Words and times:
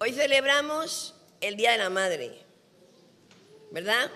Hoy 0.00 0.12
celebramos 0.12 1.16
el 1.40 1.56
Día 1.56 1.72
de 1.72 1.78
la 1.78 1.90
Madre, 1.90 2.30
¿verdad? 3.72 4.12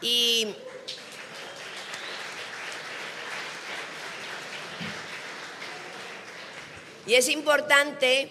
Y 0.00 0.54
es 7.06 7.28
importante 7.28 8.30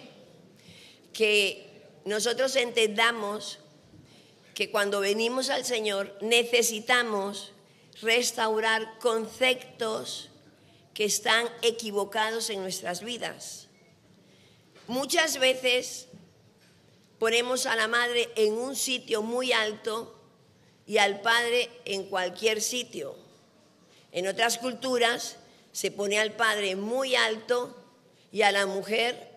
que 1.13 1.85
nosotros 2.05 2.55
entendamos 2.55 3.59
que 4.55 4.71
cuando 4.71 4.99
venimos 4.99 5.51
al 5.51 5.63
Señor 5.63 6.17
necesitamos 6.21 7.51
restaurar 8.01 8.97
conceptos 8.97 10.31
que 10.95 11.05
están 11.05 11.47
equivocados 11.61 12.49
en 12.49 12.63
nuestras 12.63 13.03
vidas. 13.03 13.67
Muchas 14.91 15.39
veces 15.39 16.09
ponemos 17.17 17.65
a 17.65 17.77
la 17.77 17.87
madre 17.87 18.29
en 18.35 18.55
un 18.55 18.75
sitio 18.75 19.21
muy 19.21 19.53
alto 19.53 20.19
y 20.85 20.97
al 20.97 21.21
padre 21.21 21.69
en 21.85 22.09
cualquier 22.09 22.61
sitio. 22.61 23.15
En 24.11 24.27
otras 24.27 24.57
culturas 24.57 25.37
se 25.71 25.91
pone 25.91 26.19
al 26.19 26.33
padre 26.33 26.75
muy 26.75 27.15
alto 27.15 27.73
y 28.33 28.41
a 28.41 28.51
la 28.51 28.65
mujer 28.65 29.29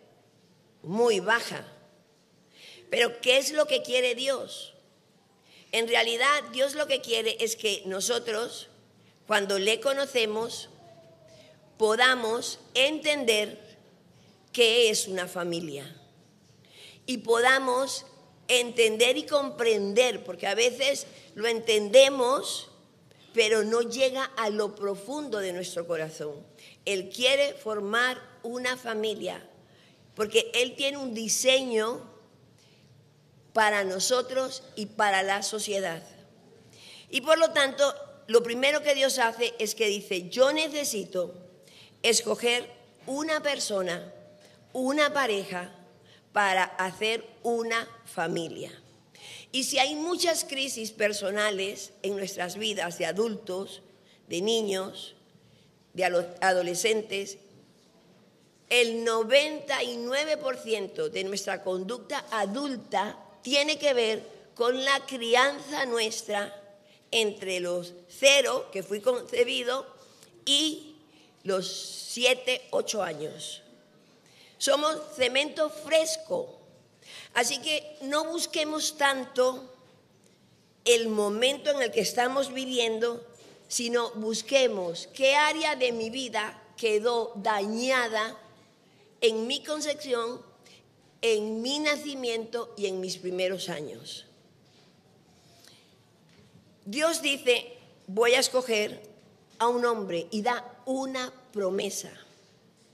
muy 0.82 1.20
baja. 1.20 1.64
Pero 2.90 3.20
¿qué 3.20 3.38
es 3.38 3.52
lo 3.52 3.66
que 3.66 3.82
quiere 3.82 4.16
Dios? 4.16 4.74
En 5.70 5.86
realidad 5.86 6.42
Dios 6.50 6.74
lo 6.74 6.88
que 6.88 7.00
quiere 7.00 7.36
es 7.38 7.54
que 7.54 7.84
nosotros, 7.86 8.70
cuando 9.28 9.60
le 9.60 9.78
conocemos, 9.78 10.68
podamos 11.78 12.58
entender 12.74 13.63
qué 14.54 14.88
es 14.88 15.06
una 15.06 15.28
familia 15.28 15.94
y 17.04 17.18
podamos 17.18 18.06
entender 18.48 19.16
y 19.16 19.26
comprender, 19.26 20.24
porque 20.24 20.46
a 20.46 20.54
veces 20.54 21.06
lo 21.34 21.46
entendemos, 21.46 22.70
pero 23.32 23.64
no 23.64 23.82
llega 23.82 24.24
a 24.36 24.48
lo 24.48 24.74
profundo 24.74 25.38
de 25.38 25.52
nuestro 25.52 25.86
corazón. 25.86 26.34
Él 26.84 27.10
quiere 27.10 27.54
formar 27.54 28.20
una 28.42 28.76
familia, 28.76 29.46
porque 30.14 30.50
Él 30.54 30.74
tiene 30.76 30.98
un 30.98 31.14
diseño 31.14 32.00
para 33.52 33.84
nosotros 33.84 34.62
y 34.76 34.86
para 34.86 35.22
la 35.22 35.42
sociedad. 35.42 36.02
Y 37.10 37.20
por 37.20 37.38
lo 37.38 37.50
tanto, 37.50 37.94
lo 38.26 38.42
primero 38.42 38.82
que 38.82 38.94
Dios 38.94 39.18
hace 39.18 39.54
es 39.58 39.74
que 39.74 39.86
dice, 39.86 40.28
yo 40.28 40.52
necesito 40.52 41.34
escoger 42.02 42.70
una 43.06 43.42
persona, 43.42 44.12
una 44.74 45.14
pareja, 45.14 45.72
para 46.34 46.64
hacer 46.64 47.24
una 47.44 47.88
familia. 48.04 48.70
Y 49.52 49.64
si 49.64 49.78
hay 49.78 49.94
muchas 49.94 50.44
crisis 50.44 50.90
personales 50.90 51.92
en 52.02 52.16
nuestras 52.16 52.58
vidas 52.58 52.98
de 52.98 53.06
adultos, 53.06 53.82
de 54.26 54.42
niños, 54.42 55.14
de 55.92 56.26
adolescentes, 56.40 57.38
el 58.68 59.06
99% 59.06 61.08
de 61.08 61.22
nuestra 61.22 61.62
conducta 61.62 62.26
adulta 62.32 63.16
tiene 63.42 63.78
que 63.78 63.94
ver 63.94 64.26
con 64.56 64.84
la 64.84 65.06
crianza 65.06 65.86
nuestra 65.86 66.52
entre 67.12 67.60
los 67.60 67.94
cero, 68.08 68.70
que 68.72 68.82
fui 68.82 69.00
concebido, 69.00 69.86
y 70.44 70.96
los 71.44 71.70
siete, 71.70 72.62
ocho 72.70 73.04
años. 73.04 73.63
Somos 74.64 74.96
cemento 75.14 75.68
fresco. 75.68 76.58
Así 77.34 77.58
que 77.58 77.98
no 78.00 78.24
busquemos 78.24 78.96
tanto 78.96 79.70
el 80.86 81.10
momento 81.10 81.70
en 81.70 81.82
el 81.82 81.90
que 81.90 82.00
estamos 82.00 82.50
viviendo, 82.50 83.22
sino 83.68 84.12
busquemos 84.12 85.06
qué 85.12 85.36
área 85.36 85.76
de 85.76 85.92
mi 85.92 86.08
vida 86.08 86.62
quedó 86.78 87.32
dañada 87.36 88.38
en 89.20 89.46
mi 89.46 89.62
concepción, 89.62 90.40
en 91.20 91.60
mi 91.60 91.78
nacimiento 91.80 92.72
y 92.78 92.86
en 92.86 93.00
mis 93.00 93.18
primeros 93.18 93.68
años. 93.68 94.24
Dios 96.86 97.20
dice, 97.20 97.76
voy 98.06 98.32
a 98.32 98.40
escoger 98.40 99.02
a 99.58 99.68
un 99.68 99.84
hombre 99.84 100.26
y 100.30 100.40
da 100.40 100.64
una 100.86 101.30
promesa. 101.52 102.10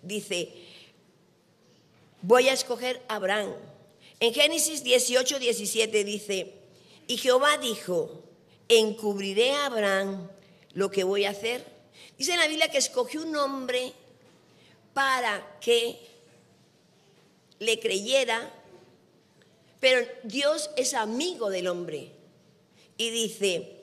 Dice, 0.02 0.69
voy 2.22 2.48
a 2.48 2.53
escoger 2.53 3.03
a 3.08 3.16
Abraham. 3.16 3.54
En 4.20 4.34
Génesis 4.34 4.84
18, 4.84 5.38
17 5.38 6.04
dice, 6.04 6.54
y 7.06 7.16
Jehová 7.16 7.58
dijo, 7.58 8.22
encubriré 8.69 9.53
a 9.53 9.66
Abraham 9.66 10.28
lo 10.75 10.91
que 10.91 11.04
voy 11.04 11.25
a 11.25 11.31
hacer. 11.31 11.64
Dice 12.19 12.32
en 12.32 12.38
la 12.38 12.47
Biblia 12.47 12.70
que 12.70 12.78
escogió 12.78 13.22
un 13.22 13.34
hombre 13.34 13.92
para 14.92 15.58
que 15.60 15.98
le 17.58 17.81
creyera, 17.81 18.52
pero 19.81 20.06
Dios 20.22 20.70
es 20.76 20.94
amigo 20.94 21.48
del 21.50 21.69
hombre. 21.69 22.12
Y 22.97 23.10
dice, 23.10 23.76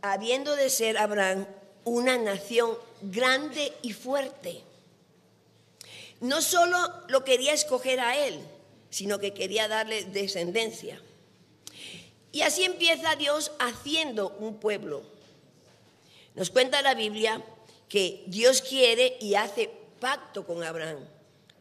habiendo 0.00 0.56
de 0.56 0.70
ser 0.70 0.96
Abraham 0.96 1.46
una 1.84 2.16
nación 2.16 2.78
grande 3.02 3.72
y 3.82 3.92
fuerte, 3.92 4.62
no 6.20 6.40
solo 6.42 6.76
lo 7.08 7.24
quería 7.24 7.52
escoger 7.52 8.00
a 8.00 8.16
él, 8.16 8.40
sino 8.90 9.18
que 9.18 9.34
quería 9.34 9.68
darle 9.68 10.04
descendencia. 10.04 11.00
Y 12.32 12.42
así 12.42 12.64
empieza 12.64 13.16
Dios 13.16 13.52
haciendo 13.58 14.30
un 14.40 14.58
pueblo. 14.58 15.02
Nos 16.34 16.50
cuenta 16.50 16.82
la 16.82 16.94
Biblia 16.94 17.42
que 17.88 18.24
Dios 18.26 18.60
quiere 18.62 19.16
y 19.20 19.34
hace 19.34 19.70
pacto 20.00 20.44
con 20.44 20.62
Abraham. 20.64 20.98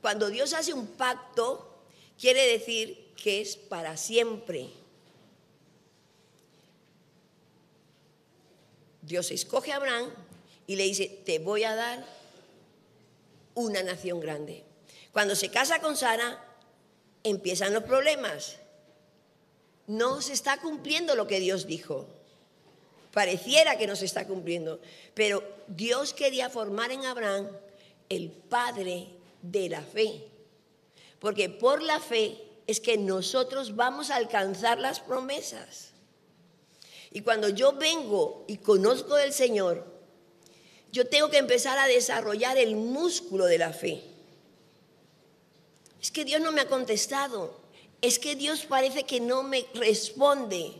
Cuando 0.01 0.29
Dios 0.29 0.53
hace 0.53 0.73
un 0.73 0.87
pacto, 0.87 1.77
quiere 2.19 2.47
decir 2.47 3.13
que 3.15 3.41
es 3.41 3.55
para 3.55 3.97
siempre. 3.97 4.69
Dios 9.01 9.31
escoge 9.31 9.71
a 9.71 9.75
Abraham 9.75 10.09
y 10.65 10.75
le 10.75 10.83
dice, 10.83 11.21
te 11.25 11.39
voy 11.39 11.63
a 11.63 11.75
dar 11.75 12.05
una 13.55 13.83
nación 13.83 14.19
grande. 14.19 14.63
Cuando 15.11 15.35
se 15.35 15.49
casa 15.49 15.79
con 15.79 15.95
Sara, 15.95 16.43
empiezan 17.23 17.73
los 17.73 17.83
problemas. 17.83 18.57
No 19.87 20.21
se 20.21 20.33
está 20.33 20.59
cumpliendo 20.59 21.15
lo 21.15 21.27
que 21.27 21.39
Dios 21.39 21.67
dijo. 21.67 22.07
Pareciera 23.11 23.77
que 23.77 23.85
no 23.85 23.95
se 23.95 24.05
está 24.05 24.25
cumpliendo, 24.25 24.79
pero 25.13 25.43
Dios 25.67 26.13
quería 26.13 26.49
formar 26.49 26.91
en 26.91 27.05
Abraham 27.05 27.47
el 28.09 28.31
padre 28.31 29.09
de 29.41 29.69
la 29.69 29.83
fe. 29.83 30.27
Porque 31.19 31.47
por 31.47 31.83
la 31.83 31.99
fe 31.99 32.41
es 32.65 32.79
que 32.79 32.97
nosotros 32.97 33.75
vamos 33.75 34.09
a 34.09 34.15
alcanzar 34.15 34.79
las 34.79 34.99
promesas. 34.99 35.91
Y 37.11 37.21
cuando 37.21 37.49
yo 37.49 37.73
vengo 37.73 38.45
y 38.47 38.57
conozco 38.57 39.15
del 39.15 39.31
Señor, 39.31 39.92
yo 40.93 41.07
tengo 41.07 41.31
que 41.31 41.39
empezar 41.39 41.79
a 41.79 41.87
desarrollar 41.87 42.55
el 42.59 42.75
músculo 42.75 43.45
de 43.45 43.57
la 43.57 43.73
fe. 43.73 44.03
Es 45.99 46.11
que 46.11 46.23
Dios 46.23 46.39
no 46.39 46.51
me 46.51 46.61
ha 46.61 46.67
contestado. 46.67 47.59
Es 47.99 48.19
que 48.19 48.35
Dios 48.35 48.65
parece 48.67 49.03
que 49.03 49.19
no 49.19 49.41
me 49.41 49.65
responde. 49.73 50.71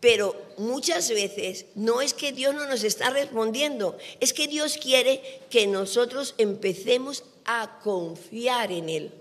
Pero 0.00 0.34
muchas 0.56 1.10
veces 1.10 1.66
no 1.74 2.00
es 2.00 2.14
que 2.14 2.32
Dios 2.32 2.54
no 2.54 2.66
nos 2.66 2.82
está 2.82 3.10
respondiendo, 3.10 3.98
es 4.20 4.32
que 4.32 4.48
Dios 4.48 4.78
quiere 4.78 5.42
que 5.50 5.66
nosotros 5.66 6.34
empecemos 6.38 7.22
a 7.44 7.78
confiar 7.84 8.72
en 8.72 8.88
Él, 8.88 9.12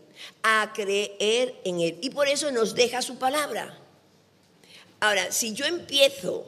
a 0.44 0.72
creer 0.74 1.56
en 1.66 1.82
Él. 1.82 1.98
Y 2.02 2.10
por 2.10 2.30
eso 2.30 2.52
nos 2.52 2.74
deja 2.74 3.02
su 3.02 3.18
palabra. 3.18 3.78
Ahora, 5.02 5.32
si 5.32 5.54
yo 5.54 5.66
empiezo 5.66 6.46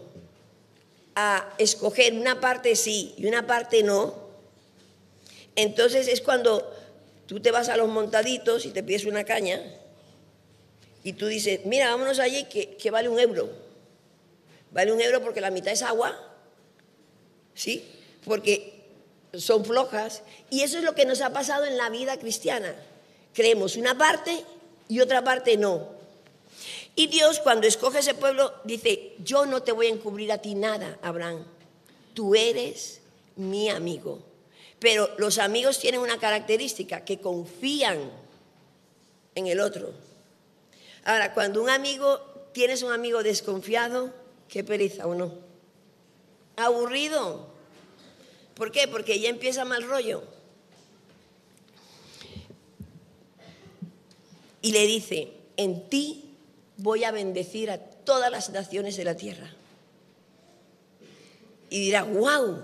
a 1.16 1.54
escoger 1.58 2.14
una 2.14 2.40
parte 2.40 2.76
sí 2.76 3.14
y 3.18 3.26
una 3.28 3.46
parte 3.46 3.84
no, 3.84 4.16
entonces 5.56 6.08
es 6.08 6.22
cuando 6.22 6.74
tú 7.28 7.40
te 7.40 7.52
vas 7.52 7.70
a 7.70 7.78
los 7.78 7.88
montaditos 7.88 8.66
y 8.66 8.72
te 8.72 8.84
pides 8.84 9.06
una 9.06 9.24
caña 9.24 9.62
y 11.04 11.14
tú 11.14 11.28
dices, 11.28 11.66
mira, 11.66 11.90
vámonos 11.90 12.20
allí 12.20 12.46
que, 12.46 12.76
que 12.76 12.92
vale 12.92 13.10
un 13.10 13.20
euro 13.20 13.64
vale 14.74 14.92
un 14.92 15.00
euro 15.00 15.22
porque 15.22 15.40
la 15.40 15.52
mitad 15.52 15.72
es 15.72 15.84
agua, 15.84 16.20
¿sí? 17.54 17.88
Porque 18.26 18.82
son 19.34 19.64
flojas. 19.64 20.24
Y 20.50 20.62
eso 20.62 20.80
es 20.80 20.84
lo 20.84 20.96
que 20.96 21.06
nos 21.06 21.22
ha 21.22 21.32
pasado 21.32 21.66
en 21.66 21.78
la 21.78 21.90
vida 21.90 22.18
cristiana. 22.18 22.76
Creemos 23.34 23.78
una 23.78 23.98
parte 23.98 24.44
y 24.88 25.00
otra 25.00 25.24
parte 25.24 25.58
no. 25.58 25.93
Y 26.96 27.08
Dios 27.08 27.40
cuando 27.40 27.68
escoge 27.68 28.00
ese 28.00 28.14
pueblo 28.14 28.54
dice, 28.64 29.16
yo 29.24 29.46
no 29.46 29.64
te 29.64 29.72
voy 29.72 29.88
a 29.88 29.90
encubrir 29.90 30.32
a 30.32 30.38
ti 30.38 30.54
nada, 30.54 31.00
Abraham. 31.02 31.44
Tú 32.14 32.36
eres 32.36 33.02
mi 33.36 33.70
amigo. 33.70 34.22
Pero 34.80 35.10
los 35.18 35.40
amigos 35.40 35.80
tienen 35.80 36.02
una 36.02 36.20
característica, 36.20 37.04
que 37.04 37.20
confían. 37.20 38.12
en 39.36 39.48
el 39.48 39.60
otro. 39.60 39.92
Ahora, 41.06 41.34
cuando 41.34 41.64
un 41.64 41.70
amigo, 41.70 42.20
tienes 42.54 42.84
un 42.84 42.92
amigo 42.92 43.24
desconfiado, 43.24 44.14
qué 44.48 44.64
pereza 44.64 45.08
o 45.08 45.16
no. 45.16 45.34
Aburrido. 46.56 47.48
¿Por 48.54 48.72
qué? 48.72 48.88
Porque 48.88 49.20
ya 49.20 49.30
empieza 49.30 49.66
mal 49.66 49.84
rollo. 49.84 50.24
Y 54.62 54.72
le 54.72 54.86
dice, 54.86 55.34
en 55.58 55.90
ti 55.90 56.23
voy 56.78 57.04
a 57.04 57.12
bendecir 57.12 57.70
a 57.72 57.78
todas 57.78 58.32
las 58.32 58.50
naciones 58.50 58.98
de 58.98 59.04
la 59.04 59.16
tierra. 59.16 59.50
Y 61.70 61.80
dirá, 61.80 62.04
wow, 62.04 62.64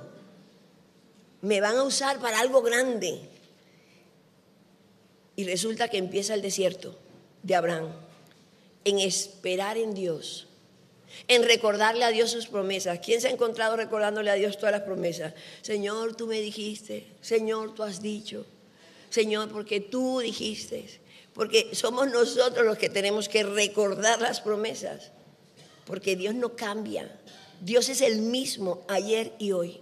me 1.41 1.61
van 1.61 1.77
a 1.77 1.83
usar 1.83 2.19
para 2.19 2.39
algo 2.39 2.61
grande. 2.61 3.19
Y 5.35 5.45
resulta 5.45 5.87
que 5.87 5.97
empieza 5.97 6.33
el 6.33 6.41
desierto 6.41 6.95
de 7.43 7.55
Abraham, 7.55 7.87
en 8.83 8.99
esperar 8.99 9.77
en 9.77 9.93
Dios, 9.93 10.47
en 11.27 11.43
recordarle 11.43 12.03
a 12.03 12.09
Dios 12.09 12.31
sus 12.31 12.47
promesas. 12.47 12.99
¿Quién 12.99 13.21
se 13.21 13.27
ha 13.27 13.31
encontrado 13.31 13.77
recordándole 13.77 14.29
a 14.31 14.35
Dios 14.35 14.57
todas 14.57 14.73
las 14.73 14.81
promesas? 14.81 15.33
Señor, 15.61 16.15
tú 16.15 16.27
me 16.27 16.41
dijiste, 16.41 17.07
Señor, 17.21 17.73
tú 17.73 17.83
has 17.83 18.01
dicho, 18.01 18.45
Señor, 19.09 19.49
porque 19.49 19.79
tú 19.79 20.19
dijiste, 20.19 20.85
porque 21.39 21.73
somos 21.73 22.11
nosotros 22.11 22.65
los 22.65 22.77
que 22.77 22.89
tenemos 22.89 23.29
que 23.29 23.43
recordar 23.43 24.19
las 24.19 24.41
promesas, 24.41 25.11
porque 25.85 26.17
Dios 26.17 26.35
no 26.35 26.57
cambia, 26.57 27.09
Dios 27.61 27.87
es 27.87 28.01
el 28.01 28.17
mismo 28.17 28.83
ayer 28.89 29.31
y 29.39 29.53
hoy. 29.53 29.79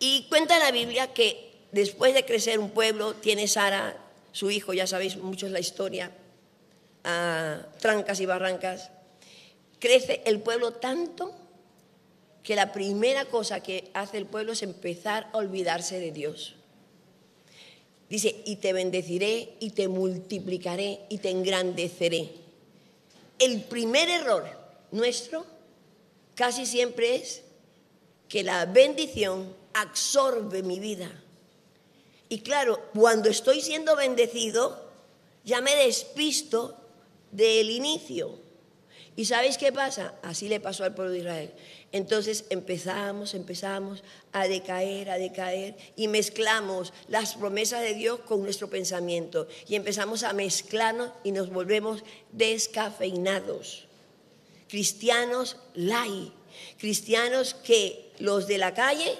Y 0.00 0.26
cuenta 0.28 0.58
la 0.58 0.72
Biblia 0.72 1.14
que 1.14 1.52
después 1.70 2.14
de 2.14 2.24
crecer 2.24 2.58
un 2.58 2.70
pueblo, 2.70 3.14
tiene 3.14 3.46
Sara, 3.46 3.96
su 4.32 4.50
hijo, 4.50 4.72
ya 4.72 4.88
sabéis 4.88 5.18
muchos 5.18 5.52
la 5.52 5.60
historia, 5.60 6.10
a 7.04 7.60
trancas 7.78 8.18
y 8.18 8.26
barrancas, 8.26 8.90
crece 9.78 10.20
el 10.26 10.40
pueblo 10.40 10.72
tanto 10.72 11.32
que 12.42 12.56
la 12.56 12.72
primera 12.72 13.26
cosa 13.26 13.60
que 13.60 13.92
hace 13.94 14.18
el 14.18 14.26
pueblo 14.26 14.50
es 14.50 14.64
empezar 14.64 15.30
a 15.32 15.36
olvidarse 15.36 16.00
de 16.00 16.10
Dios. 16.10 16.57
Dice, 18.08 18.42
y 18.44 18.56
te 18.56 18.72
bendeciré 18.72 19.54
y 19.60 19.70
te 19.70 19.88
multiplicaré 19.88 21.00
y 21.08 21.18
te 21.18 21.30
engrandeceré. 21.30 22.30
El 23.38 23.62
primer 23.64 24.08
error 24.08 24.46
nuestro 24.90 25.44
casi 26.34 26.64
siempre 26.66 27.16
es 27.16 27.42
que 28.28 28.42
la 28.42 28.64
bendición 28.66 29.54
absorbe 29.74 30.62
mi 30.62 30.80
vida 30.80 31.10
y 32.28 32.40
claro, 32.40 32.90
cuando 32.94 33.30
estoy 33.30 33.60
siendo 33.60 33.96
bendecido, 33.96 34.86
ya 35.44 35.60
me 35.60 35.74
despisto 35.74 36.76
del 37.32 37.70
inicio. 37.70 38.38
¿Y 39.16 39.24
sabéis 39.24 39.56
qué 39.56 39.72
pasa? 39.72 40.14
Así 40.22 40.48
le 40.48 40.60
pasó 40.60 40.84
al 40.84 40.94
pueblo 40.94 41.12
de 41.12 41.20
Israel. 41.20 41.52
Entonces 41.90 42.44
empezamos, 42.50 43.34
empezamos 43.34 44.02
a 44.32 44.46
decaer, 44.46 45.10
a 45.10 45.18
decaer 45.18 45.76
y 45.96 46.08
mezclamos 46.08 46.92
las 47.08 47.34
promesas 47.34 47.80
de 47.82 47.94
Dios 47.94 48.20
con 48.20 48.42
nuestro 48.42 48.68
pensamiento. 48.68 49.48
Y 49.68 49.74
empezamos 49.74 50.22
a 50.22 50.32
mezclarnos 50.32 51.12
y 51.24 51.32
nos 51.32 51.50
volvemos 51.50 52.04
descafeinados. 52.32 53.86
Cristianos 54.68 55.56
lai, 55.74 56.30
cristianos 56.78 57.54
que 57.54 58.12
los 58.18 58.46
de 58.46 58.58
la 58.58 58.74
calle 58.74 59.16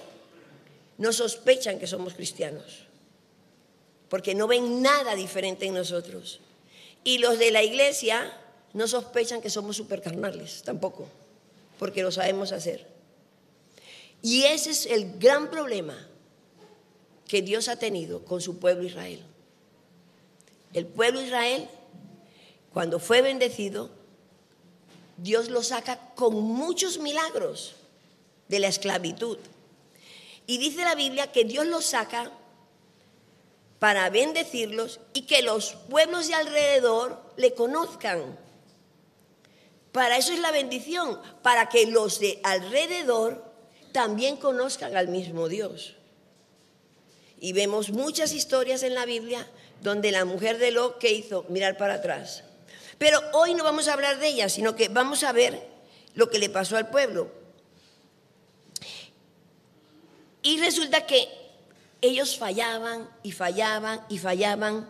no 0.99 1.13
sospechan 1.13 1.79
que 1.79 1.87
somos 1.87 2.15
cristianos 2.15 2.89
porque 4.09 4.35
no 4.35 4.47
ven 4.47 4.83
nada 4.83 5.15
diferente 5.15 5.67
en 5.67 5.75
nosotros. 5.75 6.41
Y 7.05 7.19
los 7.19 7.39
de 7.39 7.51
la 7.51 7.63
iglesia 7.63 8.33
no 8.73 8.89
sospechan 8.89 9.41
que 9.41 9.51
somos 9.51 9.77
supercarnales, 9.77 10.63
tampoco, 10.63 11.09
porque 11.79 12.03
lo 12.03 12.11
sabemos 12.11 12.53
hacer. 12.53 12.87
Y 14.23 14.45
ese 14.45 14.71
es 14.71 14.87
el 14.87 15.19
gran 15.19 15.51
problema 15.51 15.97
que 17.27 17.43
Dios 17.43 17.69
ha 17.69 17.77
tenido 17.77 18.25
con 18.25 18.41
su 18.41 18.59
pueblo 18.59 18.85
Israel. 18.85 19.23
El 20.73 20.87
pueblo 20.87 21.23
Israel, 21.23 21.69
cuando 22.73 22.99
fue 22.99 23.23
bendecido, 23.23 23.91
Dios 25.17 25.51
lo 25.51 25.63
saca 25.63 26.15
con 26.15 26.35
muchos 26.35 26.99
milagros 26.99 27.77
de 28.49 28.59
la 28.59 28.69
esclavitud. 28.69 29.39
Y 30.47 30.59
dice 30.59 30.83
la 30.83 30.95
Biblia 30.95 31.31
que 31.31 31.45
Dios 31.45 31.67
lo 31.67 31.81
saca 31.83 32.33
para 33.79 34.11
bendecirlos 34.11 35.01
y 35.13 35.23
que 35.23 35.43
los 35.43 35.75
pueblos 35.89 36.29
de 36.29 36.35
alrededor 36.35 37.23
le 37.37 37.55
conozcan. 37.55 38.39
Para 39.99 40.17
eso 40.17 40.33
es 40.33 40.39
la 40.39 40.53
bendición, 40.53 41.21
para 41.43 41.69
que 41.69 41.85
los 41.87 42.21
de 42.21 42.39
alrededor 42.45 43.45
también 43.91 44.37
conozcan 44.37 44.97
al 44.97 45.09
mismo 45.09 45.49
Dios. 45.49 45.97
Y 47.41 47.53
vemos 47.53 47.91
muchas 47.91 48.33
historias 48.33 48.85
en 48.85 48.95
la 48.95 49.07
Biblia 49.07 49.45
donde 49.83 50.13
la 50.13 50.25
mujer 50.25 50.59
de 50.59 50.71
Lot 50.71 50.99
que 50.99 51.11
hizo 51.11 51.47
mirar 51.49 51.77
para 51.77 51.95
atrás. 51.95 52.45
Pero 52.97 53.21
hoy 53.33 53.55
no 53.55 53.65
vamos 53.65 53.89
a 53.89 53.95
hablar 53.95 54.21
de 54.21 54.29
ella, 54.29 54.49
sino 54.49 54.77
que 54.77 54.87
vamos 54.87 55.25
a 55.25 55.33
ver 55.33 55.67
lo 56.15 56.31
que 56.31 56.39
le 56.39 56.49
pasó 56.49 56.77
al 56.77 56.91
pueblo. 56.91 57.33
Y 60.45 60.61
resulta 60.61 61.07
que 61.07 61.27
ellos 62.03 62.39
fallaban 62.39 63.11
y 63.25 63.33
fallaban 63.33 64.07
y 64.09 64.19
fallaban. 64.19 64.89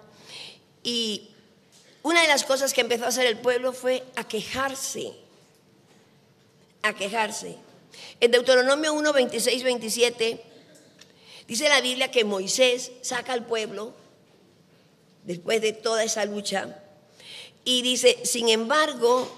Y 0.83 1.31
una 2.03 2.23
de 2.23 2.29
las 2.29 2.45
cosas 2.45 2.73
que 2.73 2.81
empezó 2.81 3.05
a 3.05 3.09
hacer 3.09 3.27
el 3.27 3.39
pueblo 3.39 3.73
fue 3.73 4.05
a 4.17 4.27
quejarse, 4.27 5.13
a 6.83 6.95
quejarse. 6.95 7.57
En 8.21 8.31
Deuteronomio 8.31 8.95
1, 8.95 9.13
26, 9.13 9.63
27, 9.63 10.43
dice 11.47 11.69
la 11.69 11.81
Biblia 11.81 12.11
que 12.11 12.25
Moisés 12.25 12.93
saca 13.03 13.33
al 13.33 13.47
pueblo, 13.47 13.95
después 15.25 15.61
de 15.61 15.73
toda 15.73 16.05
esa 16.05 16.25
lucha, 16.25 16.83
y 17.65 17.83
dice, 17.83 18.25
sin 18.25 18.49
embargo, 18.49 19.31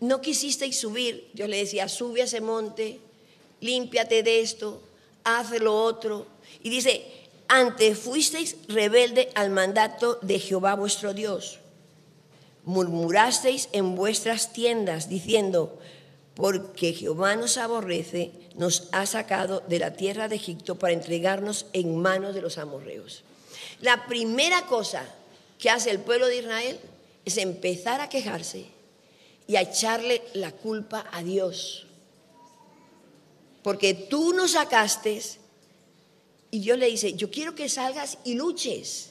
no 0.00 0.20
quisisteis 0.20 0.76
subir. 0.76 1.30
Dios 1.34 1.48
le 1.48 1.58
decía, 1.58 1.88
sube 1.88 2.22
a 2.22 2.24
ese 2.24 2.40
monte, 2.40 2.98
límpiate 3.60 4.24
de 4.24 4.40
esto, 4.40 4.82
haz 5.22 5.50
lo 5.60 5.80
otro. 5.84 6.26
Y 6.62 6.70
dice, 6.70 7.21
antes 7.52 7.98
fuisteis 7.98 8.56
rebelde 8.66 9.28
al 9.34 9.50
mandato 9.50 10.18
de 10.22 10.38
Jehová 10.38 10.74
vuestro 10.74 11.12
Dios. 11.12 11.58
Murmurasteis 12.64 13.68
en 13.72 13.94
vuestras 13.94 14.54
tiendas 14.54 15.10
diciendo, 15.10 15.78
porque 16.34 16.94
Jehová 16.94 17.36
nos 17.36 17.58
aborrece, 17.58 18.32
nos 18.56 18.88
ha 18.92 19.04
sacado 19.04 19.60
de 19.68 19.78
la 19.78 19.92
tierra 19.92 20.28
de 20.28 20.36
Egipto 20.36 20.78
para 20.78 20.94
entregarnos 20.94 21.66
en 21.74 21.98
manos 21.98 22.34
de 22.34 22.40
los 22.40 22.56
amorreos. 22.56 23.22
La 23.82 24.06
primera 24.06 24.64
cosa 24.64 25.04
que 25.58 25.68
hace 25.68 25.90
el 25.90 26.00
pueblo 26.00 26.28
de 26.28 26.38
Israel 26.38 26.80
es 27.26 27.36
empezar 27.36 28.00
a 28.00 28.08
quejarse 28.08 28.64
y 29.46 29.56
a 29.56 29.60
echarle 29.60 30.22
la 30.32 30.52
culpa 30.52 31.04
a 31.12 31.22
Dios. 31.22 31.86
Porque 33.62 33.92
tú 33.92 34.32
nos 34.32 34.52
sacaste 34.52 35.20
y 36.52 36.60
Dios 36.60 36.78
le 36.78 36.86
dice, 36.86 37.14
yo 37.14 37.30
quiero 37.30 37.54
que 37.54 37.70
salgas 37.70 38.18
y 38.24 38.34
luches. 38.34 39.08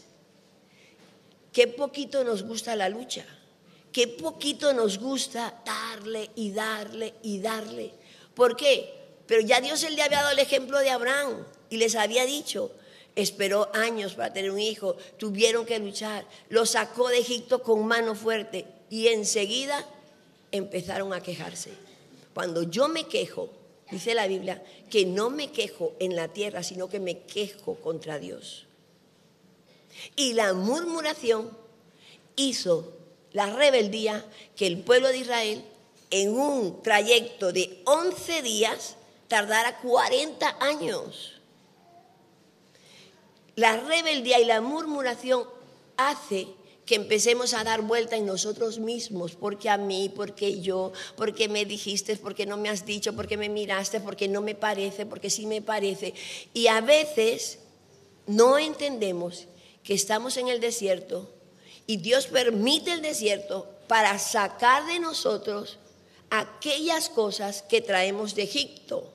Qué 1.52 1.68
poquito 1.68 2.24
nos 2.24 2.44
gusta 2.44 2.76
la 2.76 2.88
lucha. 2.88 3.26
Qué 3.92 4.08
poquito 4.08 4.74
nos 4.74 5.00
gusta 5.00 5.60
darle 5.66 6.30
y 6.36 6.52
darle 6.52 7.16
y 7.24 7.40
darle. 7.40 7.94
¿Por 8.36 8.56
qué? 8.56 8.94
Pero 9.26 9.42
ya 9.42 9.60
Dios 9.60 9.82
le 9.82 10.04
había 10.04 10.20
dado 10.20 10.30
el 10.30 10.40
ejemplo 10.40 10.78
de 10.78 10.92
Abraham 10.92 11.44
y 11.72 11.78
les 11.78 11.96
había 11.96 12.28
dicho, 12.28 12.72
esperó 13.16 13.72
años 13.74 14.14
para 14.14 14.32
tener 14.32 14.52
un 14.52 14.60
hijo, 14.60 14.96
tuvieron 15.18 15.66
que 15.66 15.80
luchar, 15.80 16.28
lo 16.50 16.68
sacó 16.68 17.10
de 17.10 17.18
Egipto 17.18 17.64
con 17.64 17.88
mano 17.88 18.14
fuerte 18.14 18.68
y 18.92 19.08
enseguida 19.08 19.84
empezaron 20.52 21.12
a 21.12 21.24
quejarse. 21.24 21.72
Cuando 22.36 22.62
yo 22.62 22.88
me 22.88 23.08
quejo, 23.08 23.50
dice 23.92 24.14
la 24.14 24.28
Biblia, 24.28 24.64
que 24.90 25.06
no 25.06 25.30
me 25.30 25.52
quejo 25.52 25.94
en 26.00 26.16
la 26.16 26.30
tierra, 26.30 26.64
sino 26.64 26.90
que 26.90 27.00
me 27.00 27.20
quejo 27.20 27.76
contra 27.76 28.20
Dios. 28.20 28.66
Y 30.16 30.34
la 30.34 30.54
murmuración 30.54 31.56
hizo 32.36 32.94
la 33.34 33.48
rebeldía 33.54 34.26
que 34.56 34.68
el 34.68 34.80
pueblo 34.80 35.10
de 35.10 35.18
Israel 35.20 35.64
en 36.10 36.38
un 36.38 36.82
trayecto 36.82 37.52
de 37.54 37.82
11 37.86 38.42
días 38.42 38.96
tardara 39.28 39.78
40 39.80 40.58
años. 40.60 41.40
La 43.56 43.78
rebeldía 43.78 44.40
y 44.40 44.46
la 44.46 44.62
murmuración 44.62 45.48
hace 45.98 46.48
que 46.86 46.96
empecemos 46.96 47.54
a 47.54 47.64
dar 47.64 47.82
vuelta 47.82 48.18
en 48.18 48.26
nosotros 48.26 48.80
mismos, 48.80 49.36
porque 49.36 49.70
a 49.70 49.78
mí, 49.78 50.12
porque 50.14 50.62
yo, 50.62 50.92
porque 51.16 51.48
me 51.48 51.66
dijiste, 51.66 52.18
porque 52.18 52.46
no 52.46 52.58
me 52.58 52.70
has 52.70 52.86
dicho, 52.86 53.14
porque 53.14 53.38
me 53.38 53.50
miraste, 53.50 54.00
porque 54.00 54.28
no 54.28 54.42
me 54.42 54.56
parece, 54.56 55.06
porque 55.06 55.30
sí 55.30 55.46
me 55.46 55.62
parece. 55.62 56.14
Y 56.54 56.68
a 56.68 56.82
veces 56.82 57.60
no 58.28 58.58
entendemos 58.58 59.48
que 59.84 59.94
estamos 59.94 60.38
en 60.38 60.48
el 60.48 60.60
desierto 60.60 61.30
y 61.88 61.98
Dios 61.98 62.28
permite 62.28 62.94
el 62.94 63.02
desierto 63.02 63.68
para 63.88 64.18
sacar 64.20 64.86
de 64.86 65.00
nosotros 65.00 65.78
aquellas 66.30 67.10
cosas 67.10 67.62
que 67.64 67.82
traemos 67.82 68.36
de 68.36 68.44
Egipto. 68.44 69.14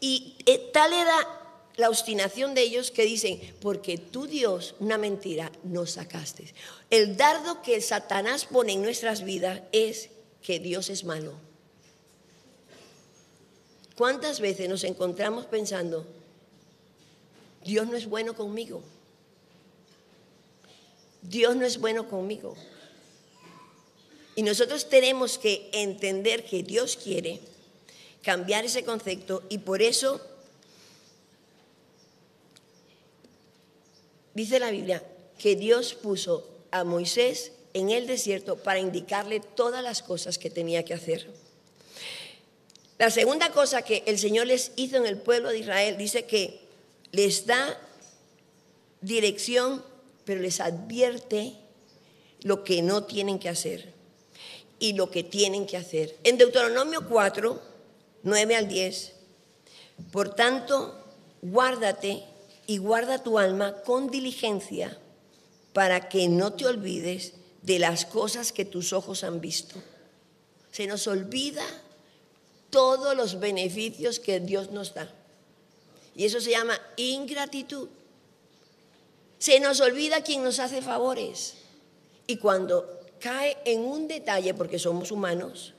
Y 0.00 0.36
eh, 0.46 0.70
tal 0.72 0.92
era 0.92 1.45
la 1.76 1.88
obstinación 1.90 2.54
de 2.54 2.62
ellos 2.62 2.90
que 2.90 3.04
dicen, 3.04 3.40
porque 3.60 3.98
tú 3.98 4.26
Dios, 4.26 4.74
una 4.80 4.96
mentira, 4.96 5.52
nos 5.62 5.92
sacaste. 5.92 6.52
El 6.90 7.16
dardo 7.16 7.62
que 7.62 7.80
Satanás 7.80 8.46
pone 8.46 8.72
en 8.72 8.82
nuestras 8.82 9.24
vidas 9.24 9.60
es 9.72 10.08
que 10.42 10.58
Dios 10.58 10.88
es 10.88 11.04
malo. 11.04 11.34
¿Cuántas 13.96 14.40
veces 14.40 14.68
nos 14.68 14.84
encontramos 14.84 15.46
pensando, 15.46 16.06
Dios 17.64 17.86
no 17.88 17.96
es 17.96 18.06
bueno 18.06 18.34
conmigo? 18.34 18.82
Dios 21.22 21.56
no 21.56 21.66
es 21.66 21.78
bueno 21.78 22.08
conmigo. 22.08 22.56
Y 24.34 24.42
nosotros 24.42 24.88
tenemos 24.88 25.38
que 25.38 25.70
entender 25.72 26.44
que 26.44 26.62
Dios 26.62 26.96
quiere 27.02 27.40
cambiar 28.22 28.64
ese 28.64 28.84
concepto 28.84 29.42
y 29.48 29.58
por 29.58 29.82
eso 29.82 30.20
dice 34.36 34.60
la 34.60 34.70
Biblia 34.70 35.02
que 35.38 35.56
Dios 35.56 35.94
puso 35.94 36.46
a 36.70 36.84
Moisés 36.84 37.52
en 37.72 37.88
el 37.90 38.06
desierto 38.06 38.56
para 38.56 38.80
indicarle 38.80 39.40
todas 39.40 39.82
las 39.82 40.02
cosas 40.02 40.36
que 40.38 40.50
tenía 40.50 40.84
que 40.84 40.92
hacer. 40.92 41.26
La 42.98 43.10
segunda 43.10 43.50
cosa 43.50 43.80
que 43.82 44.02
el 44.06 44.18
Señor 44.18 44.46
les 44.46 44.72
hizo 44.76 44.96
en 44.98 45.06
el 45.06 45.16
pueblo 45.16 45.48
de 45.48 45.58
Israel 45.58 45.96
dice 45.96 46.26
que 46.26 46.60
les 47.12 47.46
da 47.46 47.78
dirección, 49.00 49.82
pero 50.26 50.40
les 50.40 50.60
advierte 50.60 51.54
lo 52.42 52.62
que 52.62 52.82
no 52.82 53.04
tienen 53.04 53.38
que 53.38 53.48
hacer 53.48 53.92
y 54.78 54.92
lo 54.92 55.10
que 55.10 55.24
tienen 55.24 55.66
que 55.66 55.78
hacer. 55.78 56.14
En 56.24 56.36
Deuteronomio 56.36 57.08
4, 57.08 57.62
9 58.22 58.56
al 58.56 58.68
10, 58.68 59.12
por 60.12 60.34
tanto, 60.34 61.02
guárdate 61.40 62.22
y 62.66 62.78
guarda 62.78 63.22
tu 63.22 63.38
alma 63.38 63.82
con 63.82 64.10
diligencia 64.10 64.98
para 65.72 66.08
que 66.08 66.28
no 66.28 66.52
te 66.52 66.66
olvides 66.66 67.34
de 67.62 67.78
las 67.78 68.04
cosas 68.06 68.52
que 68.52 68.64
tus 68.64 68.92
ojos 68.92 69.24
han 69.24 69.40
visto. 69.40 69.76
Se 70.72 70.86
nos 70.86 71.06
olvida 71.06 71.64
todos 72.70 73.16
los 73.16 73.40
beneficios 73.40 74.20
que 74.20 74.40
Dios 74.40 74.70
nos 74.70 74.94
da. 74.94 75.10
Y 76.14 76.24
eso 76.24 76.40
se 76.40 76.50
llama 76.50 76.80
ingratitud. 76.96 77.88
Se 79.38 79.60
nos 79.60 79.80
olvida 79.80 80.22
quien 80.22 80.42
nos 80.42 80.60
hace 80.60 80.80
favores. 80.82 81.54
Y 82.26 82.38
cuando 82.38 83.00
cae 83.20 83.56
en 83.64 83.80
un 83.80 84.08
detalle, 84.08 84.54
porque 84.54 84.78
somos 84.78 85.10
humanos, 85.10 85.74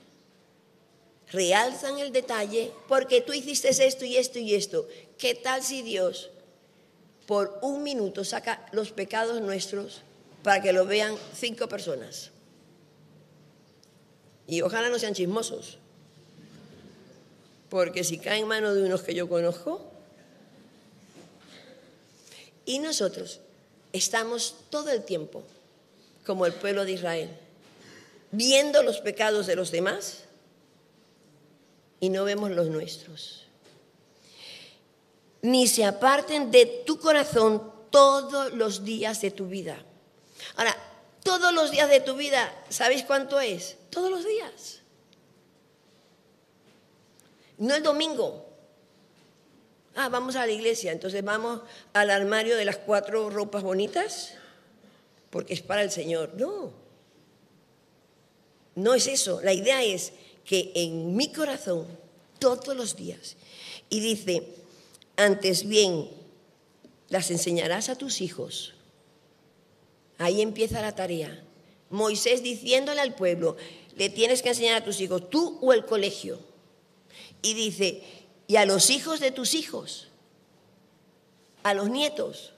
realzan 1.30 1.98
el 1.98 2.12
detalle 2.12 2.72
porque 2.88 3.20
tú 3.20 3.32
hiciste 3.32 3.68
esto 3.68 4.04
y 4.04 4.16
esto 4.16 4.38
y 4.38 4.54
esto. 4.54 4.86
¿Qué 5.18 5.34
tal 5.34 5.62
si 5.62 5.82
Dios 5.82 6.30
por 7.28 7.58
un 7.60 7.82
minuto 7.82 8.24
saca 8.24 8.66
los 8.72 8.90
pecados 8.90 9.42
nuestros 9.42 10.00
para 10.42 10.62
que 10.62 10.72
lo 10.72 10.86
vean 10.86 11.14
cinco 11.34 11.68
personas? 11.68 12.30
Y 14.46 14.62
ojalá 14.62 14.88
no 14.88 14.98
sean 14.98 15.12
chismosos, 15.12 15.76
porque 17.68 18.02
si 18.02 18.16
cae 18.16 18.38
en 18.38 18.48
manos 18.48 18.76
de 18.76 18.82
unos 18.82 19.02
que 19.02 19.14
yo 19.14 19.28
conozco, 19.28 19.84
y 22.64 22.78
nosotros 22.78 23.40
estamos 23.92 24.54
todo 24.70 24.90
el 24.90 25.04
tiempo 25.04 25.42
como 26.24 26.46
el 26.46 26.54
pueblo 26.54 26.86
de 26.86 26.92
Israel, 26.92 27.28
viendo 28.32 28.82
los 28.82 29.02
pecados 29.02 29.46
de 29.46 29.54
los 29.54 29.70
demás 29.70 30.24
y 32.00 32.08
no 32.08 32.24
vemos 32.24 32.50
los 32.52 32.68
nuestros 32.68 33.47
ni 35.42 35.66
se 35.66 35.84
aparten 35.84 36.50
de 36.50 36.66
tu 36.86 36.98
corazón 36.98 37.72
todos 37.90 38.52
los 38.54 38.84
días 38.84 39.20
de 39.20 39.30
tu 39.30 39.46
vida. 39.46 39.76
Ahora, 40.56 40.76
todos 41.22 41.52
los 41.52 41.70
días 41.70 41.88
de 41.88 42.00
tu 42.00 42.14
vida, 42.14 42.52
¿sabéis 42.68 43.04
cuánto 43.04 43.40
es? 43.40 43.76
Todos 43.90 44.10
los 44.10 44.24
días. 44.24 44.80
No 47.58 47.74
el 47.74 47.82
domingo. 47.82 48.46
Ah, 49.94 50.08
vamos 50.08 50.36
a 50.36 50.46
la 50.46 50.52
iglesia, 50.52 50.92
entonces 50.92 51.24
vamos 51.24 51.60
al 51.92 52.10
armario 52.10 52.56
de 52.56 52.64
las 52.64 52.76
cuatro 52.76 53.30
ropas 53.30 53.64
bonitas, 53.64 54.34
porque 55.30 55.54
es 55.54 55.60
para 55.60 55.82
el 55.82 55.90
Señor. 55.90 56.34
No, 56.34 56.72
no 58.76 58.94
es 58.94 59.08
eso. 59.08 59.40
La 59.42 59.52
idea 59.52 59.82
es 59.82 60.12
que 60.44 60.70
en 60.76 61.16
mi 61.16 61.32
corazón, 61.32 61.86
todos 62.38 62.76
los 62.76 62.94
días, 62.94 63.36
y 63.90 63.98
dice, 63.98 64.54
antes 65.18 65.68
bien, 65.68 66.08
las 67.08 67.30
enseñarás 67.30 67.88
a 67.88 67.96
tus 67.96 68.20
hijos. 68.20 68.72
Ahí 70.16 70.40
empieza 70.40 70.80
la 70.80 70.94
tarea. 70.94 71.42
Moisés 71.90 72.42
diciéndole 72.42 73.00
al 73.00 73.14
pueblo, 73.14 73.56
le 73.96 74.08
tienes 74.08 74.42
que 74.42 74.50
enseñar 74.50 74.76
a 74.76 74.84
tus 74.84 75.00
hijos, 75.00 75.28
tú 75.28 75.58
o 75.60 75.72
el 75.72 75.84
colegio. 75.84 76.38
Y 77.42 77.54
dice, 77.54 78.02
y 78.46 78.56
a 78.56 78.64
los 78.64 78.90
hijos 78.90 79.18
de 79.18 79.32
tus 79.32 79.54
hijos, 79.54 80.08
a 81.64 81.74
los 81.74 81.90
nietos. 81.90 82.52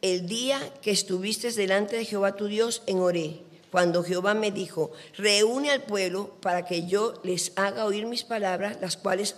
El 0.00 0.26
día 0.26 0.72
que 0.80 0.92
estuviste 0.92 1.52
delante 1.52 1.96
de 1.96 2.06
Jehová 2.06 2.36
tu 2.36 2.46
Dios 2.46 2.82
en 2.86 3.00
Oré, 3.00 3.40
cuando 3.70 4.02
Jehová 4.02 4.32
me 4.32 4.50
dijo, 4.50 4.92
reúne 5.16 5.70
al 5.70 5.82
pueblo 5.82 6.36
para 6.40 6.64
que 6.64 6.86
yo 6.86 7.20
les 7.22 7.52
haga 7.56 7.84
oír 7.84 8.06
mis 8.06 8.24
palabras, 8.24 8.78
las 8.80 8.96
cuales 8.96 9.36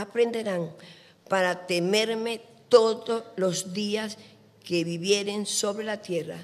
aprenderán 0.00 0.74
para 1.28 1.66
temerme 1.66 2.40
todos 2.68 3.24
los 3.36 3.72
días 3.72 4.18
que 4.64 4.84
vivieren 4.84 5.46
sobre 5.46 5.84
la 5.84 6.02
tierra 6.02 6.38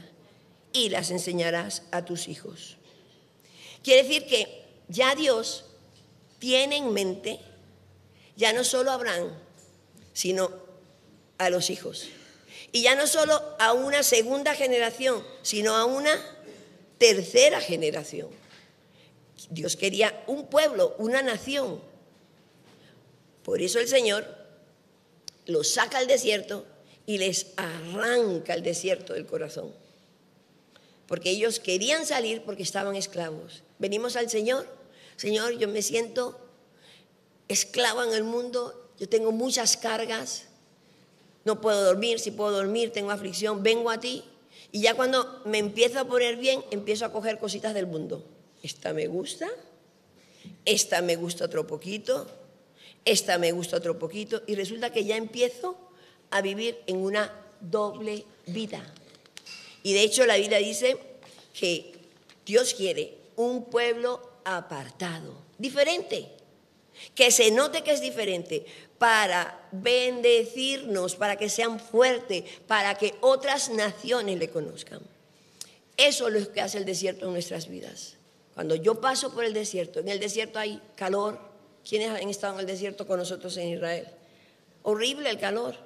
y 0.72 0.88
las 0.88 1.10
enseñarás 1.10 1.82
a 1.90 2.04
tus 2.04 2.28
hijos. 2.28 2.76
Quiere 3.82 4.02
decir 4.02 4.26
que 4.26 4.64
ya 4.88 5.14
Dios 5.14 5.66
tiene 6.38 6.76
en 6.76 6.92
mente 6.92 7.40
ya 8.36 8.52
no 8.52 8.64
solo 8.64 8.90
a 8.90 8.94
Abraham, 8.94 9.30
sino 10.12 10.50
a 11.38 11.50
los 11.50 11.70
hijos. 11.70 12.08
Y 12.72 12.82
ya 12.82 12.94
no 12.96 13.06
solo 13.06 13.40
a 13.58 13.72
una 13.72 14.02
segunda 14.02 14.54
generación, 14.54 15.24
sino 15.42 15.76
a 15.76 15.84
una 15.84 16.18
tercera 16.98 17.60
generación. 17.60 18.28
Dios 19.50 19.76
quería 19.76 20.24
un 20.26 20.46
pueblo, 20.46 20.94
una 20.98 21.22
nación 21.22 21.80
por 23.44 23.60
eso 23.60 23.78
el 23.78 23.88
Señor 23.88 24.26
los 25.46 25.68
saca 25.68 25.98
al 25.98 26.06
desierto 26.06 26.64
y 27.06 27.18
les 27.18 27.48
arranca 27.56 28.54
el 28.54 28.62
desierto 28.62 29.12
del 29.12 29.26
corazón. 29.26 29.72
Porque 31.06 31.30
ellos 31.30 31.60
querían 31.60 32.06
salir 32.06 32.42
porque 32.42 32.62
estaban 32.62 32.96
esclavos. 32.96 33.62
Venimos 33.78 34.16
al 34.16 34.30
Señor, 34.30 34.66
Señor, 35.16 35.58
yo 35.58 35.68
me 35.68 35.82
siento 35.82 36.40
esclavo 37.48 38.02
en 38.02 38.14
el 38.14 38.24
mundo, 38.24 38.90
yo 38.98 39.08
tengo 39.08 39.30
muchas 39.30 39.76
cargas, 39.76 40.46
no 41.44 41.60
puedo 41.60 41.84
dormir, 41.84 42.18
si 42.20 42.30
puedo 42.30 42.52
dormir, 42.52 42.90
tengo 42.90 43.10
aflicción, 43.10 43.62
vengo 43.62 43.90
a 43.90 44.00
ti. 44.00 44.24
Y 44.72 44.80
ya 44.80 44.94
cuando 44.94 45.42
me 45.44 45.58
empiezo 45.58 46.00
a 46.00 46.04
poner 46.06 46.36
bien, 46.36 46.64
empiezo 46.70 47.04
a 47.04 47.12
coger 47.12 47.38
cositas 47.38 47.74
del 47.74 47.86
mundo. 47.86 48.24
Esta 48.62 48.94
me 48.94 49.06
gusta, 49.06 49.48
esta 50.64 51.02
me 51.02 51.16
gusta 51.16 51.44
otro 51.44 51.66
poquito, 51.66 52.26
esta 53.04 53.38
me 53.38 53.52
gusta 53.52 53.76
otro 53.76 53.98
poquito 53.98 54.42
y 54.46 54.54
resulta 54.54 54.90
que 54.90 55.04
ya 55.04 55.16
empiezo 55.16 55.76
a 56.30 56.40
vivir 56.40 56.78
en 56.86 56.96
una 56.96 57.32
doble 57.60 58.24
vida. 58.46 58.82
Y 59.82 59.92
de 59.92 60.02
hecho 60.02 60.26
la 60.26 60.36
Biblia 60.36 60.58
dice 60.58 60.96
que 61.58 61.92
Dios 62.46 62.74
quiere 62.74 63.16
un 63.36 63.64
pueblo 63.66 64.30
apartado, 64.44 65.34
diferente, 65.58 66.28
que 67.14 67.30
se 67.30 67.50
note 67.50 67.82
que 67.82 67.92
es 67.92 68.00
diferente, 68.00 68.66
para 68.98 69.68
bendecirnos, 69.72 71.16
para 71.16 71.36
que 71.36 71.48
sean 71.48 71.80
fuertes, 71.80 72.44
para 72.66 72.94
que 72.94 73.14
otras 73.20 73.68
naciones 73.68 74.38
le 74.38 74.48
conozcan. 74.48 75.00
Eso 75.96 76.28
es 76.28 76.34
lo 76.34 76.52
que 76.52 76.60
hace 76.60 76.78
el 76.78 76.84
desierto 76.84 77.26
en 77.26 77.32
nuestras 77.32 77.68
vidas. 77.68 78.16
Cuando 78.54 78.76
yo 78.76 79.00
paso 79.00 79.32
por 79.34 79.44
el 79.44 79.52
desierto, 79.52 80.00
en 80.00 80.08
el 80.08 80.20
desierto 80.20 80.58
hay 80.58 80.80
calor, 80.96 81.38
¿Quiénes 81.86 82.10
han 82.10 82.28
estado 82.28 82.54
en 82.54 82.60
el 82.60 82.66
desierto 82.66 83.06
con 83.06 83.18
nosotros 83.18 83.56
en 83.58 83.68
Israel? 83.68 84.06
Horrible 84.82 85.28
el 85.28 85.38
calor. 85.38 85.76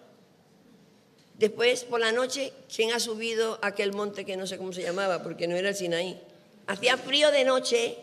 Después, 1.34 1.84
por 1.84 2.00
la 2.00 2.12
noche, 2.12 2.52
¿quién 2.74 2.92
ha 2.92 3.00
subido 3.00 3.58
a 3.62 3.68
aquel 3.68 3.92
monte 3.92 4.24
que 4.24 4.36
no 4.36 4.46
sé 4.46 4.58
cómo 4.58 4.72
se 4.72 4.82
llamaba, 4.82 5.22
porque 5.22 5.46
no 5.46 5.56
era 5.56 5.68
el 5.68 5.76
Sinaí? 5.76 6.20
Hacía 6.66 6.96
frío 6.96 7.30
de 7.30 7.44
noche, 7.44 7.96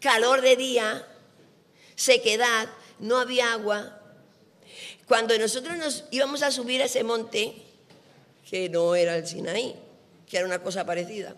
calor 0.00 0.40
de 0.40 0.56
día, 0.56 1.06
sequedad, 1.94 2.68
no 2.98 3.18
había 3.18 3.52
agua. 3.52 4.00
Cuando 5.06 5.38
nosotros 5.38 5.76
nos 5.76 6.04
íbamos 6.10 6.42
a 6.42 6.50
subir 6.50 6.82
a 6.82 6.86
ese 6.86 7.04
monte, 7.04 7.62
que 8.48 8.68
no 8.68 8.94
era 8.94 9.16
el 9.16 9.26
Sinaí, 9.26 9.76
que 10.28 10.38
era 10.38 10.46
una 10.46 10.62
cosa 10.62 10.84
parecida, 10.86 11.36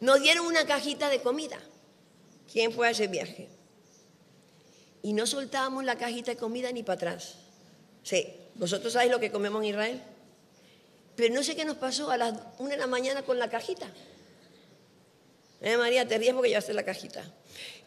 nos 0.00 0.20
dieron 0.20 0.46
una 0.46 0.66
cajita 0.66 1.08
de 1.08 1.20
comida. 1.20 1.58
¿Quién 2.52 2.72
fue 2.72 2.88
a 2.88 2.90
ese 2.90 3.06
viaje? 3.06 3.48
Y 5.02 5.12
no 5.12 5.26
soltábamos 5.26 5.84
la 5.84 5.96
cajita 5.96 6.32
de 6.32 6.36
comida 6.36 6.72
ni 6.72 6.82
para 6.82 6.96
atrás. 6.96 7.36
Sí, 8.02 8.26
¿vosotros 8.54 8.92
sabéis 8.92 9.12
lo 9.12 9.20
que 9.20 9.30
comemos 9.30 9.62
en 9.62 9.68
Israel? 9.70 10.02
Pero 11.16 11.34
no 11.34 11.42
sé 11.42 11.56
qué 11.56 11.64
nos 11.64 11.76
pasó 11.76 12.10
a 12.10 12.16
las 12.16 12.34
una 12.58 12.70
de 12.70 12.76
la 12.76 12.86
mañana 12.86 13.22
con 13.22 13.38
la 13.38 13.48
cajita. 13.48 13.88
Eh, 15.60 15.76
María, 15.76 16.06
te 16.06 16.18
ríes 16.18 16.34
porque 16.34 16.50
llevaste 16.50 16.74
la 16.74 16.84
cajita. 16.84 17.24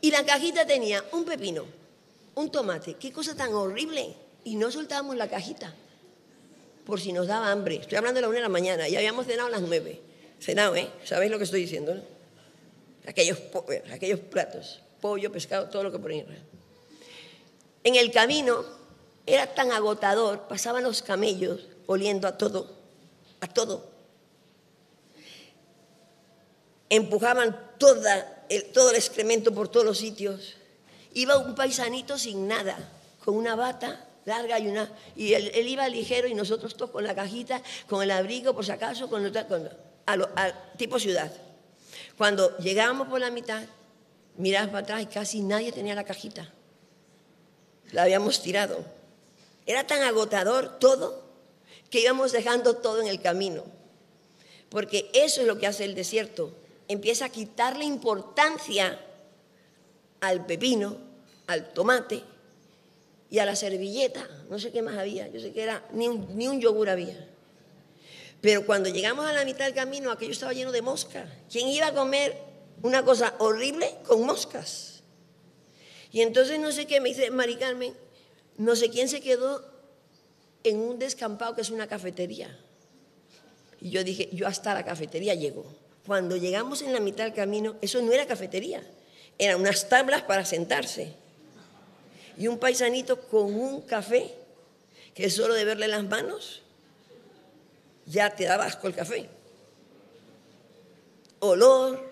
Y 0.02 0.12
la 0.12 0.26
cajita 0.26 0.66
tenía 0.66 1.04
un 1.12 1.26
pepino, 1.26 1.66
un 2.36 2.52
tomate. 2.52 2.96
Qué 2.96 3.12
cosa 3.12 3.36
tan 3.36 3.54
horrible. 3.54 4.16
Y 4.44 4.56
no 4.56 4.72
soltábamos 4.72 5.16
la 5.16 5.30
cajita. 5.30 5.74
Por 6.86 7.00
si 7.00 7.14
nos 7.14 7.28
daba 7.28 7.52
hambre. 7.52 7.76
Estoy 7.76 7.98
hablando 7.98 8.18
de 8.18 8.22
la 8.22 8.30
una 8.30 8.38
de 8.38 8.44
la 8.44 8.50
mañana. 8.50 8.88
Ya 8.88 8.98
habíamos 8.98 9.28
cenado 9.28 9.48
a 9.48 9.52
las 9.52 9.62
nueve. 9.62 10.02
Cenado, 10.40 10.76
¿eh? 10.76 10.90
¿Sabéis 11.04 11.32
lo 11.32 11.38
que 11.38 11.44
estoy 11.44 11.62
diciendo? 11.62 11.94
No? 11.94 12.19
Aquellos, 13.10 13.40
eh, 13.70 13.84
aquellos 13.92 14.20
platos. 14.20 14.82
Pollo, 15.02 15.32
pescado, 15.32 15.70
todo 15.70 15.84
lo 15.84 15.92
que 15.92 16.00
ponen. 16.00 16.26
En 17.84 17.96
el 17.96 18.12
camino 18.12 18.64
era 19.26 19.48
tan 19.54 19.72
agotador. 19.72 20.48
Pasaban 20.48 20.84
los 20.84 21.02
camellos 21.02 21.68
oliendo 21.88 22.28
a 22.28 22.38
todo. 22.38 22.78
A 23.42 23.48
todo 23.48 23.90
empujaban 26.90 27.76
toda 27.78 28.46
el, 28.50 28.66
todo 28.72 28.90
el 28.90 28.96
excremento 28.96 29.54
por 29.54 29.70
todos 29.70 29.86
los 29.86 29.98
sitios. 29.98 30.56
Iba 31.14 31.38
un 31.38 31.56
paisanito 31.56 32.18
sin 32.18 32.48
nada, 32.48 32.78
con 33.24 33.36
una 33.36 33.56
bata 33.56 34.08
larga 34.26 34.60
y 34.60 34.68
una... 34.68 34.92
Y 35.16 35.34
él, 35.34 35.68
iba 35.68 35.88
ligero 35.88 36.28
y 36.28 36.34
nosotros 36.34 36.76
todos 36.76 36.92
con 36.92 37.04
la 37.04 37.16
cajita, 37.16 37.62
con 37.88 38.04
el 38.04 38.12
abrigo, 38.12 38.54
por 38.54 38.66
si 38.66 38.72
acaso, 38.72 39.10
con, 39.10 39.32
con 39.48 39.70
a 40.06 40.52
tipo 40.78 41.00
ciudad. 41.00 41.32
Cuando 42.18 42.58
llegábamos 42.58 43.08
por 43.08 43.20
la 43.20 43.32
mitad, 43.32 43.64
mirabas 44.38 44.70
para 44.70 44.80
atrás 44.80 45.02
y 45.02 45.06
casi 45.06 45.42
nadie 45.42 45.72
tenía 45.72 45.96
la 45.96 46.04
cajita. 46.04 46.52
La 47.92 48.04
habíamos 48.04 48.42
tirado. 48.42 48.86
Era 49.66 49.88
tan 49.88 50.02
agotador 50.02 50.80
todo 50.80 51.24
que 51.90 52.02
íbamos 52.02 52.32
dejando 52.32 52.76
todo 52.76 53.02
en 53.02 53.08
el 53.08 53.22
camino. 53.22 53.64
Porque 54.70 55.10
eso 55.14 55.42
es 55.42 55.48
lo 55.48 55.58
que 55.58 55.68
hace 55.68 55.86
el 55.86 55.96
desierto 55.96 56.54
empieza 56.90 57.26
a 57.26 57.30
quitarle 57.30 57.86
importancia 57.86 59.00
al 60.20 60.46
pepino, 60.46 60.98
al 61.48 61.72
tomate 61.72 62.22
y 63.30 63.40
a 63.40 63.46
la 63.46 63.56
servilleta. 63.56 64.28
No 64.50 64.60
sé 64.60 64.72
qué 64.72 64.82
más 64.82 64.98
había, 64.98 65.30
yo 65.30 65.40
sé 65.40 65.54
que 65.54 65.64
era, 65.64 65.88
ni 65.94 66.10
un, 66.10 66.36
ni 66.36 66.48
un 66.48 66.60
yogur 66.60 66.90
había. 66.90 67.30
Pero 68.42 68.66
cuando 68.66 68.90
llegamos 68.90 69.26
a 69.26 69.34
la 69.34 69.44
mitad 69.44 69.66
del 69.66 69.74
camino, 69.74 70.12
aquello 70.12 70.32
estaba 70.32 70.54
lleno 70.54 70.72
de 70.72 70.82
moscas. 70.82 71.30
¿Quién 71.52 71.68
iba 71.68 71.88
a 71.88 71.94
comer 71.94 72.38
una 72.82 73.04
cosa 73.04 73.36
horrible 73.40 73.94
con 74.08 74.26
moscas? 74.26 75.04
Y 76.12 76.22
entonces 76.22 76.60
no 76.60 76.72
sé 76.72 76.86
qué, 76.86 77.02
me 77.02 77.10
dice 77.10 77.32
Mari 77.32 77.58
Carmen, 77.58 77.94
no 78.58 78.76
sé 78.76 78.90
quién 78.90 79.10
se 79.10 79.22
quedó 79.22 79.64
en 80.64 80.80
un 80.80 81.00
descampado 81.00 81.56
que 81.56 81.62
es 81.62 81.70
una 81.70 81.88
cafetería. 81.88 82.58
Y 83.82 83.92
yo 83.92 84.04
dije, 84.04 84.30
yo 84.32 84.48
hasta 84.48 84.74
la 84.74 84.84
cafetería 84.84 85.34
llego. 85.36 85.66
Cuando 86.06 86.38
llegamos 86.38 86.82
en 86.82 86.94
la 86.94 87.00
mitad 87.00 87.26
del 87.26 87.34
camino, 87.34 87.76
eso 87.82 88.02
no 88.02 88.12
era 88.12 88.26
cafetería, 88.26 88.82
eran 89.38 89.62
unas 89.62 89.88
tablas 89.90 90.24
para 90.24 90.44
sentarse. 90.46 91.14
Y 92.38 92.48
un 92.48 92.58
paisanito 92.58 93.22
con 93.28 93.54
un 93.54 93.82
café, 93.82 94.34
que 95.14 95.30
solo 95.30 95.54
de 95.54 95.66
verle 95.66 95.88
las 95.88 96.04
manos, 96.04 96.62
ya 98.10 98.36
te 98.36 98.46
daba 98.46 98.66
asco 98.66 98.88
el 98.88 98.96
café. 98.96 99.30
Olor, 101.40 102.10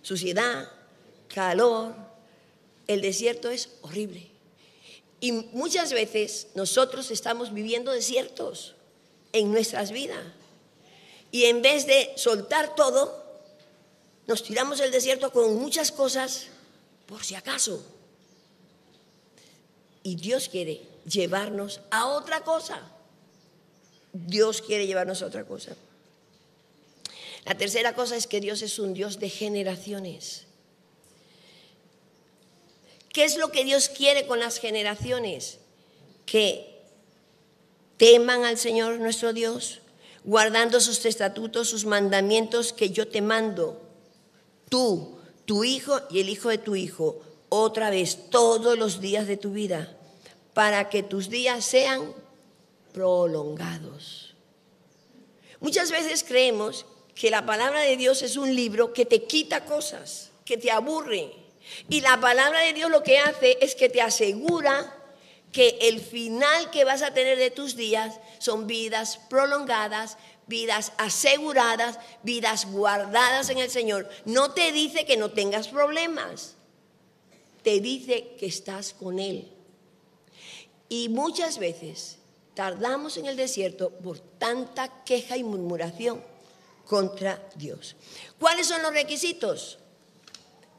suciedad, 0.00 0.70
calor. 1.28 1.94
El 2.86 3.02
desierto 3.02 3.50
es 3.50 3.70
horrible. 3.82 4.30
Y 5.20 5.32
muchas 5.32 5.92
veces 5.92 6.48
nosotros 6.54 7.10
estamos 7.10 7.52
viviendo 7.52 7.92
desiertos 7.92 8.74
en 9.32 9.52
nuestras 9.52 9.90
vidas. 9.90 10.24
Y 11.30 11.44
en 11.44 11.62
vez 11.62 11.86
de 11.86 12.12
soltar 12.16 12.74
todo, 12.74 13.22
nos 14.26 14.42
tiramos 14.42 14.80
el 14.80 14.90
desierto 14.90 15.32
con 15.32 15.56
muchas 15.56 15.90
cosas 15.90 16.46
por 17.06 17.24
si 17.24 17.34
acaso. 17.34 17.84
Y 20.02 20.16
Dios 20.16 20.48
quiere 20.48 20.82
llevarnos 21.06 21.80
a 21.90 22.06
otra 22.06 22.42
cosa. 22.42 22.80
Dios 24.12 24.62
quiere 24.62 24.86
llevarnos 24.86 25.22
a 25.22 25.26
otra 25.26 25.44
cosa. 25.44 25.76
La 27.44 27.56
tercera 27.56 27.94
cosa 27.94 28.16
es 28.16 28.26
que 28.26 28.40
Dios 28.40 28.62
es 28.62 28.78
un 28.78 28.94
Dios 28.94 29.18
de 29.18 29.28
generaciones. 29.28 30.46
¿Qué 33.12 33.24
es 33.24 33.36
lo 33.36 33.50
que 33.50 33.64
Dios 33.64 33.88
quiere 33.88 34.26
con 34.26 34.38
las 34.38 34.58
generaciones? 34.58 35.58
Que 36.24 36.80
teman 37.96 38.44
al 38.44 38.58
Señor 38.58 38.98
nuestro 39.00 39.32
Dios, 39.32 39.80
guardando 40.24 40.80
sus 40.80 41.04
estatutos, 41.04 41.68
sus 41.68 41.84
mandamientos 41.84 42.72
que 42.72 42.90
yo 42.90 43.08
te 43.08 43.20
mando 43.20 43.80
tú, 44.68 45.18
tu 45.44 45.64
hijo 45.64 46.00
y 46.10 46.20
el 46.20 46.28
hijo 46.28 46.48
de 46.48 46.58
tu 46.58 46.74
hijo, 46.74 47.20
otra 47.48 47.90
vez 47.90 48.30
todos 48.30 48.78
los 48.78 49.00
días 49.00 49.26
de 49.26 49.36
tu 49.36 49.52
vida, 49.52 49.94
para 50.54 50.88
que 50.88 51.02
tus 51.02 51.28
días 51.28 51.64
sean 51.64 52.14
prolongados. 52.92 54.34
Muchas 55.60 55.90
veces 55.90 56.24
creemos 56.24 56.86
que 57.14 57.30
la 57.30 57.46
palabra 57.46 57.80
de 57.80 57.96
Dios 57.96 58.22
es 58.22 58.36
un 58.36 58.54
libro 58.54 58.92
que 58.92 59.06
te 59.06 59.24
quita 59.24 59.64
cosas, 59.64 60.30
que 60.44 60.56
te 60.56 60.70
aburre. 60.70 61.32
Y 61.88 62.00
la 62.00 62.20
palabra 62.20 62.60
de 62.60 62.72
Dios 62.72 62.90
lo 62.90 63.02
que 63.02 63.18
hace 63.18 63.58
es 63.60 63.74
que 63.74 63.88
te 63.88 64.02
asegura 64.02 64.98
que 65.52 65.78
el 65.82 66.00
final 66.00 66.70
que 66.70 66.84
vas 66.84 67.02
a 67.02 67.14
tener 67.14 67.38
de 67.38 67.50
tus 67.50 67.76
días 67.76 68.18
son 68.38 68.66
vidas 68.66 69.20
prolongadas, 69.28 70.16
vidas 70.46 70.92
aseguradas, 70.98 71.98
vidas 72.22 72.66
guardadas 72.70 73.50
en 73.50 73.58
el 73.58 73.70
Señor. 73.70 74.08
No 74.24 74.52
te 74.52 74.72
dice 74.72 75.04
que 75.04 75.16
no 75.16 75.30
tengas 75.30 75.68
problemas, 75.68 76.56
te 77.62 77.80
dice 77.80 78.34
que 78.38 78.46
estás 78.46 78.94
con 78.94 79.18
Él. 79.18 79.52
Y 80.88 81.08
muchas 81.08 81.58
veces 81.58 82.18
tardamos 82.54 83.16
en 83.16 83.26
el 83.26 83.36
desierto 83.36 83.90
por 83.90 84.18
tanta 84.18 85.04
queja 85.04 85.36
y 85.36 85.44
murmuración 85.44 86.22
contra 86.86 87.42
Dios. 87.54 87.96
¿Cuáles 88.38 88.66
son 88.66 88.82
los 88.82 88.92
requisitos? 88.92 89.78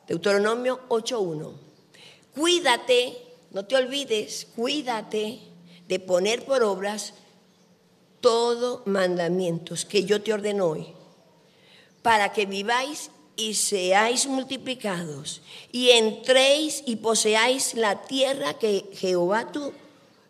Deuteronomio 0.08 0.82
8.1. 0.90 1.52
Cuídate, 2.36 3.18
no 3.52 3.66
te 3.66 3.76
olvides, 3.76 4.48
cuídate 4.56 5.40
de 5.88 6.00
poner 6.00 6.46
por 6.46 6.64
obras 6.64 7.14
todo 8.22 8.84
mandamientos 8.86 9.86
que 9.86 10.06
yo 10.06 10.22
te 10.22 10.34
ordeno 10.34 10.68
hoy, 10.68 10.88
para 12.02 12.32
que 12.32 12.46
viváis 12.46 13.12
y 13.36 13.56
seáis 13.56 14.28
multiplicados, 14.28 15.42
y 15.72 15.90
entréis 15.92 16.84
y 16.86 16.98
poseáis 16.98 17.74
la 17.74 18.04
tierra 18.04 18.54
que 18.56 18.86
Jehová, 18.94 19.52
tu, 19.52 19.74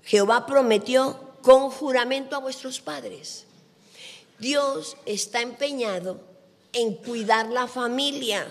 Jehová 0.04 0.46
prometió 0.46 1.23
con 1.44 1.70
juramento 1.70 2.36
a 2.36 2.40
vuestros 2.40 2.80
padres. 2.80 3.46
Dios 4.40 4.98
está 5.06 5.42
empeñado 5.42 6.20
en 6.72 6.96
cuidar 6.96 7.50
la 7.50 7.68
familia. 7.68 8.48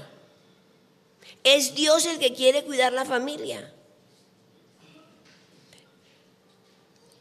Es 1.43 1.75
Dios 1.75 2.07
el 2.07 2.21
que 2.21 2.35
quiere 2.35 2.63
cuidar 2.63 2.93
la 2.93 3.05
familia. 3.05 3.73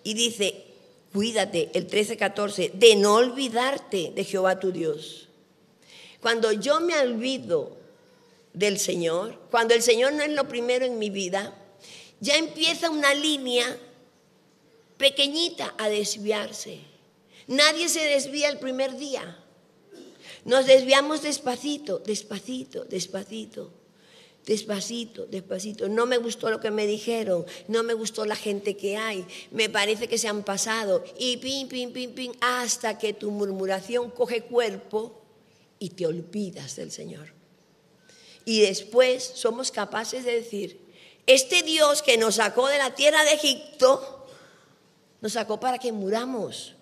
Y 0.04 0.14
dice, 0.14 0.66
Cuídate, 1.14 1.70
el 1.74 1.90
13-14, 1.90 2.72
de 2.72 2.96
no 2.96 3.16
olvidarte 3.16 4.14
de 4.16 4.24
Jehová 4.24 4.60
tu 4.60 4.72
Dios. 4.72 5.28
Cuando 6.22 6.54
yo 6.54 6.80
me 6.80 6.98
olvido 6.98 7.76
del 8.54 8.80
Señor, 8.80 9.38
cuando 9.50 9.74
el 9.74 9.82
Señor 9.82 10.14
no 10.14 10.24
es 10.24 10.32
lo 10.32 10.48
primero 10.48 10.86
en 10.86 11.00
mi 11.00 11.10
vida, 11.10 11.54
ya 12.22 12.38
empieza 12.38 12.90
una 12.90 13.14
línea 13.14 13.78
pequeñita 15.06 15.74
a 15.78 15.90
desviarse. 15.90 16.80
Nadie 17.48 17.90
se 17.90 18.04
desvía 18.06 18.48
el 18.50 18.60
primer 18.60 18.92
día. 18.98 19.26
Nos 20.46 20.66
desviamos 20.66 21.22
despacito, 21.22 22.00
despacito, 22.00 22.86
despacito 22.86 23.82
despacito, 24.46 25.26
despacito. 25.28 25.90
No 25.90 26.06
me 26.06 26.18
gustó 26.18 26.50
lo 26.50 26.60
que 26.60 26.72
me 26.72 26.88
dijeron, 26.88 27.46
no 27.68 27.84
me 27.84 27.94
gustó 27.94 28.26
la 28.26 28.36
gente 28.36 28.76
que 28.76 28.98
hay, 28.98 29.26
me 29.52 29.70
parece 29.70 30.08
que 30.08 30.18
se 30.18 30.28
han 30.28 30.44
pasado 30.44 31.04
y 31.18 31.38
pim, 31.38 31.68
pim, 31.68 31.92
pim, 31.92 32.14
pim, 32.14 32.32
hasta 32.42 32.98
que 32.98 33.14
tu 33.14 33.32
murmuración 33.32 34.12
coge 34.12 34.44
cuerpo 34.44 35.22
y 35.80 35.90
te 35.90 36.06
olvidas 36.06 36.76
del 36.76 36.92
Señor. 36.92 37.34
Y 38.46 38.62
después 38.62 39.24
somos 39.36 39.72
capaces 39.72 40.26
de 40.26 40.36
decir, 40.36 40.82
este 41.28 41.62
Dios 41.62 42.02
que 42.02 42.18
nos 42.18 42.36
sacó 42.36 42.68
de 42.68 42.80
la 42.80 42.96
tierra 42.96 43.24
de 43.24 43.34
Egipto, 43.34 44.21
nos 45.22 45.34
sacó 45.34 45.60
para 45.60 45.78
que 45.78 45.92
muramos. 45.92 46.76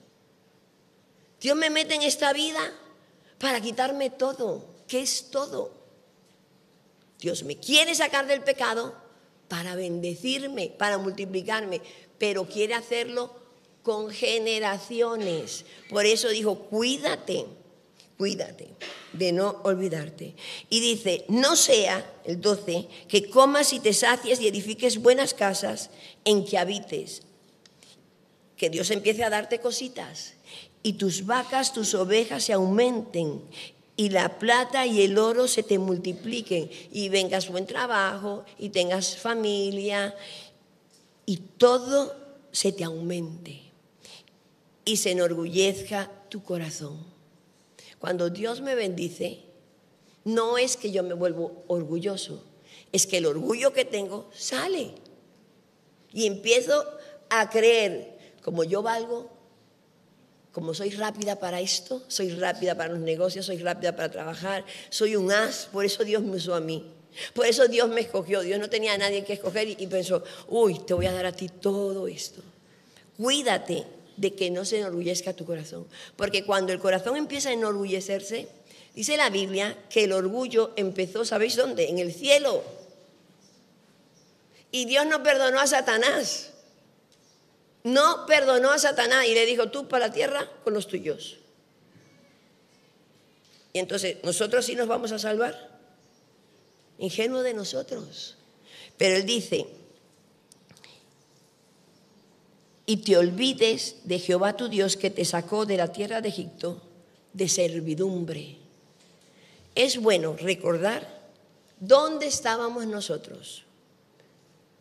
Dios 1.39 1.55
me 1.55 1.69
mete 1.69 1.95
en 1.95 2.01
esta 2.01 2.33
vida 2.33 2.59
para 3.37 3.61
quitarme 3.61 4.09
todo. 4.09 4.65
¿Qué 4.87 5.01
es 5.01 5.29
todo? 5.29 5.71
Dios 7.19 7.43
me 7.43 7.57
quiere 7.57 7.93
sacar 7.95 8.27
del 8.27 8.41
pecado 8.41 8.95
para 9.47 9.75
bendecirme, 9.75 10.69
para 10.69 10.97
multiplicarme, 10.97 11.81
pero 12.17 12.45
quiere 12.45 12.73
hacerlo 12.73 13.33
con 13.83 14.09
generaciones. 14.09 15.65
Por 15.89 16.05
eso 16.05 16.29
dijo, 16.29 16.59
cuídate, 16.59 17.45
cuídate 18.17 18.69
de 19.13 19.31
no 19.31 19.61
olvidarte. 19.63 20.35
Y 20.69 20.79
dice, 20.79 21.25
no 21.27 21.55
sea, 21.55 22.09
el 22.25 22.39
12, 22.39 22.87
que 23.07 23.29
comas 23.29 23.73
y 23.73 23.79
te 23.79 23.93
sacies 23.93 24.39
y 24.39 24.47
edifiques 24.47 25.01
buenas 25.01 25.33
casas 25.33 25.89
en 26.23 26.45
que 26.45 26.57
habites. 26.57 27.23
Que 28.59 28.69
Dios 28.69 28.91
empiece 28.91 29.23
a 29.23 29.29
darte 29.29 29.59
cositas 29.59 30.33
y 30.83 30.93
tus 30.93 31.25
vacas, 31.25 31.73
tus 31.73 31.95
ovejas 31.95 32.43
se 32.43 32.53
aumenten 32.53 33.41
y 33.95 34.09
la 34.09 34.37
plata 34.37 34.85
y 34.85 35.01
el 35.01 35.17
oro 35.17 35.47
se 35.47 35.63
te 35.63 35.79
multipliquen 35.79 36.69
y 36.91 37.07
vengas 37.07 37.49
buen 37.49 37.65
trabajo 37.65 38.43
y 38.57 38.69
tengas 38.69 39.15
familia 39.15 40.13
y 41.25 41.37
todo 41.37 42.15
se 42.51 42.73
te 42.73 42.83
aumente 42.83 43.61
y 44.83 44.97
se 44.97 45.11
enorgullezca 45.11 46.11
tu 46.27 46.43
corazón. 46.43 46.97
Cuando 47.97 48.29
Dios 48.29 48.59
me 48.59 48.75
bendice, 48.75 49.39
no 50.25 50.57
es 50.57 50.75
que 50.75 50.91
yo 50.91 51.01
me 51.03 51.13
vuelvo 51.13 51.63
orgulloso, 51.67 52.43
es 52.91 53.07
que 53.07 53.17
el 53.17 53.25
orgullo 53.25 53.71
que 53.71 53.85
tengo 53.85 54.29
sale 54.33 54.91
y 56.11 56.25
empiezo 56.25 56.85
a 57.29 57.49
creer 57.49 58.18
como 58.49 58.63
yo 58.63 58.81
valgo, 58.81 59.29
como 60.51 60.73
soy 60.73 60.89
rápida 60.89 61.35
para 61.35 61.61
esto, 61.61 62.01
soy 62.07 62.31
rápida 62.31 62.73
para 62.73 62.93
los 62.93 62.99
negocios, 62.99 63.45
soy 63.45 63.59
rápida 63.59 63.95
para 63.95 64.09
trabajar, 64.09 64.65
soy 64.89 65.15
un 65.15 65.31
as, 65.31 65.69
por 65.71 65.85
eso 65.85 66.03
Dios 66.03 66.23
me 66.23 66.37
usó 66.37 66.55
a 66.55 66.59
mí. 66.59 66.83
Por 67.35 67.45
eso 67.45 67.67
Dios 67.67 67.87
me 67.89 68.01
escogió. 68.01 68.41
Dios 68.41 68.59
no 68.59 68.67
tenía 68.67 68.93
a 68.93 68.97
nadie 68.97 69.23
que 69.23 69.33
escoger 69.33 69.69
y, 69.69 69.85
pensó, 69.85 70.23
uy, 70.47 70.79
te 70.79 70.95
voy 70.95 71.05
a 71.05 71.11
dar 71.11 71.27
a 71.27 71.31
ti 71.31 71.47
todo 71.47 72.07
esto. 72.07 72.41
Cuídate 73.17 73.85
de 74.17 74.33
que 74.33 74.49
no 74.49 74.65
se 74.65 74.79
enorgullezca 74.79 75.33
tu 75.33 75.45
corazón. 75.45 75.85
Porque 76.15 76.43
cuando 76.43 76.73
el 76.73 76.79
corazón 76.79 77.17
empieza 77.17 77.49
a 77.49 77.53
enorgullecerse, 77.53 78.47
dice 78.95 79.15
la 79.15 79.29
Biblia 79.29 79.77
que 79.91 80.05
el 80.05 80.11
orgullo 80.11 80.71
empezó, 80.75 81.23
¿sabéis 81.23 81.55
dónde? 81.55 81.87
En 81.87 81.99
el 81.99 82.11
cielo. 82.11 82.63
Y 84.71 84.85
Dios 84.85 85.05
no 85.05 85.21
perdonó 85.21 85.59
a 85.59 85.67
Satanás 85.67 86.48
no 87.83 88.25
perdonó 88.25 88.71
a 88.71 88.79
Satanás 88.79 89.25
y 89.27 89.33
le 89.33 89.45
dijo, 89.45 89.69
tú 89.69 89.87
para 89.87 90.07
la 90.07 90.13
tierra 90.13 90.49
con 90.63 90.73
los 90.73 90.87
tuyos. 90.87 91.37
Y 93.73 93.79
entonces, 93.79 94.17
¿nosotros 94.23 94.65
sí 94.65 94.75
nos 94.75 94.87
vamos 94.87 95.11
a 95.11 95.19
salvar? 95.19 95.79
Ingenuo 96.97 97.41
de 97.41 97.53
nosotros. 97.53 98.35
Pero 98.97 99.15
él 99.15 99.25
dice, 99.25 99.67
y 102.85 102.97
te 102.97 103.17
olvides 103.17 103.97
de 104.03 104.19
Jehová 104.19 104.57
tu 104.57 104.67
Dios 104.67 104.97
que 104.97 105.09
te 105.09 105.23
sacó 105.23 105.65
de 105.65 105.77
la 105.77 105.91
tierra 105.91 106.21
de 106.21 106.29
Egipto 106.29 106.81
de 107.33 107.47
servidumbre. 107.47 108.57
Es 109.75 110.01
bueno 110.01 110.35
recordar 110.35 111.07
dónde 111.79 112.25
estábamos 112.25 112.87
nosotros, 112.87 113.63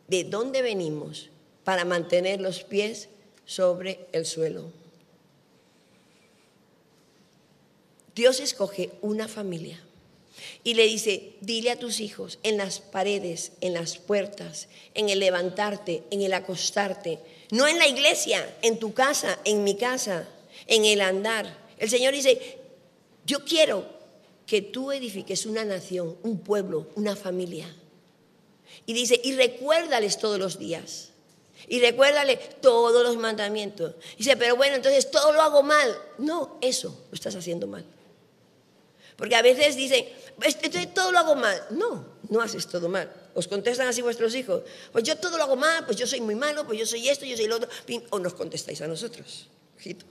de 0.08 0.24
dónde 0.24 0.62
venimos 0.62 1.28
para 1.68 1.84
mantener 1.84 2.40
los 2.40 2.62
pies 2.62 3.10
sobre 3.44 4.06
el 4.12 4.24
suelo. 4.24 4.72
Dios 8.14 8.40
escoge 8.40 8.92
una 9.02 9.28
familia 9.28 9.78
y 10.64 10.72
le 10.72 10.86
dice, 10.86 11.34
dile 11.42 11.70
a 11.70 11.78
tus 11.78 12.00
hijos 12.00 12.38
en 12.42 12.56
las 12.56 12.80
paredes, 12.80 13.52
en 13.60 13.74
las 13.74 13.98
puertas, 13.98 14.68
en 14.94 15.10
el 15.10 15.18
levantarte, 15.18 16.04
en 16.10 16.22
el 16.22 16.32
acostarte, 16.32 17.18
no 17.50 17.68
en 17.68 17.76
la 17.78 17.86
iglesia, 17.86 18.56
en 18.62 18.78
tu 18.78 18.94
casa, 18.94 19.38
en 19.44 19.62
mi 19.62 19.76
casa, 19.76 20.26
en 20.68 20.86
el 20.86 21.02
andar. 21.02 21.54
El 21.76 21.90
Señor 21.90 22.14
dice, 22.14 22.56
yo 23.26 23.44
quiero 23.44 23.84
que 24.46 24.62
tú 24.62 24.90
edifiques 24.90 25.44
una 25.44 25.66
nación, 25.66 26.16
un 26.22 26.38
pueblo, 26.38 26.88
una 26.94 27.14
familia. 27.14 27.70
Y 28.86 28.94
dice, 28.94 29.20
y 29.22 29.34
recuérdales 29.34 30.16
todos 30.16 30.38
los 30.38 30.58
días. 30.58 31.07
Y 31.66 31.80
recuérdale 31.80 32.36
todos 32.60 33.02
los 33.02 33.16
mandamientos. 33.16 33.94
dice, 34.16 34.36
pero 34.36 34.56
bueno, 34.56 34.76
entonces 34.76 35.10
todo 35.10 35.32
lo 35.32 35.42
hago 35.42 35.62
mal. 35.62 35.96
No, 36.18 36.58
eso 36.60 37.06
lo 37.10 37.14
estás 37.14 37.34
haciendo 37.34 37.66
mal. 37.66 37.84
Porque 39.16 39.34
a 39.34 39.42
veces 39.42 39.74
dicen, 39.74 40.08
entonces 40.40 40.94
todo 40.94 41.10
lo 41.10 41.18
hago 41.18 41.34
mal. 41.34 41.60
No, 41.70 42.06
no 42.28 42.40
haces 42.40 42.66
todo 42.68 42.88
mal. 42.88 43.12
Os 43.34 43.48
contestan 43.48 43.88
así 43.88 44.00
vuestros 44.00 44.34
hijos. 44.34 44.62
Pues 44.92 45.04
yo 45.04 45.16
todo 45.16 45.36
lo 45.36 45.42
hago 45.42 45.56
mal, 45.56 45.84
pues 45.84 45.96
yo 45.96 46.06
soy 46.06 46.20
muy 46.20 46.36
malo, 46.36 46.64
pues 46.64 46.78
yo 46.78 46.86
soy 46.86 47.08
esto, 47.08 47.24
yo 47.24 47.36
soy 47.36 47.48
lo 47.48 47.56
otro. 47.56 47.68
O 48.10 48.18
nos 48.18 48.34
contestáis 48.34 48.80
a 48.80 48.86
nosotros. 48.86 49.48
Ojito. 49.76 50.06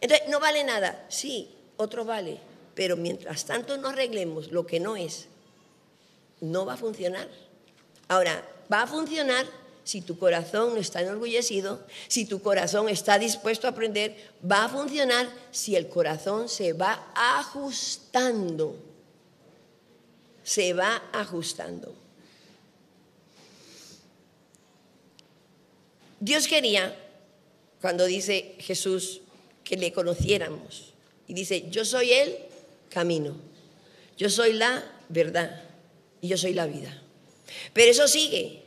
Entonces, 0.00 0.28
no 0.28 0.40
vale 0.40 0.64
nada. 0.64 1.06
Sí, 1.08 1.54
otro 1.76 2.04
vale. 2.04 2.38
Pero 2.74 2.96
mientras 2.96 3.44
tanto 3.44 3.76
no 3.76 3.88
arreglemos 3.88 4.50
lo 4.50 4.66
que 4.66 4.80
no 4.80 4.96
es, 4.96 5.26
no 6.40 6.66
va 6.66 6.74
a 6.74 6.76
funcionar. 6.76 7.28
Ahora, 8.08 8.46
va 8.72 8.82
a 8.82 8.86
funcionar 8.86 9.46
si 9.84 10.00
tu 10.00 10.18
corazón 10.18 10.74
no 10.74 10.80
está 10.80 11.02
enorgullecido, 11.02 11.86
si 12.08 12.24
tu 12.24 12.40
corazón 12.40 12.88
está 12.88 13.18
dispuesto 13.18 13.66
a 13.66 13.70
aprender, 13.70 14.16
va 14.50 14.64
a 14.64 14.68
funcionar 14.68 15.28
si 15.50 15.76
el 15.76 15.88
corazón 15.88 16.48
se 16.48 16.72
va 16.72 17.12
ajustando. 17.14 18.76
Se 20.42 20.72
va 20.72 21.02
ajustando. 21.12 21.94
Dios 26.18 26.48
quería, 26.48 26.96
cuando 27.82 28.06
dice 28.06 28.56
Jesús, 28.58 29.20
que 29.62 29.76
le 29.76 29.92
conociéramos. 29.92 30.94
Y 31.28 31.34
dice, 31.34 31.68
yo 31.70 31.84
soy 31.84 32.12
el 32.12 32.36
camino, 32.88 33.36
yo 34.16 34.30
soy 34.30 34.54
la 34.54 34.84
verdad 35.08 35.62
y 36.20 36.28
yo 36.28 36.38
soy 36.38 36.54
la 36.54 36.66
vida. 36.66 37.02
Pero 37.72 37.90
eso 37.90 38.08
sigue, 38.08 38.63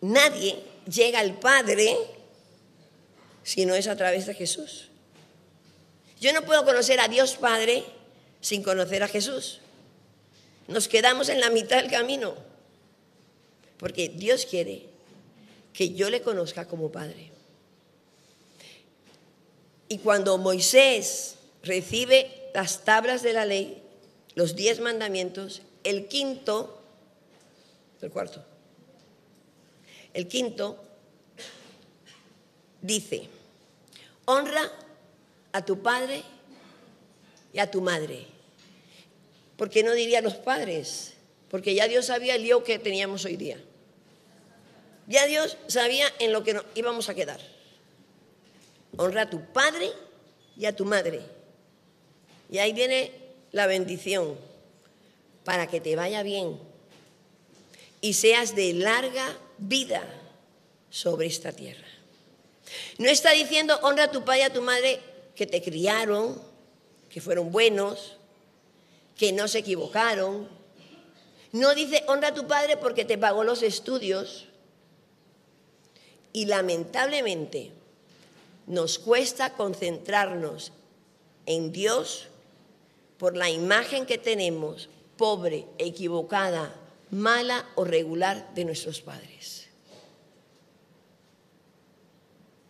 Nadie 0.00 0.58
llega 0.90 1.20
al 1.20 1.38
Padre 1.38 1.96
si 3.42 3.66
no 3.66 3.74
es 3.74 3.86
a 3.88 3.96
través 3.96 4.26
de 4.26 4.34
Jesús. 4.34 4.88
Yo 6.20 6.32
no 6.32 6.42
puedo 6.42 6.64
conocer 6.64 7.00
a 7.00 7.08
Dios 7.08 7.36
Padre 7.36 7.84
sin 8.40 8.62
conocer 8.62 9.02
a 9.02 9.08
Jesús. 9.08 9.60
Nos 10.68 10.88
quedamos 10.88 11.28
en 11.28 11.40
la 11.40 11.50
mitad 11.50 11.78
del 11.78 11.90
camino, 11.90 12.34
porque 13.78 14.08
Dios 14.08 14.46
quiere 14.46 14.86
que 15.72 15.94
yo 15.94 16.10
le 16.10 16.22
conozca 16.22 16.66
como 16.66 16.92
Padre. 16.92 17.30
Y 19.88 19.98
cuando 19.98 20.38
Moisés 20.38 21.36
recibe 21.62 22.50
las 22.54 22.84
tablas 22.84 23.22
de 23.22 23.32
la 23.32 23.44
ley, 23.44 23.82
los 24.34 24.54
diez 24.54 24.80
mandamientos, 24.80 25.62
el 25.82 26.06
quinto, 26.06 26.80
el 28.00 28.10
cuarto, 28.10 28.44
el 30.14 30.28
quinto 30.28 30.82
dice, 32.80 33.28
honra 34.24 34.70
a 35.52 35.64
tu 35.64 35.82
padre 35.82 36.22
y 37.52 37.58
a 37.58 37.70
tu 37.70 37.80
madre. 37.80 38.26
¿Por 39.56 39.70
qué 39.70 39.82
no 39.82 39.92
diría 39.92 40.20
los 40.20 40.34
padres? 40.34 41.14
Porque 41.50 41.74
ya 41.74 41.88
Dios 41.88 42.06
sabía 42.06 42.36
el 42.36 42.42
lío 42.42 42.64
que 42.64 42.78
teníamos 42.78 43.24
hoy 43.24 43.36
día. 43.36 43.58
Ya 45.06 45.26
Dios 45.26 45.56
sabía 45.66 46.06
en 46.18 46.32
lo 46.32 46.44
que 46.44 46.60
íbamos 46.74 47.08
a 47.08 47.14
quedar. 47.14 47.40
Honra 48.96 49.22
a 49.22 49.30
tu 49.30 49.44
padre 49.52 49.90
y 50.56 50.66
a 50.66 50.74
tu 50.74 50.84
madre. 50.84 51.20
Y 52.50 52.58
ahí 52.58 52.72
viene 52.72 53.12
la 53.52 53.66
bendición 53.66 54.36
para 55.44 55.66
que 55.66 55.80
te 55.80 55.96
vaya 55.96 56.22
bien 56.22 56.58
y 58.00 58.14
seas 58.14 58.54
de 58.54 58.72
larga 58.72 59.36
vida 59.60 60.02
sobre 60.90 61.26
esta 61.26 61.52
tierra. 61.52 61.86
No 62.98 63.08
está 63.08 63.30
diciendo 63.32 63.78
honra 63.82 64.04
a 64.04 64.10
tu 64.10 64.24
padre 64.24 64.40
y 64.40 64.42
a 64.42 64.52
tu 64.52 64.62
madre 64.62 65.00
que 65.34 65.46
te 65.46 65.62
criaron, 65.62 66.40
que 67.08 67.20
fueron 67.20 67.50
buenos, 67.50 68.16
que 69.16 69.32
no 69.32 69.48
se 69.48 69.58
equivocaron. 69.58 70.48
No 71.52 71.74
dice 71.74 72.04
honra 72.08 72.28
a 72.28 72.34
tu 72.34 72.46
padre 72.46 72.76
porque 72.76 73.04
te 73.04 73.18
pagó 73.18 73.44
los 73.44 73.62
estudios. 73.62 74.46
Y 76.32 76.46
lamentablemente 76.46 77.72
nos 78.66 78.98
cuesta 78.98 79.54
concentrarnos 79.54 80.72
en 81.46 81.72
Dios 81.72 82.28
por 83.18 83.36
la 83.36 83.50
imagen 83.50 84.06
que 84.06 84.16
tenemos, 84.16 84.88
pobre, 85.16 85.66
equivocada, 85.78 86.72
mala 87.10 87.66
o 87.74 87.84
regular 87.84 88.54
de 88.54 88.64
nuestros 88.64 89.00
padres. 89.00 89.60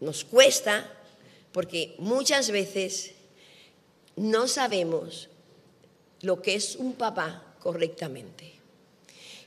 nos 0.01 0.25
cuesta 0.25 0.91
porque 1.53 1.95
muchas 1.99 2.51
veces 2.51 3.13
no 4.17 4.49
sabemos 4.49 5.29
lo 6.23 6.43
que 6.43 6.55
es 6.55 6.77
un 6.77 6.95
papá 6.95 7.55
correctamente. 7.61 8.53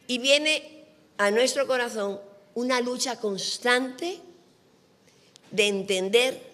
Y 0.08 0.19
viene 0.19 0.86
a 1.17 1.32
nuestro 1.32 1.67
corazón 1.67 2.19
una 2.56 2.82
lucha 2.82 3.19
constante 3.19 4.19
de 5.51 5.67
entender 5.67 6.53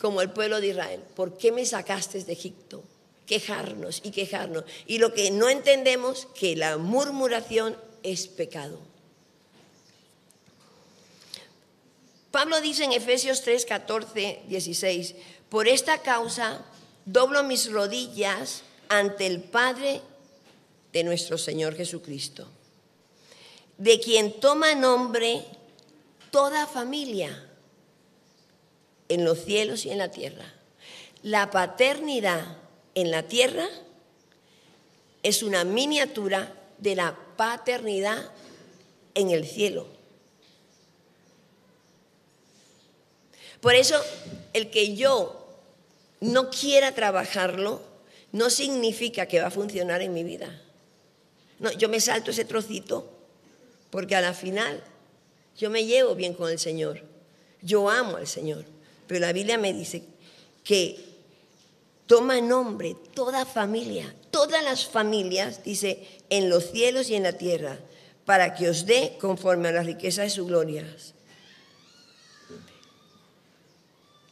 como 0.00 0.20
el 0.20 0.30
pueblo 0.30 0.60
de 0.60 0.68
Israel, 0.68 1.00
¿por 1.14 1.36
qué 1.38 1.52
me 1.52 1.64
sacaste 1.64 2.24
de 2.24 2.32
Egipto? 2.32 2.82
Quejarnos 3.26 4.00
y 4.02 4.10
quejarnos. 4.10 4.64
Y 4.86 4.98
lo 4.98 5.14
que 5.14 5.30
no 5.30 5.48
entendemos, 5.48 6.28
que 6.34 6.56
la 6.56 6.76
murmuración 6.76 7.76
es 8.02 8.26
pecado. 8.26 8.78
Pablo 12.30 12.60
dice 12.60 12.84
en 12.84 12.92
Efesios 12.92 13.42
3, 13.42 13.66
14, 13.66 14.42
16, 14.48 15.14
por 15.50 15.68
esta 15.68 15.98
causa 15.98 16.64
doblo 17.04 17.42
mis 17.42 17.70
rodillas 17.70 18.62
ante 18.88 19.26
el 19.26 19.40
Padre 19.40 20.00
de 20.92 21.04
nuestro 21.04 21.36
Señor 21.36 21.76
Jesucristo, 21.76 22.48
de 23.76 24.00
quien 24.00 24.40
toma 24.40 24.74
nombre 24.74 25.44
toda 26.30 26.66
familia 26.66 27.48
en 29.08 29.24
los 29.26 29.44
cielos 29.44 29.84
y 29.84 29.90
en 29.90 29.98
la 29.98 30.10
tierra. 30.10 30.54
La 31.22 31.50
paternidad 31.50 32.61
en 32.94 33.10
la 33.10 33.24
tierra 33.24 33.68
es 35.22 35.42
una 35.42 35.64
miniatura 35.64 36.54
de 36.78 36.96
la 36.96 37.16
paternidad 37.36 38.30
en 39.14 39.30
el 39.30 39.46
cielo. 39.46 39.86
Por 43.60 43.74
eso, 43.74 44.00
el 44.52 44.70
que 44.70 44.96
yo 44.96 45.46
no 46.20 46.50
quiera 46.50 46.94
trabajarlo 46.94 47.80
no 48.32 48.50
significa 48.50 49.26
que 49.26 49.40
va 49.40 49.48
a 49.48 49.50
funcionar 49.50 50.02
en 50.02 50.12
mi 50.12 50.24
vida. 50.24 50.60
No, 51.60 51.70
yo 51.72 51.88
me 51.88 52.00
salto 52.00 52.32
ese 52.32 52.44
trocito 52.44 53.08
porque 53.90 54.16
a 54.16 54.20
la 54.20 54.34
final 54.34 54.82
yo 55.56 55.70
me 55.70 55.84
llevo 55.84 56.14
bien 56.14 56.34
con 56.34 56.50
el 56.50 56.58
Señor. 56.58 57.02
Yo 57.60 57.88
amo 57.88 58.16
al 58.16 58.26
Señor. 58.26 58.64
Pero 59.06 59.20
la 59.20 59.32
Biblia 59.32 59.58
me 59.58 59.72
dice 59.72 60.02
que 60.64 61.11
toma 62.12 62.42
nombre 62.42 62.94
toda 63.14 63.46
familia, 63.46 64.14
todas 64.30 64.62
las 64.62 64.86
familias, 64.86 65.64
dice, 65.64 66.06
en 66.28 66.50
los 66.50 66.70
cielos 66.70 67.08
y 67.08 67.14
en 67.14 67.22
la 67.22 67.32
tierra, 67.32 67.78
para 68.26 68.54
que 68.54 68.68
os 68.68 68.84
dé 68.84 69.16
conforme 69.18 69.68
a 69.68 69.72
las 69.72 69.86
riquezas 69.86 70.24
de 70.26 70.30
sus 70.30 70.46
glorias 70.46 71.14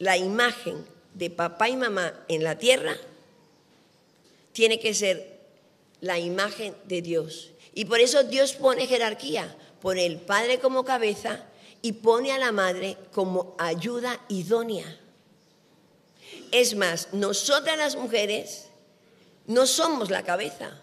la 0.01 0.17
imagen 0.17 0.83
de 1.13 1.29
papá 1.29 1.69
y 1.69 1.77
mamá 1.77 2.11
en 2.27 2.43
la 2.43 2.57
tierra 2.57 2.97
tiene 4.51 4.79
que 4.79 4.95
ser 4.95 5.39
la 6.01 6.17
imagen 6.17 6.75
de 6.85 7.03
Dios. 7.03 7.51
Y 7.75 7.85
por 7.85 7.99
eso 7.99 8.23
Dios 8.23 8.53
pone 8.53 8.87
jerarquía, 8.87 9.55
pone 9.79 10.07
el 10.07 10.17
padre 10.17 10.59
como 10.59 10.85
cabeza 10.85 11.45
y 11.83 11.93
pone 11.93 12.31
a 12.31 12.39
la 12.39 12.51
madre 12.51 12.97
como 13.11 13.55
ayuda 13.59 14.19
idónea. 14.27 14.99
Es 16.51 16.75
más, 16.75 17.13
nosotras 17.13 17.77
las 17.77 17.95
mujeres 17.95 18.67
no 19.47 19.65
somos 19.65 20.09
la 20.09 20.23
cabeza, 20.23 20.79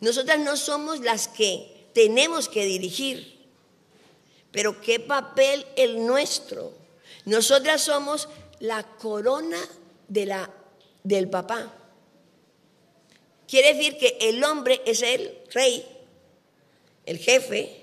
nosotras 0.00 0.38
no 0.38 0.56
somos 0.56 1.00
las 1.00 1.28
que 1.28 1.88
tenemos 1.92 2.48
que 2.48 2.64
dirigir, 2.64 3.40
pero 4.52 4.80
¿qué 4.80 5.00
papel 5.00 5.66
el 5.76 6.06
nuestro? 6.06 6.72
Nosotras 7.24 7.82
somos 7.82 8.28
la 8.60 8.82
corona 8.82 9.60
de 10.08 10.26
la, 10.26 10.50
del 11.02 11.28
papá. 11.28 11.72
Quiere 13.46 13.74
decir 13.74 13.98
que 13.98 14.16
el 14.20 14.42
hombre 14.44 14.80
es 14.86 15.02
el 15.02 15.36
rey, 15.52 15.84
el 17.04 17.18
jefe, 17.18 17.80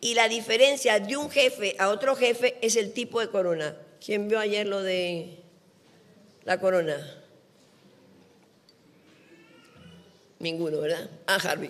y 0.00 0.14
la 0.14 0.28
diferencia 0.28 1.00
de 1.00 1.16
un 1.16 1.30
jefe 1.30 1.74
a 1.78 1.88
otro 1.88 2.14
jefe 2.14 2.56
es 2.60 2.76
el 2.76 2.92
tipo 2.92 3.20
de 3.20 3.30
corona. 3.30 3.76
¿Quién 4.04 4.28
vio 4.28 4.38
ayer 4.38 4.66
lo 4.66 4.82
de 4.82 5.37
la 6.48 6.58
corona? 6.58 7.22
Ninguno, 10.40 10.80
¿verdad? 10.80 11.08
Ah, 11.26 11.36
Harvey. 11.36 11.68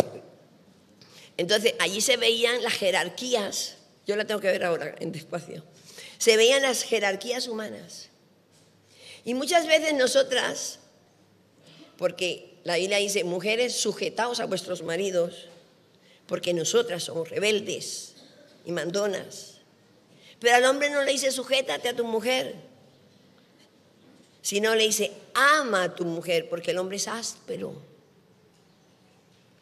Entonces, 1.37 1.75
allí 1.79 2.01
se 2.01 2.17
veían 2.17 2.63
las 2.63 2.73
jerarquías. 2.73 3.77
Yo 4.07 4.17
la 4.17 4.25
tengo 4.25 4.41
que 4.41 4.49
ver 4.49 4.65
ahora 4.65 4.95
en 4.99 5.13
despacio 5.13 5.63
se 6.19 6.37
veían 6.37 6.63
las 6.63 6.83
jerarquías 6.83 7.49
humanas. 7.49 8.09
Y 9.25 9.35
muchas 9.35 9.67
veces 9.67 9.95
nosotras, 9.95 10.81
porque 11.97 12.59
la 12.65 12.77
Biblia 12.77 12.99
dice, 12.99 13.25
mujeres, 13.25 13.75
sujetaos 13.75 14.41
a 14.41 14.47
vuestros 14.47 14.83
maridos, 14.83 15.47
porque 16.27 16.53
nosotras 16.53 17.05
somos 17.05 17.31
rebeldes 17.31 18.17
y 18.65 18.73
mandonas. 18.73 19.59
Pero 20.41 20.57
al 20.57 20.65
hombre 20.65 20.91
no 20.91 21.03
le 21.03 21.13
dice, 21.13 21.31
sujétate 21.31 21.89
a 21.89 21.97
tu 21.97 22.05
mujer, 22.05 22.55
sino 24.49 24.75
le 24.75 24.85
dice, 24.85 25.13
ama 25.35 25.83
a 25.83 25.95
tu 25.95 26.07
mujer, 26.07 26.49
porque 26.49 26.71
el 26.71 26.79
hombre 26.79 26.97
es 26.97 27.07
áspero, 27.07 27.75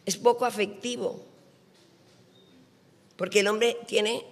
es 0.04 0.16
poco 0.16 0.44
afectivo, 0.44 1.24
porque 3.16 3.40
el 3.40 3.48
hombre 3.48 3.76
tiene 3.88 4.24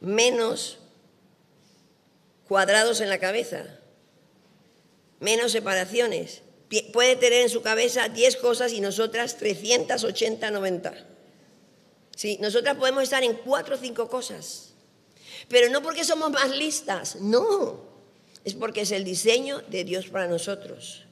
menos 0.00 0.78
cuadrados 2.48 3.02
en 3.02 3.10
la 3.10 3.18
cabeza, 3.18 3.78
menos 5.18 5.52
separaciones. 5.52 6.40
Puede 6.94 7.16
tener 7.16 7.42
en 7.42 7.50
su 7.50 7.60
cabeza 7.60 8.08
10 8.08 8.36
cosas 8.36 8.72
y 8.72 8.80
nosotras 8.80 9.36
380, 9.36 10.50
90. 10.52 11.06
Sí, 12.16 12.38
nosotras 12.40 12.78
podemos 12.78 13.02
estar 13.02 13.22
en 13.22 13.34
4 13.34 13.74
o 13.74 13.78
5 13.78 14.08
cosas, 14.08 14.72
pero 15.48 15.68
no 15.68 15.82
porque 15.82 16.04
somos 16.04 16.30
más 16.30 16.48
listas, 16.48 17.16
no, 17.16 17.89
es 18.44 18.54
porque 18.54 18.82
es 18.82 18.90
el 18.90 19.04
diseño 19.04 19.62
de 19.68 19.84
Dios 19.84 20.08
para 20.08 20.26
nosotros. 20.26 21.04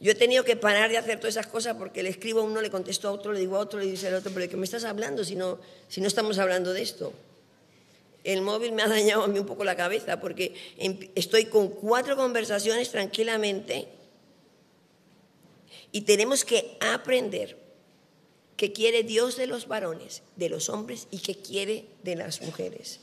Yo 0.00 0.10
he 0.10 0.14
tenido 0.16 0.44
que 0.44 0.56
parar 0.56 0.90
de 0.90 0.98
hacer 0.98 1.20
todas 1.20 1.36
esas 1.36 1.46
cosas 1.46 1.76
porque 1.76 2.02
le 2.02 2.08
escribo 2.08 2.40
a 2.40 2.44
uno, 2.44 2.60
le 2.60 2.70
contesto 2.70 3.08
a 3.08 3.12
otro, 3.12 3.32
le 3.32 3.40
digo 3.40 3.56
a 3.56 3.60
otro, 3.60 3.78
le 3.78 3.86
dice 3.86 4.08
al 4.08 4.14
otro, 4.14 4.32
pero 4.32 4.42
¿de 4.42 4.48
qué 4.48 4.56
me 4.56 4.64
estás 4.64 4.84
hablando 4.84 5.24
si 5.24 5.36
no, 5.36 5.60
si 5.88 6.00
no 6.00 6.08
estamos 6.08 6.38
hablando 6.38 6.72
de 6.72 6.82
esto? 6.82 7.12
el 8.24 8.42
móvil 8.42 8.72
me 8.72 8.82
ha 8.82 8.88
dañado 8.88 9.24
a 9.24 9.28
mí 9.28 9.38
un 9.38 9.46
poco 9.46 9.64
la 9.64 9.76
cabeza 9.76 10.20
porque 10.20 10.54
estoy 11.14 11.46
con 11.46 11.68
cuatro 11.68 12.16
conversaciones 12.16 12.90
tranquilamente 12.90 13.88
y 15.90 16.02
tenemos 16.02 16.44
que 16.44 16.76
aprender 16.80 17.58
qué 18.56 18.72
quiere 18.72 19.02
Dios 19.02 19.36
de 19.36 19.46
los 19.46 19.66
varones, 19.66 20.22
de 20.36 20.48
los 20.48 20.68
hombres 20.68 21.08
y 21.10 21.18
qué 21.18 21.36
quiere 21.36 21.86
de 22.02 22.16
las 22.16 22.40
mujeres. 22.42 23.00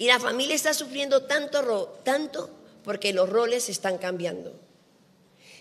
Y 0.00 0.06
la 0.06 0.18
familia 0.18 0.54
está 0.54 0.72
sufriendo 0.72 1.24
tanto, 1.24 2.00
tanto 2.04 2.48
porque 2.84 3.12
los 3.12 3.28
roles 3.28 3.68
están 3.68 3.98
cambiando. 3.98 4.58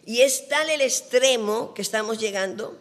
Y 0.05 0.21
es 0.21 0.47
tal 0.47 0.69
el 0.69 0.79
extremo 0.79 1.73
que 1.73 1.81
estamos 1.81 2.19
llegando 2.19 2.77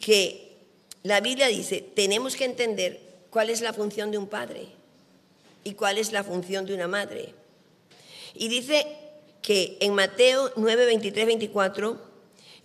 que 0.00 0.56
la 1.02 1.20
Biblia 1.20 1.48
dice, 1.48 1.84
tenemos 1.96 2.36
que 2.36 2.44
entender 2.44 3.00
cuál 3.30 3.50
es 3.50 3.62
la 3.62 3.72
función 3.72 4.12
de 4.12 4.18
un 4.18 4.28
padre 4.28 4.68
y 5.64 5.74
cuál 5.74 5.98
es 5.98 6.12
la 6.12 6.22
función 6.22 6.66
de 6.66 6.74
una 6.74 6.86
madre. 6.86 7.34
Y 8.32 8.46
dice 8.46 8.86
que 9.42 9.76
en 9.80 9.92
Mateo 9.92 10.52
9, 10.54 10.86
23, 10.86 11.26
24 11.26 12.00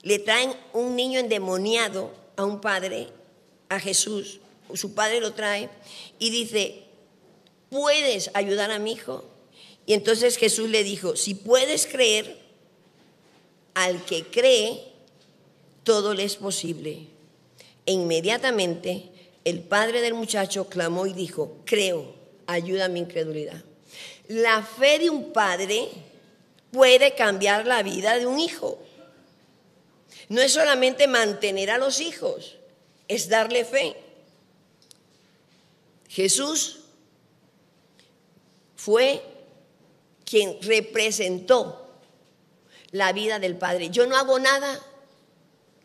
le 0.03 0.19
traen 0.19 0.53
un 0.73 0.95
niño 0.95 1.19
endemoniado 1.19 2.11
a 2.35 2.45
un 2.45 2.61
padre, 2.61 3.07
a 3.67 3.79
Jesús, 3.79 4.41
su 4.75 4.93
padre 4.93 5.21
lo 5.21 5.33
trae 5.33 5.71
y 6.19 6.29
dice, 6.29 6.83
¿puedes 7.69 8.31
ayudar 8.33 8.71
a 8.71 8.79
mi 8.79 8.93
hijo? 8.93 9.25
Y 9.85 9.93
entonces 9.93 10.37
Jesús 10.37 10.69
le 10.69 10.83
dijo, 10.83 11.15
si 11.15 11.33
puedes 11.33 11.87
creer, 11.87 12.37
al 13.73 14.03
que 14.05 14.25
cree, 14.25 14.83
todo 15.83 16.13
le 16.13 16.23
es 16.23 16.35
posible. 16.35 17.07
E 17.85 17.93
inmediatamente 17.93 19.09
el 19.45 19.61
padre 19.61 20.01
del 20.01 20.13
muchacho 20.13 20.67
clamó 20.67 21.07
y 21.07 21.13
dijo, 21.13 21.57
creo, 21.65 22.13
ayuda 22.45 22.85
a 22.85 22.89
mi 22.89 22.99
incredulidad. 22.99 23.63
La 24.27 24.61
fe 24.61 24.99
de 24.99 25.09
un 25.09 25.31
padre 25.31 25.87
puede 26.71 27.15
cambiar 27.15 27.65
la 27.65 27.81
vida 27.81 28.17
de 28.17 28.27
un 28.27 28.39
hijo. 28.39 28.79
No 30.27 30.41
es 30.41 30.53
solamente 30.53 31.07
mantener 31.07 31.71
a 31.71 31.77
los 31.79 31.99
hijos, 31.99 32.57
es 33.07 33.29
darle 33.29 33.65
fe. 33.65 33.95
Jesús 36.09 36.78
fue 38.89 39.21
quien 40.25 40.57
representó 40.63 41.91
la 42.89 43.13
vida 43.13 43.37
del 43.37 43.55
Padre. 43.55 43.91
Yo 43.91 44.07
no 44.07 44.17
hago 44.17 44.39
nada 44.39 44.83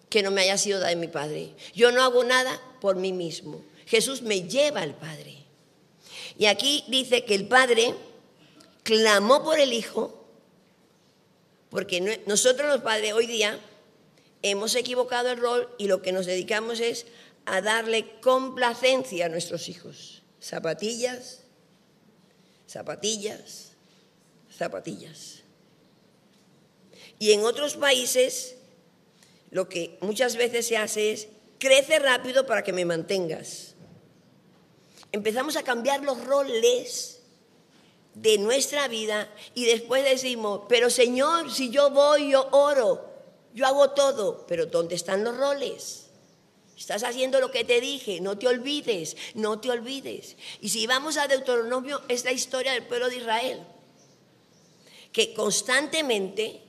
que 0.08 0.22
no 0.22 0.30
me 0.30 0.40
haya 0.40 0.56
sido 0.56 0.78
dado 0.78 0.88
de 0.88 0.96
mi 0.96 1.08
Padre. 1.08 1.50
Yo 1.74 1.92
no 1.92 2.02
hago 2.02 2.24
nada 2.24 2.58
por 2.80 2.96
mí 2.96 3.12
mismo. 3.12 3.62
Jesús 3.84 4.22
me 4.22 4.44
lleva 4.48 4.80
al 4.80 4.94
Padre. 4.94 5.36
Y 6.38 6.46
aquí 6.46 6.82
dice 6.88 7.26
que 7.26 7.34
el 7.34 7.46
Padre 7.46 7.94
clamó 8.84 9.44
por 9.44 9.60
el 9.60 9.74
Hijo, 9.74 10.24
porque 11.68 12.22
nosotros 12.26 12.68
los 12.70 12.80
padres 12.80 13.12
hoy 13.12 13.26
día 13.26 13.60
hemos 14.40 14.74
equivocado 14.76 15.30
el 15.30 15.36
rol 15.36 15.68
y 15.76 15.88
lo 15.88 16.00
que 16.00 16.12
nos 16.12 16.24
dedicamos 16.24 16.80
es 16.80 17.04
a 17.44 17.60
darle 17.60 18.18
complacencia 18.22 19.26
a 19.26 19.28
nuestros 19.28 19.68
hijos. 19.68 20.22
Zapatillas, 20.40 21.43
zapatillas, 22.74 23.70
zapatillas. 24.50 25.44
Y 27.20 27.30
en 27.30 27.44
otros 27.44 27.76
países 27.76 28.56
lo 29.52 29.68
que 29.68 29.96
muchas 30.00 30.34
veces 30.34 30.66
se 30.66 30.76
hace 30.76 31.12
es, 31.12 31.28
crece 31.60 32.00
rápido 32.00 32.46
para 32.46 32.64
que 32.64 32.72
me 32.72 32.84
mantengas. 32.84 33.74
Empezamos 35.12 35.56
a 35.56 35.62
cambiar 35.62 36.02
los 36.02 36.24
roles 36.24 37.20
de 38.14 38.38
nuestra 38.38 38.88
vida 38.88 39.32
y 39.54 39.66
después 39.66 40.02
decimos, 40.02 40.62
pero 40.68 40.90
Señor, 40.90 41.52
si 41.52 41.70
yo 41.70 41.90
voy, 41.90 42.32
yo 42.32 42.48
oro, 42.50 43.08
yo 43.54 43.66
hago 43.66 43.90
todo, 43.90 44.44
pero 44.48 44.66
¿dónde 44.66 44.96
están 44.96 45.22
los 45.22 45.36
roles? 45.36 46.03
Estás 46.76 47.04
haciendo 47.04 47.40
lo 47.40 47.50
que 47.50 47.64
te 47.64 47.80
dije, 47.80 48.20
no 48.20 48.36
te 48.36 48.48
olvides, 48.48 49.16
no 49.34 49.60
te 49.60 49.70
olvides. 49.70 50.36
Y 50.60 50.70
si 50.70 50.86
vamos 50.86 51.16
a 51.16 51.28
Deuteronomio, 51.28 52.02
es 52.08 52.24
la 52.24 52.32
historia 52.32 52.72
del 52.72 52.84
pueblo 52.84 53.08
de 53.08 53.16
Israel, 53.16 53.60
que 55.12 55.34
constantemente 55.34 56.60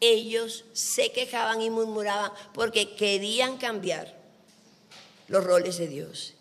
ellos 0.00 0.64
se 0.74 1.10
quejaban 1.12 1.62
y 1.62 1.70
murmuraban 1.70 2.32
porque 2.52 2.94
querían 2.94 3.56
cambiar 3.56 4.14
los 5.28 5.42
roles 5.42 5.78
de 5.78 5.88
Dios. 5.88 6.34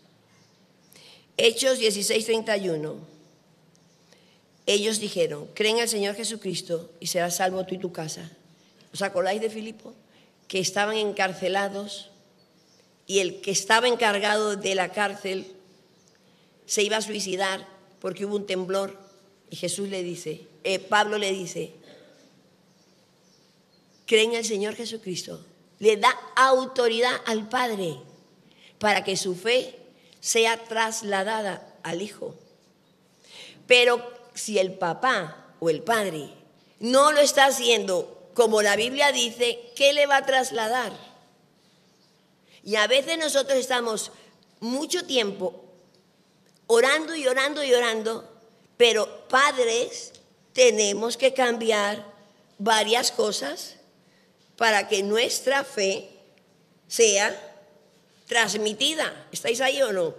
Hechos 1.37 1.79
16:31. 1.79 2.97
Ellos 4.67 4.99
dijeron, 4.99 5.47
creen 5.53 5.79
al 5.79 5.87
Señor 5.87 6.15
Jesucristo 6.15 6.89
y 6.99 7.07
serás 7.07 7.35
salvo 7.35 7.65
tú 7.65 7.75
y 7.75 7.77
tu 7.77 7.91
casa. 7.91 8.31
¿Os 8.91 9.01
acordáis 9.03 9.39
de 9.39 9.49
Filipo? 9.49 9.93
Que 10.47 10.59
estaban 10.59 10.97
encarcelados 10.97 12.09
y 13.07 13.19
el 13.19 13.41
que 13.41 13.51
estaba 13.51 13.87
encargado 13.87 14.55
de 14.55 14.75
la 14.75 14.91
cárcel 14.91 15.55
se 16.65 16.83
iba 16.83 16.97
a 16.97 17.01
suicidar 17.01 17.67
porque 17.99 18.25
hubo 18.25 18.35
un 18.35 18.45
temblor 18.45 18.99
y 19.49 19.55
Jesús 19.55 19.89
le 19.89 20.03
dice, 20.03 20.47
eh, 20.63 20.79
Pablo 20.79 21.17
le 21.17 21.31
dice, 21.31 21.73
creen 24.05 24.31
en 24.31 24.37
el 24.37 24.45
Señor 24.45 24.75
Jesucristo, 24.75 25.45
le 25.79 25.97
da 25.97 26.09
autoridad 26.35 27.15
al 27.25 27.47
Padre 27.47 27.97
para 28.79 29.03
que 29.03 29.17
su 29.17 29.35
fe 29.35 29.79
sea 30.19 30.63
trasladada 30.63 31.75
al 31.83 32.01
Hijo. 32.01 32.35
Pero 33.67 34.15
si 34.33 34.59
el 34.59 34.73
papá 34.73 35.53
o 35.59 35.69
el 35.69 35.81
padre 35.81 36.29
no 36.79 37.11
lo 37.11 37.19
está 37.19 37.45
haciendo 37.45 38.29
como 38.33 38.61
la 38.61 38.75
Biblia 38.75 39.11
dice, 39.11 39.71
¿qué 39.75 39.93
le 39.93 40.07
va 40.07 40.17
a 40.17 40.25
trasladar? 40.25 40.91
Y 42.65 42.75
a 42.75 42.87
veces 42.87 43.17
nosotros 43.17 43.57
estamos 43.57 44.11
mucho 44.59 45.05
tiempo 45.05 45.63
orando 46.67 47.15
y 47.15 47.27
orando 47.27 47.63
y 47.63 47.73
orando, 47.73 48.27
pero 48.75 49.27
padres 49.27 50.13
tenemos 50.51 51.15
que 51.15 51.33
cambiar 51.33 52.03
varias 52.57 53.11
cosas 53.11 53.75
para 54.57 54.87
que 54.87 55.03
nuestra 55.03 55.63
fe 55.63 56.09
sea 56.87 57.39
transmitida. 58.27 59.27
¿Estáis 59.31 59.61
ahí 59.61 59.81
o 59.83 59.93
no? 59.93 60.15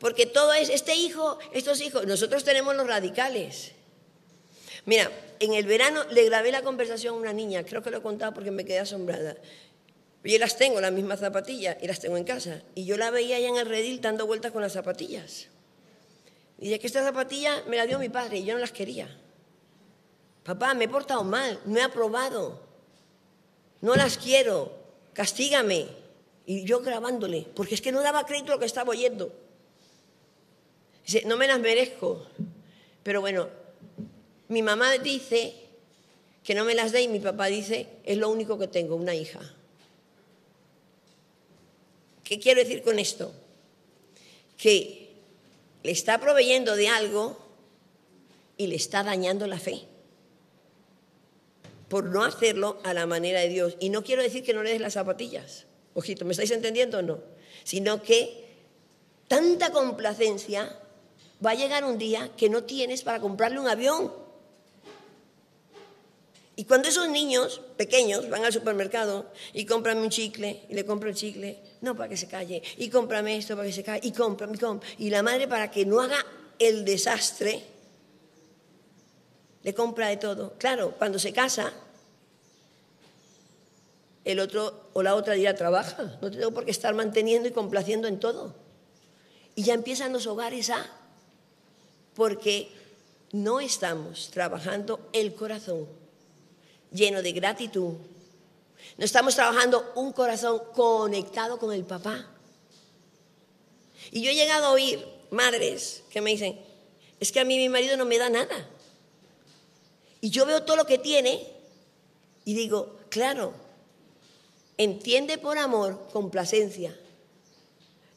Porque 0.00 0.26
todo 0.26 0.52
es, 0.52 0.68
este 0.68 0.96
hijo, 0.96 1.38
estos 1.52 1.80
hijos, 1.80 2.06
nosotros 2.06 2.42
tenemos 2.42 2.74
los 2.74 2.88
radicales. 2.88 3.72
Mira, 4.84 5.08
en 5.38 5.54
el 5.54 5.66
verano 5.66 6.02
le 6.10 6.24
grabé 6.24 6.50
la 6.50 6.62
conversación 6.62 7.14
a 7.14 7.18
una 7.18 7.32
niña, 7.32 7.64
creo 7.64 7.82
que 7.82 7.90
lo 7.90 7.98
he 7.98 8.02
contado 8.02 8.34
porque 8.34 8.50
me 8.50 8.64
quedé 8.64 8.80
asombrada. 8.80 9.36
Yo 10.24 10.38
las 10.38 10.56
tengo, 10.56 10.80
las 10.80 10.92
mismas 10.92 11.20
zapatillas, 11.20 11.76
y 11.82 11.86
las 11.86 12.00
tengo 12.00 12.16
en 12.16 12.24
casa. 12.24 12.62
Y 12.74 12.84
yo 12.84 12.96
la 12.96 13.10
veía 13.10 13.36
allá 13.36 13.48
en 13.48 13.56
el 13.56 13.66
redil 13.66 14.00
dando 14.00 14.26
vueltas 14.26 14.52
con 14.52 14.62
las 14.62 14.72
zapatillas. 14.72 15.48
Y 16.58 16.66
dice 16.66 16.78
que 16.78 16.86
esta 16.86 17.02
zapatilla 17.02 17.64
me 17.66 17.76
la 17.76 17.86
dio 17.86 17.98
mi 17.98 18.08
padre 18.08 18.38
y 18.38 18.44
yo 18.44 18.54
no 18.54 18.60
las 18.60 18.70
quería. 18.70 19.08
Papá, 20.44 20.74
me 20.74 20.84
he 20.84 20.88
portado 20.88 21.24
mal, 21.24 21.58
no 21.64 21.78
he 21.78 21.82
aprobado 21.82 22.72
no 23.82 23.96
las 23.96 24.16
quiero, 24.16 24.72
castígame. 25.12 25.86
Y 26.46 26.64
yo 26.64 26.80
grabándole, 26.80 27.46
porque 27.54 27.74
es 27.74 27.80
que 27.80 27.92
no 27.92 28.00
daba 28.00 28.24
crédito 28.24 28.52
a 28.52 28.54
lo 28.54 28.60
que 28.60 28.66
estaba 28.66 28.90
oyendo. 28.90 29.32
Dice, 31.04 31.24
no 31.26 31.36
me 31.36 31.46
las 31.46 31.60
merezco. 31.60 32.26
Pero 33.02 33.20
bueno, 33.20 33.48
mi 34.48 34.62
mamá 34.62 34.92
dice 34.98 35.54
que 36.42 36.54
no 36.54 36.64
me 36.64 36.74
las 36.74 36.90
dé 36.90 37.02
y 37.02 37.08
mi 37.08 37.20
papá 37.20 37.46
dice, 37.46 37.88
es 38.04 38.16
lo 38.16 38.28
único 38.28 38.58
que 38.58 38.68
tengo, 38.68 38.96
una 38.96 39.14
hija. 39.14 39.40
¿Qué 42.32 42.38
quiero 42.38 42.60
decir 42.60 42.80
con 42.82 42.98
esto? 42.98 43.30
Que 44.56 45.10
le 45.82 45.90
está 45.90 46.18
proveyendo 46.18 46.76
de 46.76 46.88
algo 46.88 47.36
y 48.56 48.68
le 48.68 48.76
está 48.76 49.02
dañando 49.02 49.46
la 49.46 49.58
fe 49.58 49.82
por 51.90 52.06
no 52.06 52.24
hacerlo 52.24 52.80
a 52.84 52.94
la 52.94 53.04
manera 53.04 53.40
de 53.40 53.50
Dios. 53.50 53.76
Y 53.80 53.90
no 53.90 54.02
quiero 54.02 54.22
decir 54.22 54.42
que 54.42 54.54
no 54.54 54.62
le 54.62 54.70
des 54.70 54.80
las 54.80 54.94
zapatillas, 54.94 55.66
ojito, 55.92 56.24
¿me 56.24 56.30
estáis 56.30 56.50
entendiendo 56.52 57.00
o 57.00 57.02
no? 57.02 57.18
Sino 57.64 58.02
que 58.02 58.46
tanta 59.28 59.70
complacencia 59.70 60.74
va 61.44 61.50
a 61.50 61.54
llegar 61.54 61.84
un 61.84 61.98
día 61.98 62.30
que 62.38 62.48
no 62.48 62.64
tienes 62.64 63.02
para 63.02 63.20
comprarle 63.20 63.60
un 63.60 63.68
avión. 63.68 64.10
Y 66.56 66.64
cuando 66.64 66.88
esos 66.88 67.10
niños 67.10 67.60
pequeños 67.76 68.30
van 68.30 68.46
al 68.46 68.54
supermercado 68.54 69.30
y 69.52 69.66
compran 69.66 69.98
un 69.98 70.08
chicle 70.08 70.62
y 70.70 70.74
le 70.74 70.86
compro 70.86 71.10
el 71.10 71.14
chicle, 71.14 71.58
no 71.82 71.94
para 71.94 72.08
que 72.08 72.16
se 72.16 72.26
calle, 72.26 72.62
y 72.78 72.88
cómprame 72.88 73.36
esto 73.36 73.54
para 73.54 73.66
que 73.66 73.74
se 73.74 73.84
calle, 73.84 74.06
y 74.06 74.12
cómprame, 74.12 74.56
y, 74.98 75.06
y 75.06 75.10
la 75.10 75.22
madre 75.22 75.46
para 75.46 75.70
que 75.70 75.84
no 75.84 76.00
haga 76.00 76.24
el 76.58 76.84
desastre, 76.84 77.62
le 79.62 79.74
compra 79.74 80.08
de 80.08 80.16
todo. 80.16 80.54
Claro, 80.58 80.94
cuando 80.96 81.18
se 81.18 81.32
casa, 81.32 81.72
el 84.24 84.40
otro 84.40 84.90
o 84.92 85.02
la 85.02 85.14
otra 85.14 85.34
dirá, 85.34 85.54
trabaja, 85.54 86.18
no 86.20 86.30
tengo 86.30 86.52
por 86.52 86.64
qué 86.64 86.70
estar 86.70 86.94
manteniendo 86.94 87.48
y 87.48 87.52
complaciendo 87.52 88.08
en 88.08 88.20
todo. 88.20 88.54
Y 89.54 89.64
ya 89.64 89.74
empiezan 89.74 90.12
los 90.12 90.26
hogares 90.26 90.70
a, 90.70 90.86
porque 92.14 92.70
no 93.32 93.60
estamos 93.60 94.30
trabajando 94.30 95.08
el 95.12 95.34
corazón 95.34 95.86
lleno 96.92 97.22
de 97.22 97.32
gratitud. 97.32 97.94
No 98.98 99.04
estamos 99.04 99.34
trabajando 99.34 99.92
un 99.94 100.12
corazón 100.12 100.62
conectado 100.74 101.58
con 101.58 101.72
el 101.72 101.84
papá. 101.84 102.26
Y 104.10 104.22
yo 104.22 104.30
he 104.30 104.34
llegado 104.34 104.66
a 104.66 104.72
oír 104.72 105.04
madres 105.30 106.02
que 106.10 106.20
me 106.20 106.30
dicen, 106.30 106.60
es 107.18 107.32
que 107.32 107.40
a 107.40 107.44
mí 107.44 107.56
mi 107.56 107.68
marido 107.68 107.96
no 107.96 108.04
me 108.04 108.18
da 108.18 108.28
nada. 108.28 108.68
Y 110.20 110.30
yo 110.30 110.44
veo 110.46 110.62
todo 110.62 110.76
lo 110.76 110.86
que 110.86 110.98
tiene 110.98 111.46
y 112.44 112.54
digo, 112.54 112.98
claro, 113.08 113.54
entiende 114.76 115.38
por 115.38 115.58
amor 115.58 116.08
complacencia. 116.12 116.96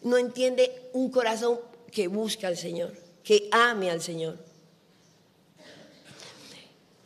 No 0.01 0.17
entiende 0.17 0.89
un 0.93 1.09
corazón 1.09 1.59
que 1.91 2.07
busca 2.07 2.47
al 2.47 2.57
Señor, 2.57 2.93
que 3.23 3.47
ame 3.51 3.89
al 3.89 4.01
Señor. 4.01 4.37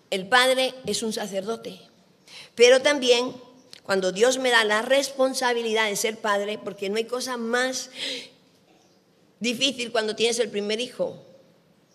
El 0.10 0.28
Padre 0.28 0.74
es 0.86 1.04
un 1.04 1.14
sacerdote, 1.14 1.80
pero 2.56 2.82
también 2.82 3.34
cuando 3.84 4.12
Dios 4.12 4.38
me 4.38 4.52
da 4.52 4.64
la 4.64 4.82
responsabilidad 4.82 5.90
de 5.90 5.96
ser 5.96 6.18
padre, 6.18 6.60
porque 6.64 6.90
no 6.90 6.98
hay 6.98 7.06
cosa 7.06 7.38
más 7.38 7.90
difícil 9.40 9.92
cuando 9.92 10.16
tienes 10.16 10.40
el 10.40 10.50
primer 10.50 10.80
hijo, 10.80 11.26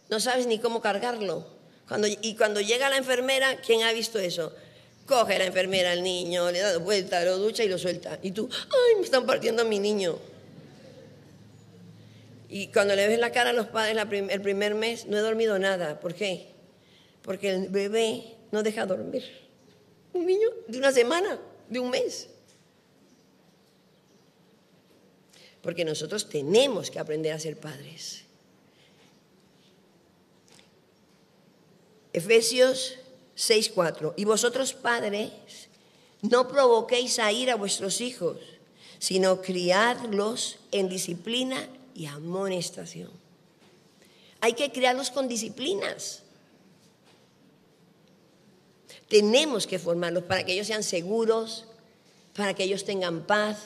no 0.08 0.20
sabes 0.20 0.46
ni 0.46 0.58
cómo 0.58 0.80
cargarlo. 0.80 1.46
Cuando, 1.88 2.08
y 2.08 2.34
cuando 2.36 2.60
llega 2.60 2.88
la 2.88 2.96
enfermera, 2.96 3.60
¿quién 3.60 3.82
ha 3.82 3.92
visto 3.92 4.18
eso? 4.18 4.52
Coge 5.06 5.38
la 5.38 5.44
enfermera 5.44 5.92
al 5.92 6.02
niño, 6.02 6.50
le 6.50 6.60
da 6.60 6.78
vuelta, 6.78 7.22
lo 7.24 7.38
ducha 7.38 7.62
y 7.62 7.68
lo 7.68 7.78
suelta. 7.78 8.18
Y 8.22 8.30
tú, 8.30 8.48
ay, 8.50 8.96
me 8.96 9.02
están 9.02 9.26
partiendo 9.26 9.62
a 9.62 9.64
mi 9.64 9.78
niño. 9.78 10.18
Y 12.48 12.68
cuando 12.68 12.94
le 12.94 13.06
ves 13.06 13.18
la 13.18 13.32
cara 13.32 13.50
a 13.50 13.52
los 13.52 13.66
padres 13.66 13.96
el 14.30 14.40
primer 14.40 14.74
mes, 14.74 15.06
no 15.06 15.18
he 15.18 15.20
dormido 15.20 15.58
nada. 15.58 16.00
¿Por 16.00 16.14
qué? 16.14 16.48
Porque 17.22 17.50
el 17.50 17.68
bebé 17.68 18.36
no 18.52 18.62
deja 18.62 18.86
dormir. 18.86 19.24
Un 20.12 20.24
niño 20.24 20.48
de 20.68 20.78
una 20.78 20.92
semana, 20.92 21.38
de 21.68 21.80
un 21.80 21.90
mes. 21.90 22.28
Porque 25.62 25.84
nosotros 25.84 26.28
tenemos 26.28 26.90
que 26.90 26.98
aprender 26.98 27.32
a 27.32 27.38
ser 27.38 27.58
padres. 27.58 28.24
Efesios 32.12 32.98
6.4. 33.36 34.14
Y 34.16 34.24
vosotros 34.24 34.72
padres, 34.72 35.30
no 36.22 36.48
provoquéis 36.48 37.18
a 37.18 37.32
ir 37.32 37.50
a 37.50 37.56
vuestros 37.56 38.00
hijos, 38.00 38.38
sino 38.98 39.42
criadlos 39.42 40.56
en 40.70 40.88
disciplina 40.88 41.68
y 41.94 42.06
amonestación. 42.06 43.10
Hay 44.40 44.54
que 44.54 44.70
criarlos 44.72 45.10
con 45.10 45.28
disciplinas. 45.28 46.23
Tenemos 49.14 49.68
que 49.68 49.78
formarlos 49.78 50.24
para 50.24 50.44
que 50.44 50.54
ellos 50.54 50.66
sean 50.66 50.82
seguros, 50.82 51.66
para 52.34 52.52
que 52.52 52.64
ellos 52.64 52.84
tengan 52.84 53.28
paz, 53.28 53.58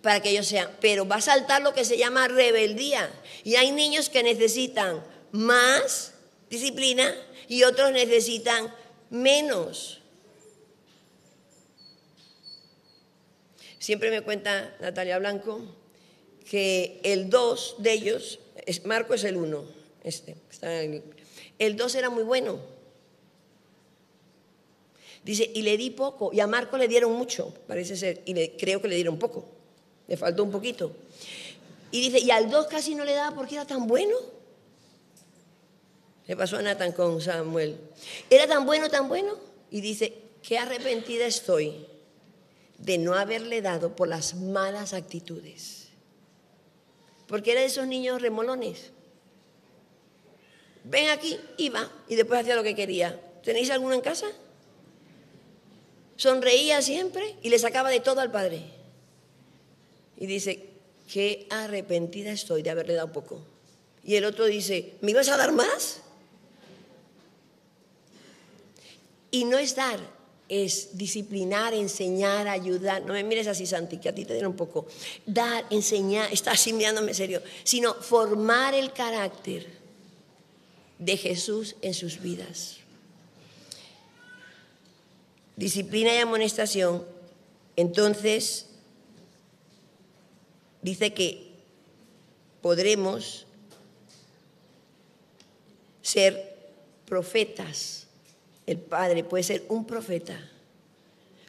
para 0.00 0.22
que 0.22 0.30
ellos 0.30 0.46
sean... 0.46 0.70
Pero 0.80 1.06
va 1.06 1.16
a 1.16 1.20
saltar 1.20 1.60
lo 1.60 1.74
que 1.74 1.84
se 1.84 1.98
llama 1.98 2.28
rebeldía. 2.28 3.10
Y 3.44 3.56
hay 3.56 3.72
niños 3.72 4.08
que 4.08 4.22
necesitan 4.22 5.04
más 5.32 6.14
disciplina 6.48 7.14
y 7.46 7.64
otros 7.64 7.92
necesitan 7.92 8.74
menos. 9.10 10.00
Siempre 13.78 14.10
me 14.10 14.22
cuenta 14.22 14.74
Natalia 14.80 15.18
Blanco 15.18 15.60
que 16.48 17.02
el 17.02 17.28
2 17.28 17.74
de 17.80 17.92
ellos, 17.92 18.38
Marco 18.84 19.12
es 19.12 19.24
el 19.24 19.36
1, 19.36 19.62
este, 20.04 20.36
el 21.58 21.76
2 21.76 21.94
era 21.96 22.08
muy 22.08 22.22
bueno. 22.22 22.75
Dice, 25.26 25.50
y 25.52 25.62
le 25.62 25.76
di 25.76 25.90
poco, 25.90 26.32
y 26.32 26.38
a 26.38 26.46
Marco 26.46 26.78
le 26.78 26.86
dieron 26.86 27.10
mucho, 27.10 27.52
parece 27.66 27.96
ser, 27.96 28.22
y 28.26 28.32
creo 28.50 28.80
que 28.80 28.86
le 28.86 28.94
dieron 28.94 29.18
poco, 29.18 29.44
le 30.06 30.16
faltó 30.16 30.44
un 30.44 30.52
poquito. 30.52 30.92
Y 31.90 32.00
dice, 32.00 32.20
y 32.20 32.30
al 32.30 32.48
2 32.48 32.68
casi 32.68 32.94
no 32.94 33.04
le 33.04 33.12
daba 33.12 33.34
porque 33.34 33.56
era 33.56 33.66
tan 33.66 33.88
bueno. 33.88 34.16
Le 36.28 36.36
pasó 36.36 36.58
a 36.58 36.62
Nathan 36.62 36.92
con 36.92 37.20
Samuel. 37.20 37.76
Era 38.30 38.46
tan 38.46 38.66
bueno, 38.66 38.88
tan 38.88 39.08
bueno. 39.08 39.36
Y 39.68 39.80
dice, 39.80 40.16
qué 40.44 40.58
arrepentida 40.58 41.26
estoy 41.26 41.86
de 42.78 42.98
no 42.98 43.14
haberle 43.14 43.62
dado 43.62 43.96
por 43.96 44.06
las 44.06 44.36
malas 44.36 44.92
actitudes. 44.92 45.88
Porque 47.26 47.50
era 47.50 47.62
de 47.62 47.66
esos 47.66 47.88
niños 47.88 48.22
remolones. 48.22 48.92
Ven 50.84 51.08
aquí, 51.08 51.36
iba, 51.56 51.90
y 52.06 52.14
después 52.14 52.42
hacía 52.42 52.54
lo 52.54 52.62
que 52.62 52.76
quería. 52.76 53.20
¿Tenéis 53.42 53.70
alguno 53.70 53.94
en 53.96 54.02
casa? 54.02 54.28
Sonreía 56.16 56.82
siempre 56.82 57.36
y 57.42 57.50
le 57.50 57.58
sacaba 57.58 57.90
de 57.90 58.00
todo 58.00 58.20
al 58.20 58.30
padre. 58.30 58.62
Y 60.16 60.26
dice, 60.26 60.70
qué 61.12 61.46
arrepentida 61.50 62.32
estoy 62.32 62.62
de 62.62 62.70
haberle 62.70 62.94
dado 62.94 63.12
poco. 63.12 63.40
Y 64.04 64.16
el 64.16 64.24
otro 64.24 64.46
dice, 64.46 64.94
¿me 65.00 65.10
ibas 65.10 65.28
a 65.28 65.36
dar 65.36 65.52
más? 65.52 66.00
Y 69.30 69.44
no 69.44 69.58
es 69.58 69.74
dar, 69.74 70.00
es 70.48 70.96
disciplinar, 70.96 71.74
enseñar, 71.74 72.48
ayudar. 72.48 73.04
No 73.04 73.12
me 73.12 73.24
mires 73.24 73.48
así, 73.48 73.66
Santi, 73.66 73.98
que 73.98 74.08
a 74.08 74.14
ti 74.14 74.24
te 74.24 74.32
dieron 74.32 74.54
poco. 74.54 74.86
Dar, 75.26 75.66
enseñar, 75.70 76.32
está 76.32 76.52
así 76.52 76.72
mirándome 76.72 77.12
serio, 77.14 77.42
sino 77.64 77.94
formar 77.94 78.74
el 78.74 78.92
carácter 78.92 79.66
de 80.98 81.16
Jesús 81.16 81.76
en 81.82 81.92
sus 81.92 82.20
vidas. 82.20 82.78
Disciplina 85.56 86.14
y 86.14 86.18
amonestación, 86.18 87.04
entonces 87.76 88.66
dice 90.82 91.12
que 91.12 91.50
podremos 92.60 93.46
ser 96.02 96.56
profetas 97.06 98.06
el 98.66 98.78
padre 98.78 99.22
puede 99.24 99.44
ser 99.44 99.64
un 99.68 99.86
profeta 99.86 100.38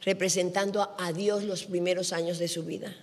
representando 0.04 0.96
a 0.98 1.12
Dios 1.12 1.44
los 1.44 1.64
primeros 1.64 2.14
años 2.14 2.38
de 2.38 2.48
su 2.48 2.64
vida. 2.64 2.96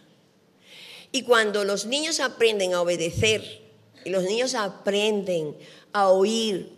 Y 1.12 1.22
cuando 1.22 1.64
los 1.64 1.84
niños 1.84 2.20
aprenden 2.20 2.74
a 2.74 2.80
obedecer 2.80 3.60
y 4.04 4.10
los 4.10 4.22
niños 4.22 4.54
aprenden 4.54 5.56
a 5.92 6.08
oír, 6.08 6.70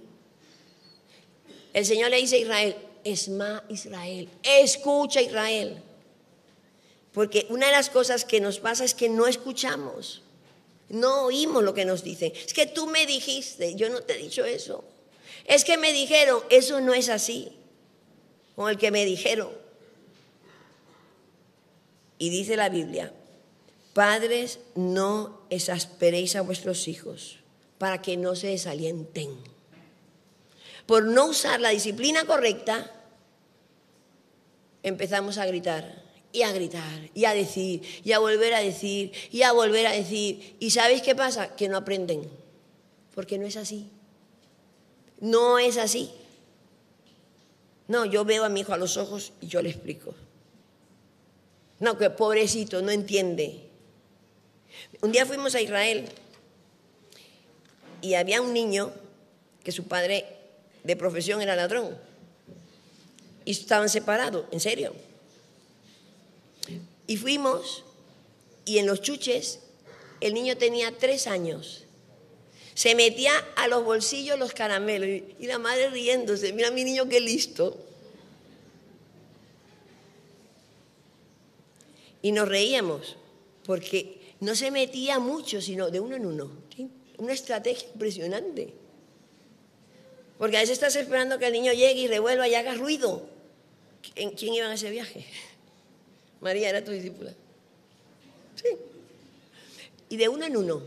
el 1.72 1.84
Señor 1.84 2.10
le 2.10 2.16
dice 2.16 2.36
a 2.36 2.40
Israel, 2.40 2.76
Esma 3.06 3.62
Israel, 3.68 4.28
escucha 4.42 5.22
Israel. 5.22 5.82
Porque 7.12 7.46
una 7.48 7.66
de 7.66 7.72
las 7.72 7.88
cosas 7.88 8.24
que 8.24 8.40
nos 8.40 8.58
pasa 8.58 8.84
es 8.84 8.92
que 8.92 9.08
no 9.08 9.26
escuchamos, 9.26 10.22
no 10.88 11.22
oímos 11.22 11.62
lo 11.62 11.72
que 11.72 11.84
nos 11.84 12.02
dicen. 12.02 12.32
Es 12.34 12.52
que 12.52 12.66
tú 12.66 12.86
me 12.88 13.06
dijiste, 13.06 13.74
yo 13.74 13.88
no 13.88 14.02
te 14.02 14.14
he 14.14 14.18
dicho 14.18 14.44
eso. 14.44 14.84
Es 15.46 15.64
que 15.64 15.78
me 15.78 15.92
dijeron, 15.92 16.42
eso 16.50 16.80
no 16.80 16.92
es 16.92 17.08
así, 17.08 17.52
con 18.54 18.68
el 18.68 18.76
que 18.76 18.90
me 18.90 19.04
dijeron. 19.04 19.50
Y 22.18 22.30
dice 22.30 22.56
la 22.56 22.68
Biblia, 22.68 23.12
padres, 23.94 24.58
no 24.74 25.40
exasperéis 25.48 26.36
a 26.36 26.42
vuestros 26.42 26.88
hijos 26.88 27.38
para 27.78 28.02
que 28.02 28.16
no 28.16 28.34
se 28.34 28.48
desalienten. 28.48 29.36
Por 30.86 31.04
no 31.04 31.26
usar 31.26 31.60
la 31.60 31.70
disciplina 31.70 32.26
correcta, 32.26 32.92
empezamos 34.86 35.36
a 35.38 35.46
gritar 35.46 36.00
y 36.32 36.42
a 36.42 36.52
gritar 36.52 37.10
y 37.12 37.24
a 37.24 37.34
decir 37.34 37.82
y 38.04 38.12
a 38.12 38.20
volver 38.20 38.54
a 38.54 38.60
decir 38.60 39.12
y 39.32 39.42
a 39.42 39.50
volver 39.50 39.86
a 39.86 39.92
decir. 39.92 40.56
¿Y 40.60 40.70
sabéis 40.70 41.02
qué 41.02 41.16
pasa? 41.16 41.56
Que 41.56 41.68
no 41.68 41.76
aprenden, 41.76 42.30
porque 43.14 43.36
no 43.36 43.46
es 43.46 43.56
así. 43.56 43.90
No 45.20 45.58
es 45.58 45.76
así. 45.76 46.12
No, 47.88 48.04
yo 48.04 48.24
veo 48.24 48.44
a 48.44 48.48
mi 48.48 48.60
hijo 48.60 48.72
a 48.72 48.76
los 48.76 48.96
ojos 48.96 49.32
y 49.40 49.48
yo 49.48 49.60
le 49.60 49.70
explico. 49.70 50.14
No, 51.80 51.98
que 51.98 52.08
pobrecito, 52.10 52.80
no 52.80 52.92
entiende. 52.92 53.68
Un 55.02 55.10
día 55.10 55.26
fuimos 55.26 55.56
a 55.56 55.60
Israel 55.60 56.04
y 58.02 58.14
había 58.14 58.40
un 58.40 58.52
niño 58.52 58.92
que 59.64 59.72
su 59.72 59.88
padre 59.88 60.26
de 60.84 60.94
profesión 60.94 61.42
era 61.42 61.56
ladrón. 61.56 61.98
Y 63.46 63.52
estaban 63.52 63.88
separados, 63.88 64.44
en 64.50 64.60
serio. 64.60 64.92
Y 67.06 67.16
fuimos 67.16 67.84
y 68.66 68.76
en 68.76 68.86
los 68.86 69.00
chuches 69.00 69.60
el 70.20 70.34
niño 70.34 70.58
tenía 70.58 70.98
tres 70.98 71.26
años 71.26 71.86
se 72.76 72.94
metía 72.94 73.32
a 73.56 73.68
los 73.68 73.82
bolsillos 73.84 74.38
los 74.38 74.52
caramelos 74.52 75.08
y 75.38 75.46
la 75.46 75.58
madre 75.58 75.88
riéndose, 75.88 76.52
mira 76.52 76.70
mi 76.70 76.84
niño 76.84 77.08
qué 77.08 77.20
listo. 77.20 77.74
Y 82.20 82.32
nos 82.32 82.46
reíamos, 82.46 83.16
porque 83.64 84.20
no 84.40 84.54
se 84.54 84.70
metía 84.70 85.18
mucho, 85.18 85.62
sino 85.62 85.90
de 85.90 86.00
uno 86.00 86.16
en 86.16 86.26
uno. 86.26 86.50
Una 87.16 87.32
estrategia 87.32 87.88
impresionante. 87.94 88.74
Porque 90.36 90.58
a 90.58 90.60
veces 90.60 90.74
estás 90.74 90.96
esperando 90.96 91.38
que 91.38 91.46
el 91.46 91.54
niño 91.54 91.72
llegue 91.72 92.00
y 92.00 92.08
revuelva 92.08 92.46
y 92.46 92.56
haga 92.56 92.74
ruido. 92.74 93.26
¿En 94.14 94.30
quién 94.30 94.54
iba 94.54 94.66
a 94.66 94.74
ese 94.74 94.90
viaje? 94.90 95.24
María 96.40 96.68
era 96.68 96.84
tu 96.84 96.92
discípula. 96.92 97.32
Sí. 98.54 98.68
Y 100.08 100.16
de 100.16 100.28
uno 100.28 100.46
en 100.46 100.56
uno. 100.56 100.82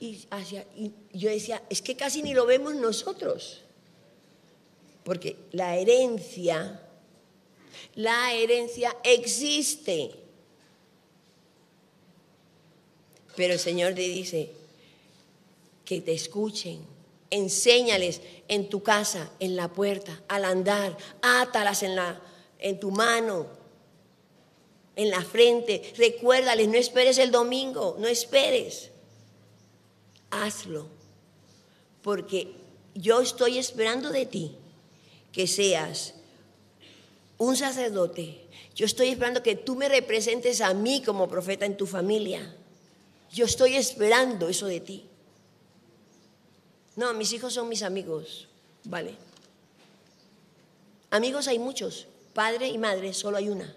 Y, 0.00 0.26
hacia, 0.30 0.66
y 0.76 0.92
yo 1.12 1.30
decía, 1.30 1.62
es 1.70 1.80
que 1.80 1.96
casi 1.96 2.22
ni 2.22 2.34
lo 2.34 2.46
vemos 2.46 2.74
nosotros. 2.74 3.60
Porque 5.04 5.36
la 5.52 5.76
herencia, 5.76 6.80
la 7.94 8.32
herencia 8.34 8.96
existe. 9.04 10.10
Pero 13.36 13.54
el 13.54 13.60
Señor 13.60 13.94
te 13.94 14.02
dice 14.02 14.50
que 15.84 16.00
te 16.00 16.12
escuchen, 16.12 16.80
enséñales 17.30 18.20
en 18.48 18.68
tu 18.68 18.82
casa, 18.82 19.30
en 19.40 19.56
la 19.56 19.68
puerta, 19.72 20.22
al 20.28 20.44
andar, 20.44 20.96
átalas 21.20 21.82
en, 21.82 21.96
la, 21.96 22.20
en 22.58 22.80
tu 22.80 22.90
mano, 22.90 23.46
en 24.96 25.10
la 25.10 25.22
frente, 25.22 25.92
recuérdales, 25.96 26.68
no 26.68 26.76
esperes 26.76 27.18
el 27.18 27.30
domingo, 27.30 27.96
no 27.98 28.06
esperes 28.06 28.90
hazlo, 30.42 30.86
porque 32.02 32.54
yo 32.94 33.20
estoy 33.20 33.58
esperando 33.58 34.10
de 34.10 34.26
ti 34.26 34.56
que 35.32 35.46
seas 35.46 36.14
un 37.38 37.56
sacerdote. 37.56 38.40
Yo 38.74 38.86
estoy 38.86 39.08
esperando 39.08 39.42
que 39.42 39.54
tú 39.54 39.76
me 39.76 39.88
representes 39.88 40.60
a 40.60 40.74
mí 40.74 41.02
como 41.02 41.28
profeta 41.28 41.64
en 41.66 41.76
tu 41.76 41.86
familia. 41.86 42.54
Yo 43.32 43.44
estoy 43.44 43.76
esperando 43.76 44.48
eso 44.48 44.66
de 44.66 44.80
ti. 44.80 45.06
No, 46.96 47.12
mis 47.14 47.32
hijos 47.32 47.54
son 47.54 47.68
mis 47.68 47.82
amigos, 47.82 48.48
¿vale? 48.84 49.14
Amigos 51.10 51.48
hay 51.48 51.58
muchos, 51.58 52.06
padre 52.34 52.68
y 52.68 52.78
madre 52.78 53.14
solo 53.14 53.38
hay 53.38 53.48
una. 53.48 53.74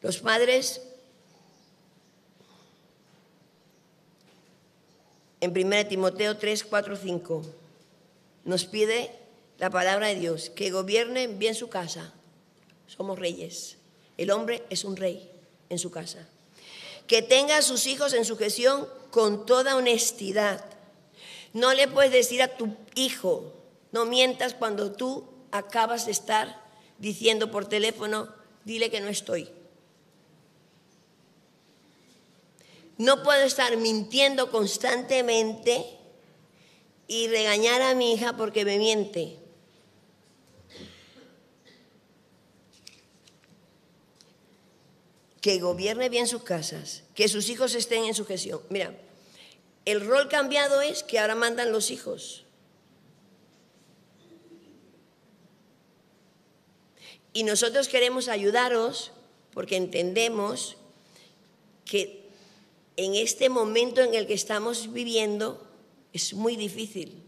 Los 0.00 0.18
padres 0.18 0.82
en 5.40 5.50
1 5.50 5.86
Timoteo 5.86 6.36
3, 6.36 6.64
4, 6.64 6.96
5. 6.96 7.42
Nos 8.44 8.64
pide 8.64 9.10
la 9.58 9.70
palabra 9.70 10.08
de 10.08 10.16
Dios, 10.16 10.50
que 10.50 10.70
gobiernen 10.70 11.38
bien 11.38 11.54
su 11.54 11.68
casa. 11.68 12.12
Somos 12.86 13.18
reyes. 13.18 13.76
El 14.18 14.30
hombre 14.30 14.62
es 14.70 14.84
un 14.84 14.96
rey 14.96 15.30
en 15.68 15.78
su 15.78 15.90
casa. 15.90 16.28
que 17.06 17.20
tenga 17.20 17.58
a 17.58 17.62
sus 17.62 17.86
hijos 17.86 18.14
en 18.14 18.24
sujeción 18.24 18.88
con 19.10 19.44
toda 19.44 19.76
honestidad. 19.76 20.64
No 21.52 21.74
le 21.74 21.86
puedes 21.86 22.12
decir 22.12 22.42
a 22.42 22.56
tu 22.56 22.74
hijo, 22.94 23.52
no 23.94 24.06
mientas 24.06 24.54
cuando 24.54 24.90
tú 24.90 25.24
acabas 25.52 26.06
de 26.06 26.10
estar 26.10 26.60
diciendo 26.98 27.52
por 27.52 27.68
teléfono, 27.68 28.28
dile 28.64 28.90
que 28.90 29.00
no 29.00 29.06
estoy. 29.06 29.48
No 32.98 33.22
puedo 33.22 33.44
estar 33.44 33.76
mintiendo 33.76 34.50
constantemente 34.50 35.86
y 37.06 37.28
regañar 37.28 37.82
a 37.82 37.94
mi 37.94 38.12
hija 38.14 38.36
porque 38.36 38.64
me 38.64 38.78
miente. 38.78 39.38
Que 45.40 45.60
gobierne 45.60 46.08
bien 46.08 46.26
sus 46.26 46.42
casas, 46.42 47.04
que 47.14 47.28
sus 47.28 47.48
hijos 47.48 47.76
estén 47.76 48.06
en 48.06 48.14
su 48.14 48.26
gestión. 48.26 48.60
Mira, 48.70 48.92
el 49.84 50.04
rol 50.04 50.28
cambiado 50.28 50.80
es 50.80 51.04
que 51.04 51.20
ahora 51.20 51.36
mandan 51.36 51.70
los 51.70 51.92
hijos. 51.92 52.43
Y 57.34 57.42
nosotros 57.42 57.88
queremos 57.88 58.28
ayudaros 58.28 59.10
porque 59.52 59.76
entendemos 59.76 60.76
que 61.84 62.24
en 62.96 63.14
este 63.16 63.48
momento 63.48 64.00
en 64.00 64.14
el 64.14 64.26
que 64.26 64.34
estamos 64.34 64.92
viviendo 64.92 65.62
es 66.12 66.32
muy 66.32 66.56
difícil. 66.56 67.22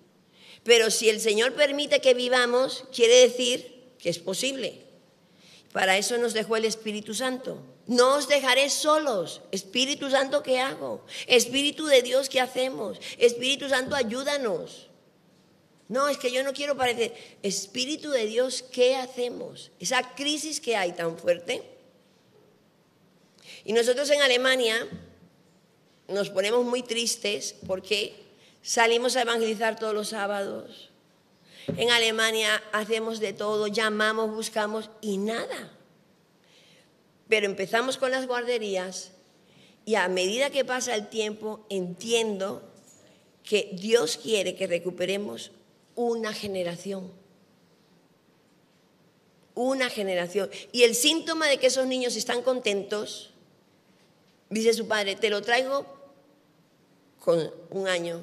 Pero 0.62 0.90
si 0.90 1.08
el 1.08 1.20
Señor 1.20 1.54
permite 1.54 2.00
que 2.00 2.14
vivamos, 2.14 2.84
quiere 2.94 3.16
decir 3.20 3.84
que 3.98 4.08
es 4.08 4.18
posible. 4.18 4.82
Para 5.72 5.98
eso 5.98 6.16
nos 6.18 6.32
dejó 6.32 6.56
el 6.56 6.64
Espíritu 6.64 7.12
Santo. 7.12 7.58
No 7.86 8.16
os 8.16 8.28
dejaré 8.28 8.70
solos. 8.70 9.42
Espíritu 9.52 10.10
Santo, 10.10 10.42
¿qué 10.42 10.60
hago? 10.60 11.04
Espíritu 11.26 11.86
de 11.86 12.02
Dios, 12.02 12.28
¿qué 12.28 12.40
hacemos? 12.40 12.98
Espíritu 13.18 13.68
Santo, 13.68 13.94
ayúdanos. 13.94 14.88
No, 15.88 16.08
es 16.08 16.18
que 16.18 16.32
yo 16.32 16.42
no 16.42 16.52
quiero 16.52 16.76
parecer. 16.76 17.14
Espíritu 17.42 18.10
de 18.10 18.26
Dios, 18.26 18.62
¿qué 18.62 18.96
hacemos? 18.96 19.70
Esa 19.78 20.14
crisis 20.14 20.60
que 20.60 20.76
hay 20.76 20.92
tan 20.92 21.16
fuerte. 21.16 21.62
Y 23.64 23.72
nosotros 23.72 24.10
en 24.10 24.20
Alemania 24.22 24.88
nos 26.08 26.30
ponemos 26.30 26.64
muy 26.64 26.82
tristes 26.82 27.54
porque 27.66 28.14
salimos 28.62 29.16
a 29.16 29.22
evangelizar 29.22 29.78
todos 29.78 29.94
los 29.94 30.08
sábados. 30.08 30.90
En 31.76 31.90
Alemania 31.90 32.62
hacemos 32.72 33.18
de 33.18 33.32
todo, 33.32 33.66
llamamos, 33.66 34.30
buscamos 34.30 34.90
y 35.00 35.18
nada. 35.18 35.72
Pero 37.28 37.46
empezamos 37.46 37.96
con 37.96 38.12
las 38.12 38.26
guarderías 38.26 39.12
y 39.84 39.96
a 39.96 40.08
medida 40.08 40.50
que 40.50 40.64
pasa 40.64 40.94
el 40.94 41.08
tiempo 41.08 41.66
entiendo 41.70 42.62
que 43.42 43.70
Dios 43.72 44.16
quiere 44.16 44.54
que 44.54 44.66
recuperemos 44.66 45.52
una 45.96 46.32
generación. 46.32 47.10
Una 49.54 49.90
generación. 49.90 50.50
Y 50.70 50.84
el 50.84 50.94
síntoma 50.94 51.48
de 51.48 51.58
que 51.58 51.66
esos 51.66 51.86
niños 51.86 52.14
están 52.14 52.42
contentos, 52.42 53.30
dice 54.50 54.74
su 54.74 54.86
padre, 54.86 55.16
te 55.16 55.30
lo 55.30 55.42
traigo 55.42 55.86
con 57.18 57.50
un 57.70 57.88
año, 57.88 58.20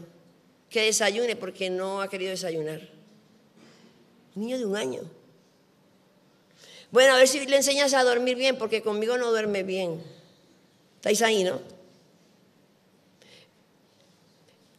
que 0.69 0.83
desayune 0.83 1.35
porque 1.35 1.69
no 1.69 2.01
ha 2.01 2.07
querido 2.07 2.31
desayunar. 2.31 2.81
Un 4.35 4.43
niño 4.43 4.57
de 4.57 4.65
un 4.65 4.77
año. 4.77 5.01
Bueno, 6.91 7.13
a 7.13 7.17
ver 7.17 7.27
si 7.27 7.43
le 7.45 7.57
enseñas 7.57 7.93
a 7.95 8.03
dormir 8.03 8.37
bien, 8.37 8.57
porque 8.57 8.83
conmigo 8.83 9.17
no 9.17 9.31
duerme 9.31 9.63
bien. 9.63 10.01
¿Estáis 10.97 11.21
ahí, 11.23 11.43
no? 11.43 11.59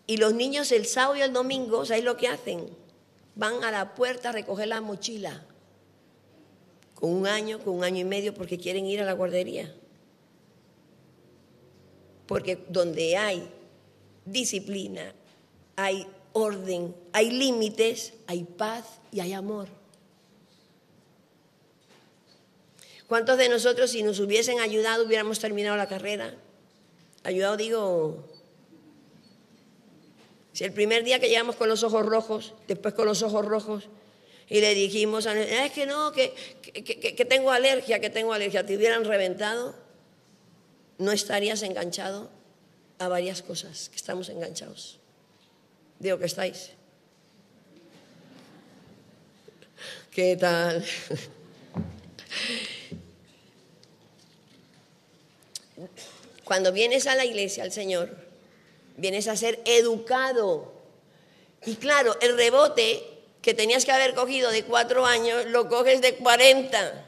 Y 0.07 0.19
los 0.19 0.35
niños 0.35 0.71
el 0.71 0.87
sábado 0.87 1.17
y 1.17 1.23
el 1.23 1.33
domingo, 1.33 1.85
¿sabéis 1.85 2.05
lo 2.05 2.17
que 2.17 2.29
hacen? 2.29 2.84
Van 3.35 3.65
a 3.65 3.71
la 3.71 3.95
puerta 3.95 4.29
a 4.29 4.33
recoger 4.33 4.69
la 4.69 4.81
mochila. 4.81 5.45
Con 6.95 7.11
un 7.11 7.27
año, 7.27 7.59
con 7.59 7.75
un 7.75 7.85
año 7.85 8.01
y 8.01 8.05
medio, 8.05 8.35
porque 8.35 8.59
quieren 8.59 8.87
ir 8.87 9.01
a 9.01 9.05
la 9.05 9.13
guardería. 9.13 9.75
Porque 12.27 12.65
donde 12.69 13.17
hay 13.17 13.49
disciplina, 14.25 15.15
hay 15.77 16.07
orden, 16.33 16.95
hay 17.13 17.31
límites, 17.31 18.15
hay 18.27 18.45
paz 18.45 18.85
y 19.13 19.21
hay 19.21 19.33
amor. 19.33 19.69
¿Cuántos 23.07 23.37
de 23.37 23.49
nosotros 23.49 23.91
si 23.91 24.03
nos 24.03 24.19
hubiesen 24.19 24.61
ayudado 24.61 25.05
hubiéramos 25.05 25.39
terminado 25.39 25.77
la 25.77 25.89
carrera? 25.89 26.35
Ayudado 27.23 27.57
digo, 27.57 28.25
si 30.55 30.65
el 30.65 30.73
primer 30.73 31.03
día 31.03 31.19
que 31.19 31.29
llegamos 31.29 31.57
con 31.57 31.69
los 31.69 31.83
ojos 31.83 32.07
rojos, 32.07 32.55
después 32.69 32.95
con 32.95 33.07
los 33.07 33.25
ojos 33.25 33.45
rojos, 33.45 33.89
y 34.49 34.61
le 34.61 34.73
dijimos, 34.77 35.27
a 35.27 35.37
es 35.37 35.73
que 35.73 35.85
no, 35.85 36.13
que, 36.13 36.33
que, 36.63 37.25
tengo 37.25 37.51
alergia, 37.51 37.99
que 37.99 38.09
tengo 38.09 38.33
alergia, 38.33 38.65
te 38.65 38.77
hubieran 38.77 39.05
reventado, 39.05 39.75
no 40.99 41.11
estarías 41.11 41.61
enganchado 41.63 42.31
a 43.01 43.09
varias 43.09 43.43
cosas 43.43 43.89
que 43.89 43.97
estamos 43.97 44.29
enganchados. 44.29 45.01
Digo 45.99 46.21
que 46.21 46.27
estáis. 46.27 46.71
¿Qué 50.13 50.37
tal? 50.37 50.85
Cuando 56.45 56.71
vienes 56.71 57.09
a 57.09 57.17
la 57.17 57.25
iglesia, 57.25 57.65
al 57.65 57.73
Señor, 57.73 58.24
vienes 58.97 59.29
a 59.29 59.37
ser 59.37 59.61
educado. 59.65 60.73
Y 61.67 61.77
claro, 61.77 62.17
el 62.21 62.37
rebote 62.37 63.03
que 63.43 63.55
tenías 63.55 63.85
que 63.85 63.93
haber 63.93 64.15
cogido 64.15 64.51
de 64.51 64.65
cuatro 64.65 65.05
años, 65.05 65.47
lo 65.47 65.69
coges 65.69 66.01
de 66.01 66.17
cuarenta. 66.17 67.07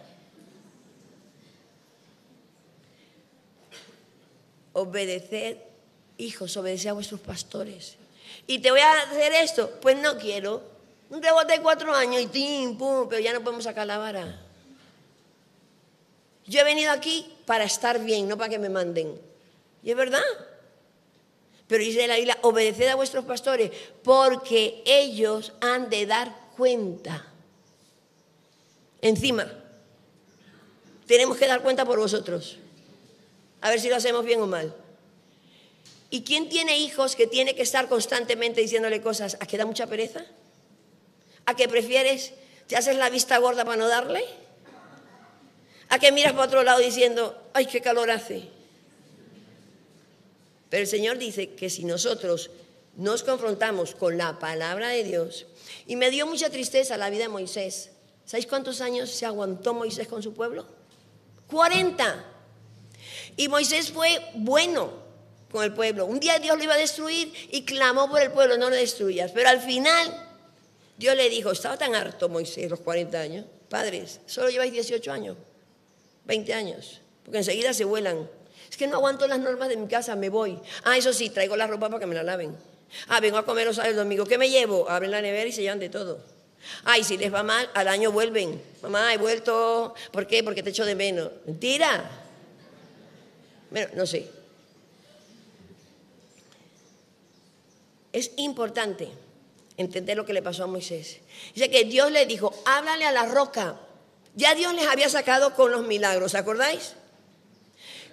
Obedeced 4.72 5.58
hijos, 6.18 6.56
obedece 6.56 6.88
a 6.88 6.92
vuestros 6.92 7.20
pastores. 7.20 7.96
Y 8.46 8.58
te 8.58 8.70
voy 8.70 8.80
a 8.80 9.02
hacer 9.02 9.32
esto, 9.34 9.70
pues 9.80 9.96
no 9.96 10.18
quiero. 10.18 10.62
Un 11.10 11.22
rebote 11.22 11.54
de 11.54 11.62
cuatro 11.62 11.94
años 11.94 12.22
y 12.22 12.26
tim, 12.26 12.76
pum, 12.76 13.08
pero 13.08 13.20
ya 13.20 13.32
no 13.32 13.42
podemos 13.42 13.64
sacar 13.64 13.86
la 13.86 13.98
vara. 13.98 14.42
Yo 16.46 16.60
he 16.60 16.64
venido 16.64 16.92
aquí 16.92 17.32
para 17.44 17.64
estar 17.64 17.98
bien, 18.04 18.28
no 18.28 18.36
para 18.36 18.50
que 18.50 18.58
me 18.58 18.68
manden. 18.68 19.20
Y 19.82 19.90
es 19.90 19.96
verdad. 19.96 20.22
Pero 21.68 21.82
dice 21.82 22.06
la 22.06 22.16
Biblia, 22.16 22.38
obedeced 22.42 22.88
a 22.88 22.94
vuestros 22.94 23.24
pastores, 23.24 23.70
porque 24.02 24.82
ellos 24.86 25.52
han 25.60 25.90
de 25.90 26.06
dar 26.06 26.34
cuenta. 26.56 27.26
Encima, 29.02 29.52
tenemos 31.06 31.36
que 31.36 31.46
dar 31.46 31.62
cuenta 31.62 31.84
por 31.84 31.98
vosotros. 31.98 32.58
A 33.60 33.70
ver 33.70 33.80
si 33.80 33.88
lo 33.88 33.96
hacemos 33.96 34.24
bien 34.24 34.40
o 34.40 34.46
mal. 34.46 34.74
¿Y 36.10 36.22
quién 36.22 36.48
tiene 36.48 36.78
hijos 36.78 37.16
que 37.16 37.26
tiene 37.26 37.54
que 37.54 37.62
estar 37.62 37.88
constantemente 37.88 38.60
diciéndole 38.60 39.00
cosas? 39.00 39.36
¿A 39.40 39.46
que 39.46 39.58
da 39.58 39.66
mucha 39.66 39.86
pereza? 39.86 40.24
¿A 41.46 41.56
que 41.56 41.68
prefieres, 41.68 42.32
te 42.68 42.76
haces 42.76 42.96
la 42.96 43.10
vista 43.10 43.38
gorda 43.38 43.64
para 43.64 43.76
no 43.76 43.88
darle? 43.88 44.24
¿A 45.88 45.98
que 45.98 46.12
miras 46.12 46.32
para 46.32 46.46
otro 46.46 46.62
lado 46.62 46.78
diciendo, 46.78 47.36
ay, 47.54 47.66
qué 47.66 47.80
calor 47.80 48.10
hace? 48.10 48.48
Pero 50.70 50.82
el 50.82 50.88
Señor 50.88 51.18
dice 51.18 51.50
que 51.50 51.70
si 51.70 51.84
nosotros 51.84 52.50
nos 52.96 53.22
confrontamos 53.22 53.94
con 53.94 54.16
la 54.16 54.38
palabra 54.38 54.88
de 54.88 55.04
Dios, 55.04 55.46
y 55.86 55.96
me 55.96 56.10
dio 56.10 56.26
mucha 56.26 56.50
tristeza 56.50 56.96
la 56.96 57.10
vida 57.10 57.24
de 57.24 57.28
Moisés. 57.28 57.90
¿Sabéis 58.24 58.46
cuántos 58.46 58.80
años 58.80 59.10
se 59.10 59.26
aguantó 59.26 59.74
Moisés 59.74 60.08
con 60.08 60.22
su 60.22 60.32
pueblo? 60.32 60.66
40. 61.48 62.24
Y 63.36 63.48
Moisés 63.48 63.92
fue 63.92 64.20
bueno, 64.34 64.90
con 65.50 65.62
el 65.62 65.72
pueblo. 65.72 66.06
Un 66.06 66.18
día 66.18 66.38
Dios 66.38 66.56
lo 66.56 66.64
iba 66.64 66.74
a 66.74 66.78
destruir 66.78 67.32
y 67.50 67.64
clamó 67.64 68.10
por 68.10 68.20
el 68.20 68.32
pueblo, 68.32 68.56
no 68.56 68.70
lo 68.70 68.76
destruyas. 68.76 69.30
Pero 69.32 69.48
al 69.48 69.60
final 69.60 70.28
Dios 70.96 71.14
le 71.16 71.28
dijo, 71.28 71.52
estaba 71.52 71.76
tan 71.76 71.94
harto 71.94 72.28
Moisés, 72.28 72.70
los 72.70 72.80
40 72.80 73.20
años, 73.20 73.46
padres, 73.68 74.20
solo 74.26 74.50
lleváis 74.50 74.72
18 74.72 75.12
años, 75.12 75.36
20 76.24 76.54
años, 76.54 77.00
porque 77.24 77.38
enseguida 77.38 77.72
se 77.74 77.84
vuelan. 77.84 78.28
Es 78.68 78.76
que 78.76 78.86
no 78.86 78.96
aguanto 78.96 79.26
las 79.26 79.38
normas 79.38 79.68
de 79.68 79.76
mi 79.76 79.88
casa, 79.88 80.16
me 80.16 80.28
voy. 80.28 80.58
Ah, 80.84 80.96
eso 80.96 81.12
sí, 81.12 81.30
traigo 81.30 81.56
la 81.56 81.66
ropa 81.66 81.88
para 81.88 82.00
que 82.00 82.06
me 82.06 82.14
la 82.14 82.22
laven. 82.22 82.56
Ah, 83.08 83.20
vengo 83.20 83.38
a 83.38 83.44
comer 83.44 83.66
los 83.66 83.78
el 83.78 83.96
domingo. 83.96 84.24
¿Qué 84.24 84.38
me 84.38 84.48
llevo? 84.48 84.88
Abren 84.88 85.10
la 85.10 85.20
nevera 85.20 85.48
y 85.48 85.52
se 85.52 85.62
llevan 85.62 85.78
de 85.78 85.88
todo. 85.88 86.18
Ay, 86.84 87.04
si 87.04 87.16
les 87.16 87.32
va 87.32 87.42
mal, 87.42 87.70
al 87.74 87.88
año 87.88 88.10
vuelven. 88.12 88.60
Mamá, 88.82 89.12
he 89.14 89.18
vuelto. 89.18 89.94
¿Por 90.10 90.26
qué? 90.26 90.42
Porque 90.42 90.62
te 90.62 90.70
echo 90.70 90.84
de 90.84 90.94
menos. 90.94 91.30
Mentira. 91.46 92.10
Bueno, 93.70 93.88
no 93.94 94.06
sé. 94.06 94.30
Es 98.12 98.32
importante 98.36 99.08
entender 99.76 100.16
lo 100.16 100.24
que 100.24 100.32
le 100.32 100.42
pasó 100.42 100.64
a 100.64 100.66
Moisés. 100.66 101.18
Dice 101.54 101.70
que 101.70 101.84
Dios 101.84 102.10
le 102.10 102.26
dijo, 102.26 102.52
háblale 102.64 103.04
a 103.04 103.12
la 103.12 103.26
roca. 103.26 103.78
Ya 104.34 104.54
Dios 104.54 104.74
les 104.74 104.86
había 104.86 105.08
sacado 105.08 105.54
con 105.54 105.70
los 105.70 105.86
milagros, 105.86 106.34
¿acordáis? 106.34 106.94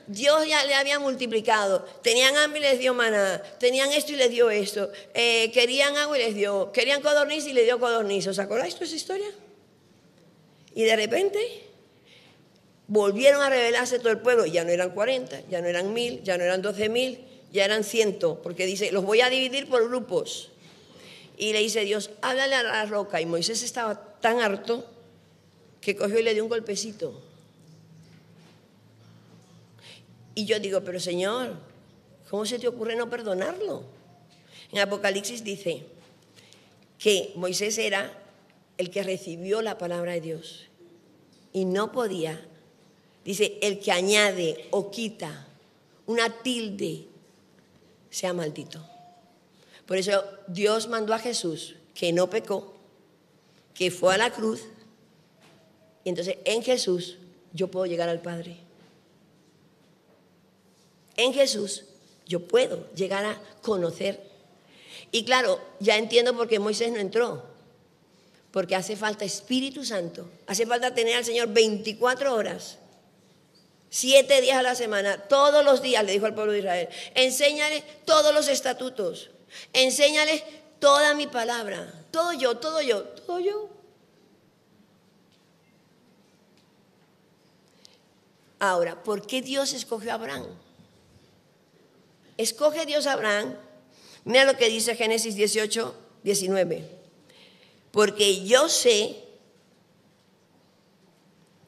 Dios 0.07 0.47
ya 0.47 0.63
le 0.65 0.75
había 0.75 0.99
multiplicado. 0.99 1.85
Tenían 2.01 2.35
hambre 2.37 2.59
y 2.59 2.63
les 2.63 2.79
dio 2.79 2.93
maná. 2.93 3.41
Tenían 3.59 3.91
esto 3.91 4.11
y 4.11 4.15
les 4.15 4.29
dio 4.29 4.49
esto. 4.49 4.91
Eh, 5.13 5.51
querían 5.53 5.95
agua 5.97 6.17
y 6.17 6.23
les 6.23 6.35
dio. 6.35 6.71
Querían 6.71 7.01
codorniz 7.01 7.45
y 7.45 7.53
les 7.53 7.65
dio 7.65 7.79
codorniz. 7.79 8.27
¿Os 8.27 8.39
acordáis 8.39 8.77
de 8.77 8.85
esa 8.85 8.95
historia? 8.95 9.27
Y 10.75 10.83
de 10.83 10.95
repente 10.95 11.39
volvieron 12.87 13.41
a 13.41 13.49
revelarse 13.49 13.99
todo 13.99 14.09
el 14.09 14.19
pueblo. 14.19 14.45
Ya 14.45 14.63
no 14.63 14.71
eran 14.71 14.91
40, 14.91 15.47
ya 15.49 15.61
no 15.61 15.67
eran 15.67 15.93
mil, 15.93 16.21
ya 16.23 16.37
no 16.37 16.43
eran 16.43 16.61
12 16.61 16.89
mil, 16.89 17.25
ya 17.51 17.65
eran 17.65 17.83
ciento. 17.83 18.41
Porque 18.41 18.65
dice, 18.65 18.91
los 18.91 19.05
voy 19.05 19.21
a 19.21 19.29
dividir 19.29 19.69
por 19.69 19.87
grupos. 19.87 20.51
Y 21.37 21.53
le 21.53 21.59
dice 21.59 21.85
Dios, 21.85 22.11
háblale 22.21 22.55
a 22.55 22.63
la 22.63 22.85
roca. 22.85 23.21
Y 23.21 23.25
Moisés 23.25 23.63
estaba 23.63 24.19
tan 24.19 24.41
harto 24.41 24.85
que 25.81 25.95
cogió 25.95 26.19
y 26.19 26.23
le 26.23 26.33
dio 26.33 26.43
un 26.43 26.49
golpecito. 26.49 27.32
Y 30.35 30.45
yo 30.45 30.59
digo, 30.59 30.81
pero 30.81 30.99
Señor, 30.99 31.55
¿cómo 32.29 32.45
se 32.45 32.59
te 32.59 32.67
ocurre 32.67 32.95
no 32.95 33.09
perdonarlo? 33.09 33.83
En 34.71 34.79
Apocalipsis 34.79 35.43
dice 35.43 35.85
que 36.97 37.31
Moisés 37.35 37.77
era 37.77 38.11
el 38.77 38.89
que 38.89 39.03
recibió 39.03 39.61
la 39.61 39.77
palabra 39.77 40.13
de 40.13 40.21
Dios 40.21 40.67
y 41.51 41.65
no 41.65 41.91
podía. 41.91 42.43
Dice, 43.23 43.57
el 43.61 43.79
que 43.79 43.91
añade 43.91 44.67
o 44.71 44.89
quita 44.89 45.47
una 46.07 46.29
tilde 46.41 47.05
sea 48.09 48.33
maldito. 48.33 48.85
Por 49.85 49.97
eso 49.97 50.23
Dios 50.47 50.87
mandó 50.87 51.13
a 51.13 51.19
Jesús, 51.19 51.75
que 51.93 52.11
no 52.11 52.29
pecó, 52.29 52.73
que 53.73 53.91
fue 53.91 54.13
a 54.13 54.17
la 54.17 54.31
cruz, 54.31 54.61
y 56.03 56.09
entonces 56.09 56.37
en 56.45 56.63
Jesús 56.63 57.17
yo 57.53 57.69
puedo 57.69 57.85
llegar 57.85 58.09
al 58.09 58.21
Padre. 58.21 58.57
En 61.15 61.33
Jesús 61.33 61.83
yo 62.25 62.47
puedo 62.47 62.91
llegar 62.93 63.25
a 63.25 63.39
conocer. 63.61 64.21
Y 65.11 65.25
claro, 65.25 65.59
ya 65.79 65.97
entiendo 65.97 66.35
por 66.35 66.47
qué 66.47 66.59
Moisés 66.59 66.91
no 66.91 66.99
entró. 66.99 67.43
Porque 68.51 68.75
hace 68.75 68.95
falta 68.95 69.25
Espíritu 69.25 69.83
Santo. 69.83 70.29
Hace 70.47 70.65
falta 70.65 70.93
tener 70.93 71.15
al 71.15 71.25
Señor 71.25 71.49
24 71.49 72.33
horas. 72.33 72.77
Siete 73.89 74.41
días 74.41 74.57
a 74.57 74.63
la 74.63 74.73
semana, 74.73 75.17
todos 75.27 75.63
los 75.63 75.83
días, 75.83 76.03
le 76.03 76.13
dijo 76.13 76.25
al 76.25 76.33
pueblo 76.33 76.51
de 76.51 76.59
Israel. 76.59 76.89
Enséñale 77.13 77.83
todos 78.05 78.33
los 78.33 78.47
estatutos. 78.47 79.29
Enséñale 79.71 80.43
toda 80.79 81.13
mi 81.13 81.27
palabra. 81.27 81.93
Todo 82.09 82.33
yo, 82.33 82.57
todo 82.57 82.81
yo, 82.81 83.03
todo 83.03 83.39
yo. 83.39 83.69
Ahora, 88.59 89.03
¿por 89.03 89.27
qué 89.27 89.41
Dios 89.41 89.73
escogió 89.73 90.11
a 90.11 90.15
Abraham? 90.15 90.45
Escoge 92.37 92.85
Dios 92.85 93.07
a 93.07 93.13
Abraham. 93.13 93.55
Mira 94.25 94.45
lo 94.45 94.57
que 94.57 94.69
dice 94.69 94.95
Génesis 94.95 95.35
18, 95.35 95.95
19. 96.23 96.89
Porque 97.91 98.43
yo 98.45 98.69
sé 98.69 99.17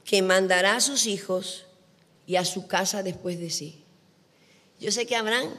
que 0.04 0.22
mandará 0.22 0.78
a 0.78 0.82
sus 0.82 1.06
hijos 1.06 1.66
y 2.26 2.38
a 2.38 2.46
su 2.46 2.68
casa 2.68 3.04
después 3.04 3.40
de 3.40 3.50
sí. 3.50 3.84
Yo 4.80 4.92
sé 4.92 5.06
que 5.06 5.16
Abraham 5.16 5.50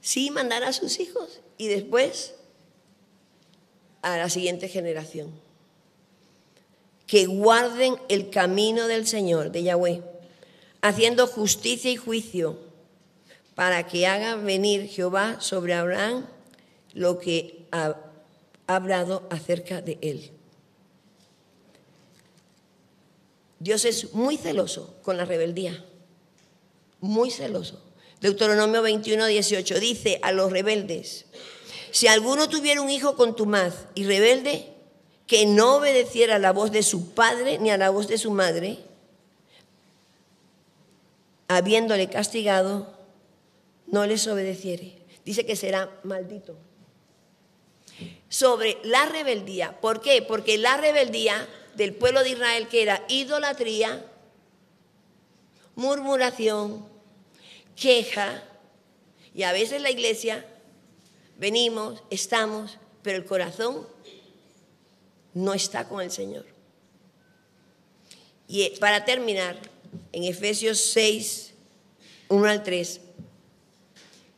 sí 0.00 0.30
mandará 0.30 0.68
a 0.68 0.72
sus 0.72 1.00
hijos 1.00 1.40
y 1.56 1.68
después 1.68 2.34
a 4.02 4.16
la 4.16 4.30
siguiente 4.30 4.68
generación. 4.68 5.30
Que 7.06 7.26
guarden 7.26 7.96
el 8.08 8.30
camino 8.30 8.86
del 8.86 9.06
Señor, 9.06 9.50
de 9.50 9.62
Yahweh, 9.62 10.02
haciendo 10.82 11.26
justicia 11.26 11.90
y 11.90 11.96
juicio 11.96 12.67
para 13.58 13.88
que 13.88 14.06
haga 14.06 14.36
venir 14.36 14.88
Jehová 14.88 15.40
sobre 15.40 15.74
Abraham 15.74 16.24
lo 16.94 17.18
que 17.18 17.66
ha 17.72 17.96
hablado 18.68 19.26
acerca 19.30 19.82
de 19.82 19.98
él. 20.00 20.30
Dios 23.58 23.84
es 23.84 24.14
muy 24.14 24.36
celoso 24.36 24.94
con 25.02 25.16
la 25.16 25.24
rebeldía, 25.24 25.84
muy 27.00 27.32
celoso. 27.32 27.82
Deuteronomio 28.20 28.80
21, 28.80 29.26
18 29.26 29.80
dice 29.80 30.20
a 30.22 30.30
los 30.30 30.52
rebeldes, 30.52 31.26
si 31.90 32.06
alguno 32.06 32.48
tuviera 32.48 32.80
un 32.80 32.90
hijo 32.90 33.16
contumaz 33.16 33.86
y 33.96 34.04
rebelde, 34.04 34.72
que 35.26 35.46
no 35.46 35.78
obedeciera 35.78 36.36
a 36.36 36.38
la 36.38 36.52
voz 36.52 36.70
de 36.70 36.84
su 36.84 37.10
padre 37.10 37.58
ni 37.58 37.70
a 37.70 37.76
la 37.76 37.90
voz 37.90 38.06
de 38.06 38.18
su 38.18 38.30
madre, 38.30 38.78
habiéndole 41.48 42.08
castigado, 42.08 42.97
no 43.90 44.06
les 44.06 44.26
obedeciere, 44.26 44.98
dice 45.24 45.46
que 45.46 45.56
será 45.56 45.90
maldito. 46.04 46.56
Sobre 48.28 48.78
la 48.84 49.06
rebeldía, 49.06 49.80
¿por 49.80 50.00
qué? 50.00 50.22
Porque 50.22 50.58
la 50.58 50.76
rebeldía 50.76 51.48
del 51.74 51.94
pueblo 51.94 52.22
de 52.22 52.30
Israel, 52.30 52.68
que 52.68 52.82
era 52.82 53.04
idolatría, 53.08 54.04
murmuración, 55.74 56.86
queja, 57.76 58.42
y 59.34 59.44
a 59.44 59.52
veces 59.52 59.80
la 59.80 59.90
iglesia 59.90 60.44
venimos, 61.38 62.02
estamos, 62.10 62.78
pero 63.02 63.16
el 63.16 63.24
corazón 63.24 63.86
no 65.34 65.54
está 65.54 65.88
con 65.88 66.00
el 66.02 66.10
Señor. 66.10 66.44
Y 68.48 68.62
eh, 68.62 68.74
para 68.80 69.04
terminar, 69.04 69.56
en 70.12 70.24
Efesios 70.24 70.78
6, 70.78 71.54
1 72.28 72.48
al 72.48 72.62
3, 72.62 73.00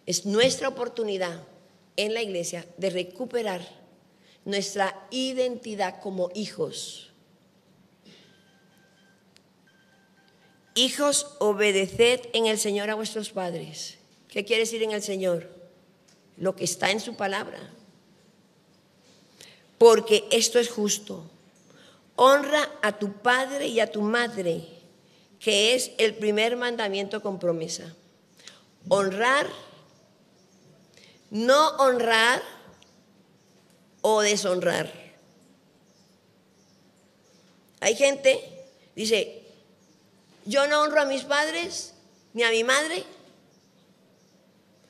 es 0.07 0.27
nuestra 0.27 0.69
oportunidad 0.69 1.43
en 1.97 2.15
la 2.15 2.23
iglesia 2.23 2.67
de 2.77 2.91
recuperar 2.91 3.61
nuestra 4.45 5.07
identidad 5.11 6.01
como 6.01 6.31
hijos. 6.35 7.11
Hijos, 10.75 11.37
obedeced 11.41 12.21
en 12.33 12.47
el 12.47 12.59
Señor 12.59 12.91
a 12.91 12.95
vuestros 12.95 13.31
padres. 13.31 13.99
¿Qué 14.29 14.45
quiere 14.45 14.63
decir 14.63 14.83
en 14.83 14.93
el 14.93 15.03
Señor? 15.03 15.51
Lo 16.37 16.57
que 16.57 16.65
está 16.65 16.91
en 16.91 17.01
su 17.01 17.17
palabra. 17.17 17.59
Porque 19.77 20.25
esto 20.31 20.59
es 20.59 20.71
justo. 20.71 21.29
Honra 22.17 22.71
a 22.83 22.99
tu 22.99 23.13
padre 23.13 23.67
y 23.67 23.81
a 23.81 23.91
tu 23.91 24.03
madre, 24.03 24.63
que 25.39 25.75
es 25.75 25.91
el 25.99 26.15
primer 26.15 26.57
mandamiento 26.57 27.23
con 27.23 27.39
promesa. 27.39 27.95
Honrar 28.89 29.49
no 31.31 31.77
honrar 31.77 32.43
o 34.03 34.21
deshonrar. 34.21 34.93
Hay 37.81 37.95
gente, 37.97 38.41
dice, 38.95 39.43
yo 40.45 40.67
no 40.67 40.83
honro 40.83 41.03
a 41.03 41.07
mis 41.07 41.23
padres 41.23 41.95
ni 42.35 42.43
a 42.43 42.51
mi 42.51 42.65
madre. 42.65 43.05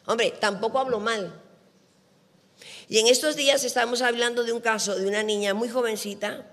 Hombre, 0.07 0.33
tampoco 0.33 0.79
hablo 0.79 0.99
mal. 0.99 1.41
Y 2.89 2.99
en 2.99 3.07
estos 3.07 3.37
días 3.37 3.63
estamos 3.63 4.03
hablando 4.03 4.43
de 4.43 4.53
un 4.53 4.61
caso 4.61 4.97
de 4.97 5.07
una 5.07 5.23
niña 5.23 5.55
muy 5.55 5.69
jovencita 5.69 6.47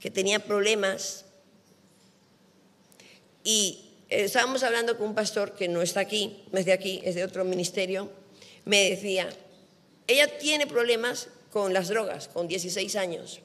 que 0.00 0.10
tenía 0.10 0.40
problemas 0.40 1.26
y 3.44 3.90
estábamos 4.08 4.62
hablando 4.62 4.98
con 4.98 5.08
un 5.08 5.14
pastor 5.14 5.54
que 5.54 5.68
no 5.68 5.82
está 5.82 6.00
aquí, 6.00 6.42
no 6.50 6.58
es 6.58 6.64
de 6.64 6.72
aquí, 6.72 7.00
es 7.04 7.14
de 7.14 7.24
otro 7.24 7.44
ministerio, 7.44 8.10
me 8.70 8.90
decía, 8.90 9.28
ella 10.06 10.38
tiene 10.38 10.64
problemas 10.64 11.26
con 11.50 11.74
las 11.74 11.88
drogas, 11.88 12.28
con 12.28 12.46
16 12.46 12.94
años, 12.94 13.40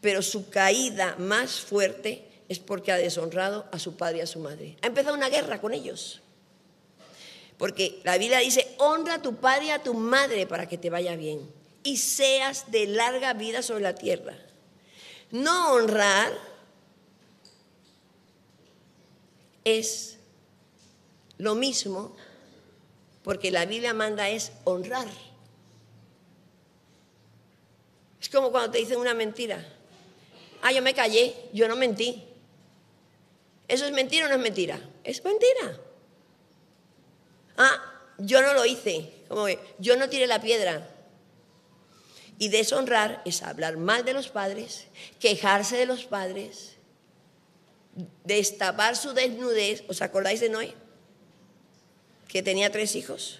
pero 0.00 0.22
su 0.22 0.50
caída 0.50 1.14
más 1.20 1.60
fuerte 1.60 2.26
es 2.48 2.58
porque 2.58 2.90
ha 2.90 2.96
deshonrado 2.96 3.66
a 3.70 3.78
su 3.78 3.96
padre 3.96 4.18
y 4.18 4.20
a 4.22 4.26
su 4.26 4.40
madre. 4.40 4.76
Ha 4.82 4.88
empezado 4.88 5.14
una 5.14 5.28
guerra 5.28 5.60
con 5.60 5.72
ellos. 5.72 6.20
Porque 7.58 8.00
la 8.02 8.18
Biblia 8.18 8.40
dice, 8.40 8.74
honra 8.78 9.14
a 9.14 9.22
tu 9.22 9.36
padre 9.36 9.66
y 9.66 9.70
a 9.70 9.84
tu 9.84 9.94
madre 9.94 10.48
para 10.48 10.68
que 10.68 10.78
te 10.78 10.90
vaya 10.90 11.14
bien 11.14 11.48
y 11.84 11.98
seas 11.98 12.68
de 12.72 12.88
larga 12.88 13.34
vida 13.34 13.62
sobre 13.62 13.84
la 13.84 13.94
tierra. 13.94 14.36
No 15.30 15.74
honrar 15.74 16.32
es 19.62 20.18
lo 21.38 21.54
mismo 21.54 22.16
porque 23.26 23.50
la 23.50 23.66
Biblia 23.66 23.92
manda 23.92 24.28
es 24.28 24.52
honrar. 24.62 25.08
Es 28.20 28.28
como 28.28 28.52
cuando 28.52 28.70
te 28.70 28.78
dicen 28.78 29.00
una 29.00 29.14
mentira. 29.14 29.66
Ah, 30.62 30.70
yo 30.70 30.80
me 30.80 30.94
callé, 30.94 31.34
yo 31.52 31.66
no 31.66 31.74
mentí. 31.74 32.22
¿Eso 33.66 33.84
es 33.84 33.90
mentira 33.90 34.26
o 34.26 34.28
no 34.28 34.36
es 34.36 34.40
mentira? 34.40 34.80
Es 35.02 35.24
mentira. 35.24 35.76
Ah, 37.56 38.04
yo 38.18 38.40
no 38.42 38.54
lo 38.54 38.64
hice. 38.64 39.12
Como 39.26 39.48
yo 39.80 39.96
no 39.96 40.08
tiré 40.08 40.28
la 40.28 40.40
piedra. 40.40 40.88
Y 42.38 42.50
deshonrar 42.50 43.22
es 43.24 43.42
hablar 43.42 43.76
mal 43.76 44.04
de 44.04 44.12
los 44.12 44.28
padres, 44.28 44.86
quejarse 45.18 45.76
de 45.76 45.86
los 45.86 46.04
padres, 46.04 46.76
destapar 48.22 48.94
su 48.94 49.14
desnudez. 49.14 49.82
¿Os 49.88 50.00
acordáis 50.00 50.38
de 50.38 50.48
Noé? 50.48 50.85
Que 52.28 52.42
tenía 52.42 52.70
tres 52.70 52.94
hijos. 52.96 53.38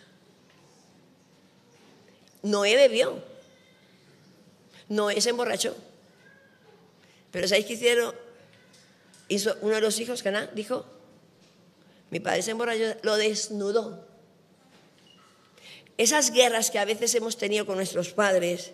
Noé 2.43 2.77
bebió. 2.77 3.23
Noé 4.89 5.21
se 5.21 5.31
emborrachó. 5.31 5.77
Pero 7.33 7.49
¿sabéis 7.49 7.67
qué 7.67 7.73
hicieron? 7.75 8.15
Hizo 9.29 9.57
uno 9.61 9.75
de 9.75 9.81
los 9.81 9.99
hijos, 9.99 10.23
Caná, 10.23 10.47
dijo, 10.55 10.87
mi 12.11 12.21
padre 12.21 12.43
se 12.43 12.53
emborrachó, 12.53 12.97
lo 13.03 13.17
desnudó. 13.17 14.07
Esas 15.99 16.31
guerras 16.31 16.71
que 16.71 16.79
a 16.79 16.85
veces 16.85 17.15
hemos 17.15 17.37
tenido 17.37 17.67
con 17.67 17.77
nuestros 17.77 18.13
padres 18.13 18.73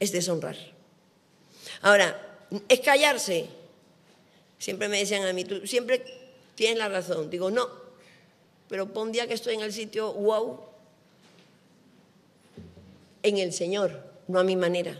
es 0.00 0.12
deshonrar. 0.12 0.56
Ahora, 1.82 2.38
es 2.68 2.80
callarse. 2.80 3.48
Siempre 4.58 4.88
me 4.88 4.98
decían 4.98 5.24
a 5.26 5.32
mí, 5.32 5.44
tú 5.44 5.66
siempre 5.66 6.04
tienes 6.54 6.78
la 6.78 6.88
razón. 6.88 7.30
Digo, 7.30 7.50
no, 7.50 7.68
pero 8.68 8.92
pon 8.92 9.12
día 9.12 9.26
que 9.26 9.34
estoy 9.34 9.54
en 9.54 9.62
el 9.62 9.72
sitio, 9.72 10.12
wow, 10.12 10.60
en 13.22 13.38
el 13.38 13.52
Señor, 13.52 14.04
no 14.28 14.38
a 14.38 14.44
mi 14.44 14.56
manera. 14.56 14.98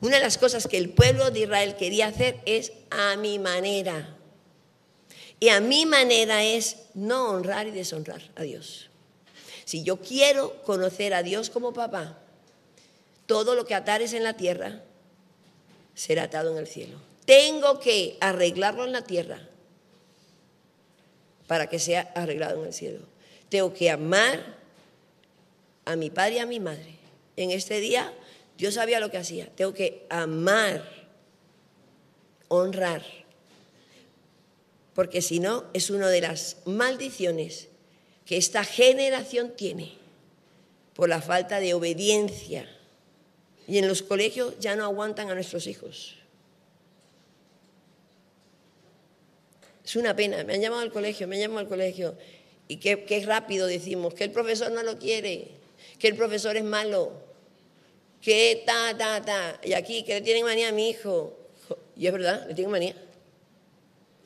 Una 0.00 0.16
de 0.16 0.22
las 0.22 0.38
cosas 0.38 0.66
que 0.66 0.78
el 0.78 0.90
pueblo 0.90 1.30
de 1.30 1.40
Israel 1.40 1.76
quería 1.76 2.08
hacer 2.08 2.40
es 2.44 2.72
a 2.90 3.16
mi 3.16 3.38
manera. 3.38 4.16
Y 5.38 5.48
a 5.48 5.60
mi 5.60 5.86
manera 5.86 6.42
es 6.44 6.76
no 6.94 7.30
honrar 7.30 7.66
y 7.66 7.70
deshonrar 7.70 8.22
a 8.34 8.42
Dios. 8.42 8.88
Si 9.64 9.82
yo 9.82 9.98
quiero 9.98 10.62
conocer 10.62 11.14
a 11.14 11.22
Dios 11.22 11.50
como 11.50 11.72
papá, 11.72 12.18
todo 13.26 13.54
lo 13.54 13.64
que 13.64 13.74
atares 13.74 14.12
en 14.12 14.24
la 14.24 14.36
tierra 14.36 14.82
será 15.94 16.24
atado 16.24 16.52
en 16.52 16.58
el 16.58 16.66
cielo. 16.66 16.98
Tengo 17.24 17.78
que 17.78 18.16
arreglarlo 18.20 18.84
en 18.84 18.92
la 18.92 19.04
tierra 19.04 19.48
para 21.52 21.66
que 21.66 21.78
sea 21.78 22.10
arreglado 22.14 22.62
en 22.62 22.68
el 22.68 22.72
cielo. 22.72 23.00
Tengo 23.50 23.74
que 23.74 23.90
amar 23.90 24.56
a 25.84 25.96
mi 25.96 26.08
padre 26.08 26.36
y 26.36 26.38
a 26.38 26.46
mi 26.46 26.60
madre. 26.60 26.96
En 27.36 27.50
este 27.50 27.78
día 27.78 28.10
Dios 28.56 28.72
sabía 28.72 29.00
lo 29.00 29.10
que 29.10 29.18
hacía. 29.18 29.50
Tengo 29.54 29.74
que 29.74 30.06
amar, 30.08 30.82
honrar, 32.48 33.02
porque 34.94 35.20
si 35.20 35.40
no 35.40 35.66
es 35.74 35.90
una 35.90 36.08
de 36.08 36.22
las 36.22 36.56
maldiciones 36.64 37.68
que 38.24 38.38
esta 38.38 38.64
generación 38.64 39.52
tiene 39.54 39.98
por 40.94 41.10
la 41.10 41.20
falta 41.20 41.60
de 41.60 41.74
obediencia. 41.74 42.66
Y 43.68 43.76
en 43.76 43.88
los 43.88 44.00
colegios 44.00 44.58
ya 44.58 44.74
no 44.74 44.84
aguantan 44.84 45.30
a 45.30 45.34
nuestros 45.34 45.66
hijos. 45.66 46.16
Es 49.84 49.96
una 49.96 50.14
pena, 50.14 50.44
me 50.44 50.54
han 50.54 50.60
llamado 50.60 50.82
al 50.82 50.92
colegio, 50.92 51.26
me 51.26 51.36
han 51.36 51.42
llamado 51.42 51.60
al 51.60 51.68
colegio. 51.68 52.16
Y 52.68 52.76
qué, 52.76 53.22
rápido 53.26 53.66
decimos, 53.66 54.14
que 54.14 54.24
el 54.24 54.30
profesor 54.30 54.70
no 54.70 54.82
lo 54.82 54.98
quiere, 54.98 55.48
que 55.98 56.08
el 56.08 56.16
profesor 56.16 56.56
es 56.56 56.64
malo, 56.64 57.12
que 58.20 58.62
ta, 58.64 58.96
ta, 58.96 59.20
ta. 59.22 59.60
Y 59.62 59.72
aquí, 59.72 60.04
que 60.04 60.14
le 60.14 60.20
tienen 60.20 60.44
manía 60.44 60.68
a 60.68 60.72
mi 60.72 60.88
hijo. 60.90 61.36
Y 61.96 62.06
es 62.06 62.12
verdad, 62.12 62.46
le 62.46 62.54
tienen 62.54 62.70
manía. 62.70 62.94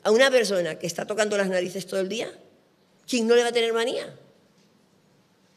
A 0.02 0.10
una 0.10 0.30
persona 0.30 0.78
que 0.78 0.86
está 0.86 1.06
tocando 1.06 1.36
las 1.36 1.48
narices 1.48 1.86
todo 1.86 2.00
el 2.00 2.08
día, 2.08 2.30
¿quién 3.08 3.26
no 3.26 3.34
le 3.34 3.42
va 3.42 3.48
a 3.48 3.52
tener 3.52 3.72
manía? 3.72 4.14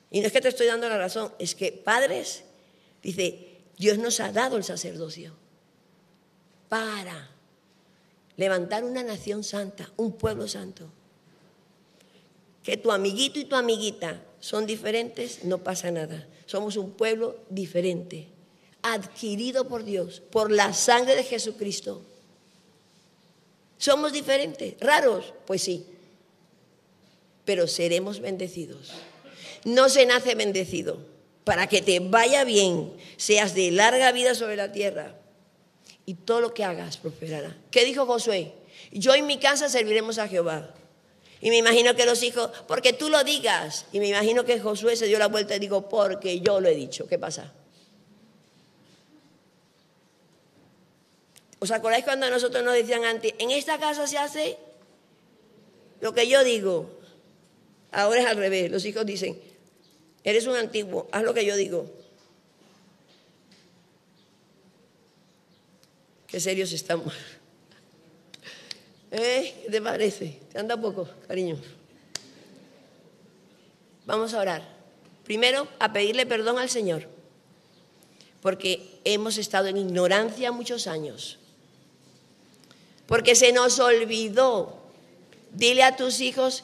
Y 0.09 0.21
no 0.21 0.27
es 0.27 0.33
que 0.33 0.41
te 0.41 0.47
estoy 0.47 0.65
dando 0.65 0.89
la 0.89 0.97
razón, 0.97 1.31
es 1.37 1.53
que 1.53 1.71
padres, 1.71 2.43
dice, 3.03 3.59
Dios 3.77 3.97
nos 3.99 4.19
ha 4.19 4.31
dado 4.31 4.57
el 4.57 4.63
sacerdocio 4.63 5.35
para 6.67 7.29
levantar 8.39 8.85
una 8.85 9.03
nación 9.03 9.43
santa, 9.43 9.91
un 9.97 10.13
pueblo 10.13 10.47
santo. 10.47 10.89
Que 12.63 12.77
tu 12.77 12.89
amiguito 12.89 13.37
y 13.37 13.43
tu 13.43 13.57
amiguita 13.57 14.23
son 14.39 14.65
diferentes, 14.65 15.43
no 15.43 15.57
pasa 15.57 15.91
nada. 15.91 16.25
Somos 16.45 16.77
un 16.77 16.91
pueblo 16.91 17.35
diferente, 17.49 18.29
adquirido 18.81 19.67
por 19.67 19.83
Dios, 19.83 20.21
por 20.31 20.51
la 20.51 20.73
sangre 20.73 21.17
de 21.17 21.25
Jesucristo. 21.25 22.01
Somos 23.77 24.13
diferentes, 24.13 24.75
raros, 24.79 25.33
pues 25.45 25.61
sí, 25.61 25.85
pero 27.43 27.67
seremos 27.67 28.21
bendecidos. 28.21 28.93
No 29.65 29.89
se 29.89 30.05
nace 30.05 30.35
bendecido. 30.35 30.97
Para 31.43 31.67
que 31.67 31.81
te 31.81 31.99
vaya 31.99 32.45
bien, 32.45 32.93
seas 33.17 33.53
de 33.53 33.71
larga 33.71 34.13
vida 34.13 34.33
sobre 34.35 34.55
la 34.55 34.71
tierra 34.71 35.19
y 36.09 36.15
todo 36.15 36.41
lo 36.41 36.55
que 36.55 36.63
hagas 36.63 36.97
prosperará. 36.97 37.55
¿Qué 37.69 37.85
dijo 37.85 38.07
Josué? 38.07 38.51
Yo 38.91 39.13
en 39.13 39.27
mi 39.27 39.37
casa 39.37 39.69
serviremos 39.69 40.17
a 40.17 40.27
Jehová. 40.27 40.73
Y 41.39 41.51
me 41.51 41.57
imagino 41.57 41.95
que 41.95 42.03
los 42.03 42.23
hijos, 42.23 42.49
porque 42.67 42.93
tú 42.93 43.09
lo 43.09 43.23
digas. 43.23 43.85
Y 43.91 43.99
me 43.99 44.07
imagino 44.07 44.43
que 44.43 44.59
Josué 44.59 44.95
se 44.95 45.05
dio 45.05 45.19
la 45.19 45.27
vuelta 45.27 45.55
y 45.55 45.59
dijo, 45.59 45.87
porque 45.87 46.39
yo 46.39 46.61
lo 46.61 46.67
he 46.67 46.73
dicho. 46.73 47.07
¿Qué 47.07 47.19
pasa? 47.19 47.53
¿Os 51.59 51.69
acordáis 51.69 52.05
cuando 52.05 52.25
a 52.25 52.31
nosotros 52.31 52.63
nos 52.63 52.73
decían 52.73 53.05
antes, 53.05 53.35
en 53.37 53.51
esta 53.51 53.77
casa 53.77 54.07
se 54.07 54.17
hace 54.17 54.57
lo 56.01 56.15
que 56.15 56.27
yo 56.27 56.43
digo? 56.43 56.89
Ahora 57.91 58.21
es 58.21 58.25
al 58.25 58.37
revés. 58.37 58.71
Los 58.71 58.83
hijos 58.85 59.05
dicen, 59.05 59.39
eres 60.23 60.47
un 60.47 60.55
antiguo, 60.55 61.07
haz 61.11 61.21
lo 61.21 61.35
que 61.35 61.45
yo 61.45 61.55
digo. 61.55 61.98
Qué 66.29 66.39
serios 66.39 66.71
estamos. 66.71 67.13
¿Eh? 69.11 69.61
¿Qué 69.63 69.71
te 69.71 69.81
parece? 69.81 70.39
¿Te 70.51 70.59
anda 70.59 70.79
poco, 70.79 71.09
cariño? 71.27 71.57
Vamos 74.05 74.33
a 74.33 74.39
orar. 74.39 74.79
Primero, 75.23 75.67
a 75.79 75.93
pedirle 75.93 76.25
perdón 76.25 76.57
al 76.57 76.69
Señor, 76.69 77.07
porque 78.41 78.99
hemos 79.03 79.37
estado 79.37 79.67
en 79.67 79.77
ignorancia 79.77 80.51
muchos 80.51 80.87
años, 80.87 81.37
porque 83.05 83.35
se 83.35 83.51
nos 83.51 83.79
olvidó. 83.79 84.77
Dile 85.51 85.83
a 85.83 85.95
tus 85.95 86.19
hijos 86.19 86.63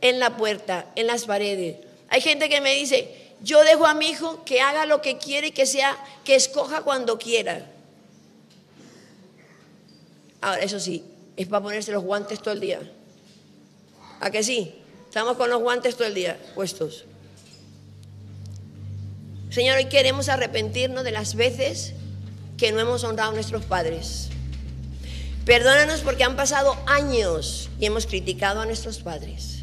en 0.00 0.18
la 0.18 0.36
puerta, 0.36 0.90
en 0.94 1.06
las 1.06 1.24
paredes. 1.24 1.76
Hay 2.08 2.20
gente 2.20 2.48
que 2.48 2.60
me 2.60 2.74
dice, 2.74 3.34
yo 3.42 3.62
dejo 3.64 3.86
a 3.86 3.94
mi 3.94 4.08
hijo 4.08 4.44
que 4.44 4.60
haga 4.60 4.84
lo 4.84 5.00
que 5.00 5.18
quiere 5.18 5.48
y 5.48 5.52
que 5.52 5.66
sea, 5.66 5.96
que 6.24 6.34
escoja 6.34 6.82
cuando 6.82 7.18
quiera. 7.18 7.66
Ahora, 10.40 10.62
eso 10.62 10.80
sí, 10.80 11.04
es 11.36 11.46
para 11.46 11.62
ponerse 11.62 11.92
los 11.92 12.02
guantes 12.02 12.40
todo 12.40 12.54
el 12.54 12.60
día. 12.60 12.80
¿A 14.20 14.30
que 14.30 14.42
sí? 14.42 14.74
Estamos 15.06 15.36
con 15.36 15.50
los 15.50 15.60
guantes 15.60 15.96
todo 15.96 16.06
el 16.06 16.14
día 16.14 16.38
puestos. 16.54 17.04
Señor, 19.50 19.76
hoy 19.78 19.86
queremos 19.86 20.28
arrepentirnos 20.28 21.04
de 21.04 21.10
las 21.10 21.34
veces 21.34 21.94
que 22.56 22.72
no 22.72 22.80
hemos 22.80 23.02
honrado 23.04 23.30
a 23.30 23.34
nuestros 23.34 23.64
padres. 23.64 24.28
Perdónanos 25.44 26.00
porque 26.00 26.24
han 26.24 26.36
pasado 26.36 26.76
años 26.86 27.70
y 27.80 27.86
hemos 27.86 28.06
criticado 28.06 28.60
a 28.60 28.66
nuestros 28.66 28.98
padres 28.98 29.60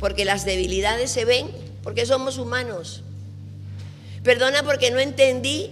porque 0.00 0.24
las 0.24 0.44
debilidades 0.44 1.10
se 1.10 1.24
ven, 1.24 1.48
porque 1.82 2.06
somos 2.06 2.38
humanos. 2.38 3.02
Perdona 4.24 4.64
porque 4.64 4.90
no 4.90 4.98
entendí 4.98 5.70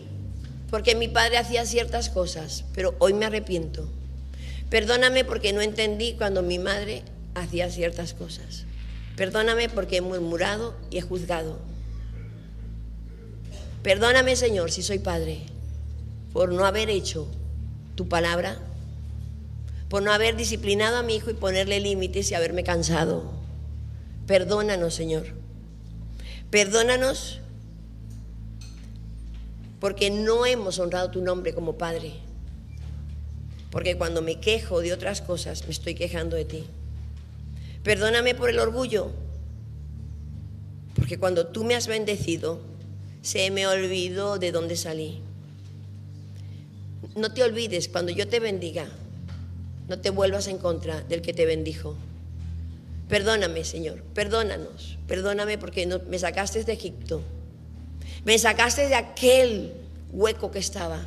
porque 0.70 0.94
mi 0.94 1.08
padre 1.08 1.38
hacía 1.38 1.64
ciertas 1.64 2.10
cosas, 2.10 2.64
pero 2.74 2.94
hoy 2.98 3.14
me 3.14 3.24
arrepiento. 3.24 3.88
Perdóname 4.70 5.24
porque 5.24 5.52
no 5.52 5.60
entendí 5.60 6.14
cuando 6.14 6.42
mi 6.42 6.58
madre 6.58 7.02
hacía 7.34 7.70
ciertas 7.70 8.14
cosas. 8.14 8.64
Perdóname 9.16 9.68
porque 9.68 9.96
he 9.96 10.00
murmurado 10.00 10.74
y 10.90 10.98
he 10.98 11.00
juzgado. 11.00 11.58
Perdóname, 13.82 14.36
Señor, 14.36 14.70
si 14.70 14.82
soy 14.82 14.98
padre, 14.98 15.40
por 16.32 16.52
no 16.52 16.66
haber 16.66 16.90
hecho 16.90 17.26
tu 17.94 18.08
palabra, 18.08 18.58
por 19.88 20.02
no 20.02 20.12
haber 20.12 20.36
disciplinado 20.36 20.98
a 20.98 21.02
mi 21.02 21.16
hijo 21.16 21.30
y 21.30 21.34
ponerle 21.34 21.80
límites 21.80 22.30
y 22.30 22.34
haberme 22.34 22.64
cansado. 22.64 23.32
Perdónanos, 24.26 24.94
Señor. 24.94 25.26
Perdónanos 26.50 27.40
porque 29.80 30.10
no 30.10 30.44
hemos 30.44 30.78
honrado 30.78 31.10
tu 31.10 31.22
nombre 31.22 31.54
como 31.54 31.78
Padre. 31.78 32.27
Porque 33.70 33.96
cuando 33.96 34.22
me 34.22 34.40
quejo 34.40 34.80
de 34.80 34.92
otras 34.92 35.20
cosas, 35.20 35.64
me 35.64 35.70
estoy 35.70 35.94
quejando 35.94 36.36
de 36.36 36.44
ti. 36.44 36.64
Perdóname 37.82 38.34
por 38.34 38.50
el 38.50 38.58
orgullo. 38.58 39.10
Porque 40.94 41.18
cuando 41.18 41.46
tú 41.46 41.64
me 41.64 41.74
has 41.74 41.86
bendecido, 41.86 42.60
se 43.22 43.50
me 43.50 43.66
olvidó 43.66 44.38
de 44.38 44.52
dónde 44.52 44.76
salí. 44.76 45.20
No 47.14 47.32
te 47.32 47.42
olvides, 47.42 47.88
cuando 47.88 48.12
yo 48.12 48.28
te 48.28 48.40
bendiga, 48.40 48.88
no 49.88 49.98
te 49.98 50.10
vuelvas 50.10 50.46
en 50.48 50.58
contra 50.58 51.02
del 51.02 51.22
que 51.22 51.32
te 51.32 51.46
bendijo. 51.46 51.96
Perdóname, 53.08 53.64
Señor, 53.64 54.02
perdónanos, 54.14 54.98
perdóname 55.06 55.56
porque 55.56 55.86
me 55.86 56.18
sacaste 56.18 56.62
de 56.64 56.72
Egipto, 56.74 57.22
me 58.24 58.38
sacaste 58.38 58.88
de 58.88 58.94
aquel 58.94 59.72
hueco 60.12 60.50
que 60.50 60.58
estaba 60.58 61.06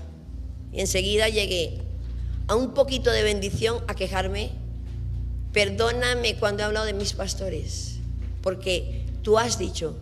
y 0.73 0.81
enseguida 0.81 1.29
llegué 1.29 1.79
a 2.51 2.55
un 2.57 2.73
poquito 2.73 3.11
de 3.11 3.23
bendición 3.23 3.81
a 3.87 3.95
quejarme. 3.95 4.51
Perdóname 5.53 6.35
cuando 6.35 6.63
he 6.63 6.65
hablado 6.65 6.85
de 6.85 6.91
mis 6.91 7.13
pastores, 7.13 7.95
porque 8.41 9.05
tú 9.21 9.39
has 9.39 9.57
dicho 9.57 9.95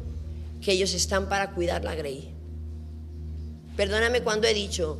que 0.59 0.71
ellos 0.71 0.95
están 0.95 1.29
para 1.29 1.51
cuidar 1.51 1.83
la 1.83 1.93
grey. 1.93 2.33
Perdóname 3.77 4.23
cuando 4.23 4.47
he 4.47 4.55
dicho, 4.55 4.97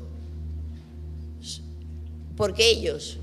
porque 2.38 2.70
ellos, 2.70 3.18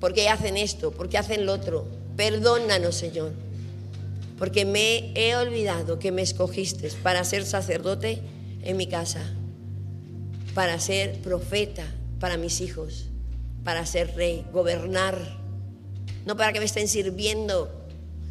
porque 0.00 0.28
hacen 0.28 0.58
esto, 0.58 0.90
porque 0.90 1.16
hacen 1.16 1.46
lo 1.46 1.54
otro. 1.54 1.86
Perdónanos, 2.14 2.94
Señor, 2.94 3.32
porque 4.38 4.66
me 4.66 5.14
he 5.14 5.34
olvidado 5.34 5.98
que 5.98 6.12
me 6.12 6.20
escogiste 6.20 6.90
para 7.02 7.24
ser 7.24 7.46
sacerdote 7.46 8.20
en 8.64 8.76
mi 8.76 8.86
casa, 8.86 9.22
para 10.52 10.78
ser 10.78 11.22
profeta 11.22 11.86
para 12.20 12.36
mis 12.36 12.60
hijos, 12.60 13.06
para 13.64 13.86
ser 13.86 14.14
rey, 14.16 14.44
gobernar, 14.52 15.18
no 16.26 16.36
para 16.36 16.52
que 16.52 16.58
me 16.58 16.64
estén 16.64 16.88
sirviendo, 16.88 17.70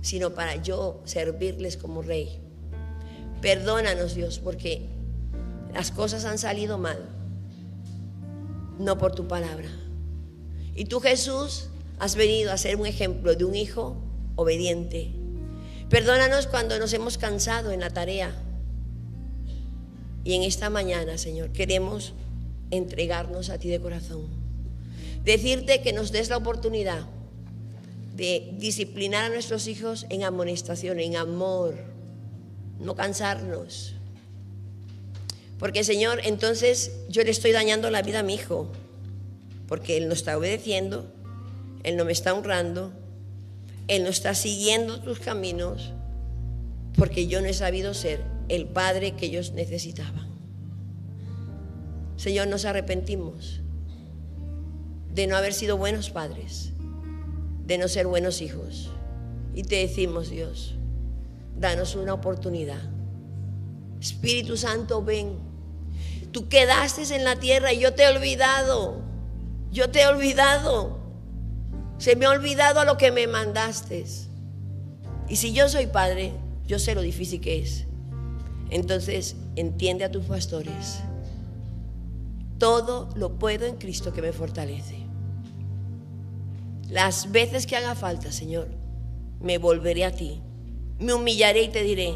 sino 0.01 0.32
para 0.32 0.55
yo 0.55 1.01
servirles 1.05 1.77
como 1.77 2.01
rey. 2.01 2.39
Perdónanos 3.41 4.15
Dios 4.15 4.39
porque 4.39 4.88
las 5.73 5.91
cosas 5.91 6.25
han 6.25 6.38
salido 6.38 6.77
mal, 6.77 6.99
no 8.79 8.97
por 8.97 9.13
tu 9.13 9.27
palabra. 9.27 9.69
Y 10.75 10.86
tú 10.86 10.99
Jesús 10.99 11.69
has 11.99 12.15
venido 12.15 12.51
a 12.51 12.57
ser 12.57 12.75
un 12.75 12.86
ejemplo 12.86 13.36
de 13.36 13.45
un 13.45 13.55
hijo 13.55 13.95
obediente. 14.36 15.11
Perdónanos 15.89 16.47
cuando 16.47 16.79
nos 16.79 16.93
hemos 16.93 17.17
cansado 17.17 17.71
en 17.71 17.82
la 17.82 17.89
tarea. 17.89 18.34
Y 20.23 20.34
en 20.36 20.43
esta 20.43 20.69
mañana, 20.69 21.17
Señor, 21.17 21.51
queremos 21.51 22.13
entregarnos 22.69 23.49
a 23.49 23.57
ti 23.57 23.69
de 23.69 23.82
corazón. 23.82 24.40
Decirte 25.24 25.82
que 25.82 25.93
nos 25.93 26.11
des 26.11 26.30
la 26.30 26.38
oportunidad 26.38 27.05
de 28.15 28.53
disciplinar 28.57 29.26
a 29.26 29.30
nuestros 29.30 29.67
hijos 29.67 30.05
en 30.09 30.24
amonestación, 30.24 30.99
en 30.99 31.15
amor, 31.15 31.76
no 32.80 32.95
cansarnos. 32.95 33.93
Porque 35.59 35.84
Señor, 35.84 36.22
entonces 36.24 36.91
yo 37.07 37.24
le 37.24 37.30
estoy 37.30 37.51
dañando 37.51 37.91
la 37.91 38.01
vida 38.01 38.19
a 38.19 38.24
mi 38.24 38.34
hijo, 38.34 38.72
porque 39.67 39.97
él 39.97 40.07
no 40.07 40.13
está 40.13 40.38
obedeciendo, 40.38 41.11
él 41.84 41.97
no 41.97 42.05
me 42.05 42.11
está 42.11 42.34
honrando, 42.34 42.91
él 43.88 44.03
no 44.03 44.09
está 44.09 44.34
siguiendo 44.34 45.01
tus 45.01 45.19
caminos, 45.19 45.91
porque 46.97 47.28
yo 47.28 47.41
no 47.41 47.47
he 47.47 47.53
sabido 47.53 47.93
ser 47.93 48.22
el 48.49 48.65
padre 48.65 49.11
que 49.13 49.28
ellos 49.28 49.51
necesitaban. 49.51 50.30
Señor, 52.17 52.47
nos 52.47 52.65
arrepentimos 52.65 53.61
de 55.14 55.28
no 55.28 55.36
haber 55.36 55.53
sido 55.53 55.78
buenos 55.78 56.09
padres, 56.09 56.72
de 57.66 57.78
no 57.78 57.88
ser 57.88 58.07
buenos 58.07 58.41
hijos. 58.41 58.91
Y 59.53 59.64
te 59.64 59.76
decimos, 59.76 60.30
Dios, 60.30 60.76
danos 61.57 61.95
una 61.95 62.14
oportunidad. 62.14 62.82
Espíritu 63.99 64.57
Santo, 64.57 65.03
ven. 65.03 65.38
Tú 66.32 66.47
quedaste 66.47 67.16
en 67.16 67.26
la 67.26 67.36
tierra 67.36 67.74
y 67.74 67.80
yo 67.80 67.93
te 67.93 68.03
he 68.03 68.16
olvidado. 68.16 69.01
Yo 69.72 69.89
te 69.89 70.01
he 70.01 70.07
olvidado. 70.07 70.99
Se 71.97 72.16
me 72.16 72.26
ha 72.26 72.30
olvidado 72.30 72.84
lo 72.86 72.97
que 72.97 73.12
me 73.12 73.28
mandaste. 73.28 74.05
Y 75.28 75.36
si 75.36 75.53
yo 75.53 75.70
soy 75.70 75.88
padre, 75.88 76.34
yo 76.66 76.80
sé 76.80 76.95
lo 76.95 77.01
difícil 77.01 77.41
que 77.41 77.59
es. 77.59 77.86
Entonces, 78.70 79.36
entiende 79.55 80.05
a 80.05 80.12
tus 80.12 80.26
pastores. 80.26 81.01
Todo 82.57 83.09
lo 83.16 83.38
puedo 83.38 83.66
en 83.66 83.76
Cristo 83.76 84.14
que 84.14 84.22
me 84.22 84.32
fortalece. 84.32 85.00
Las 86.91 87.31
veces 87.31 87.67
que 87.67 87.77
haga 87.77 87.95
falta, 87.95 88.33
Señor, 88.33 88.67
me 89.39 89.57
volveré 89.57 90.03
a 90.03 90.11
ti. 90.11 90.41
Me 90.99 91.13
humillaré 91.13 91.63
y 91.63 91.69
te 91.69 91.83
diré, 91.83 92.15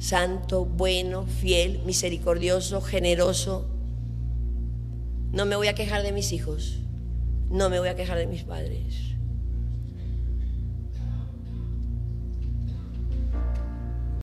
santo, 0.00 0.64
bueno, 0.64 1.24
fiel, 1.24 1.78
misericordioso, 1.86 2.80
generoso. 2.80 3.70
No 5.30 5.46
me 5.46 5.54
voy 5.54 5.68
a 5.68 5.76
quejar 5.76 6.02
de 6.02 6.10
mis 6.10 6.32
hijos. 6.32 6.80
No 7.48 7.70
me 7.70 7.78
voy 7.78 7.88
a 7.88 7.94
quejar 7.94 8.18
de 8.18 8.26
mis 8.26 8.42
padres. 8.42 9.07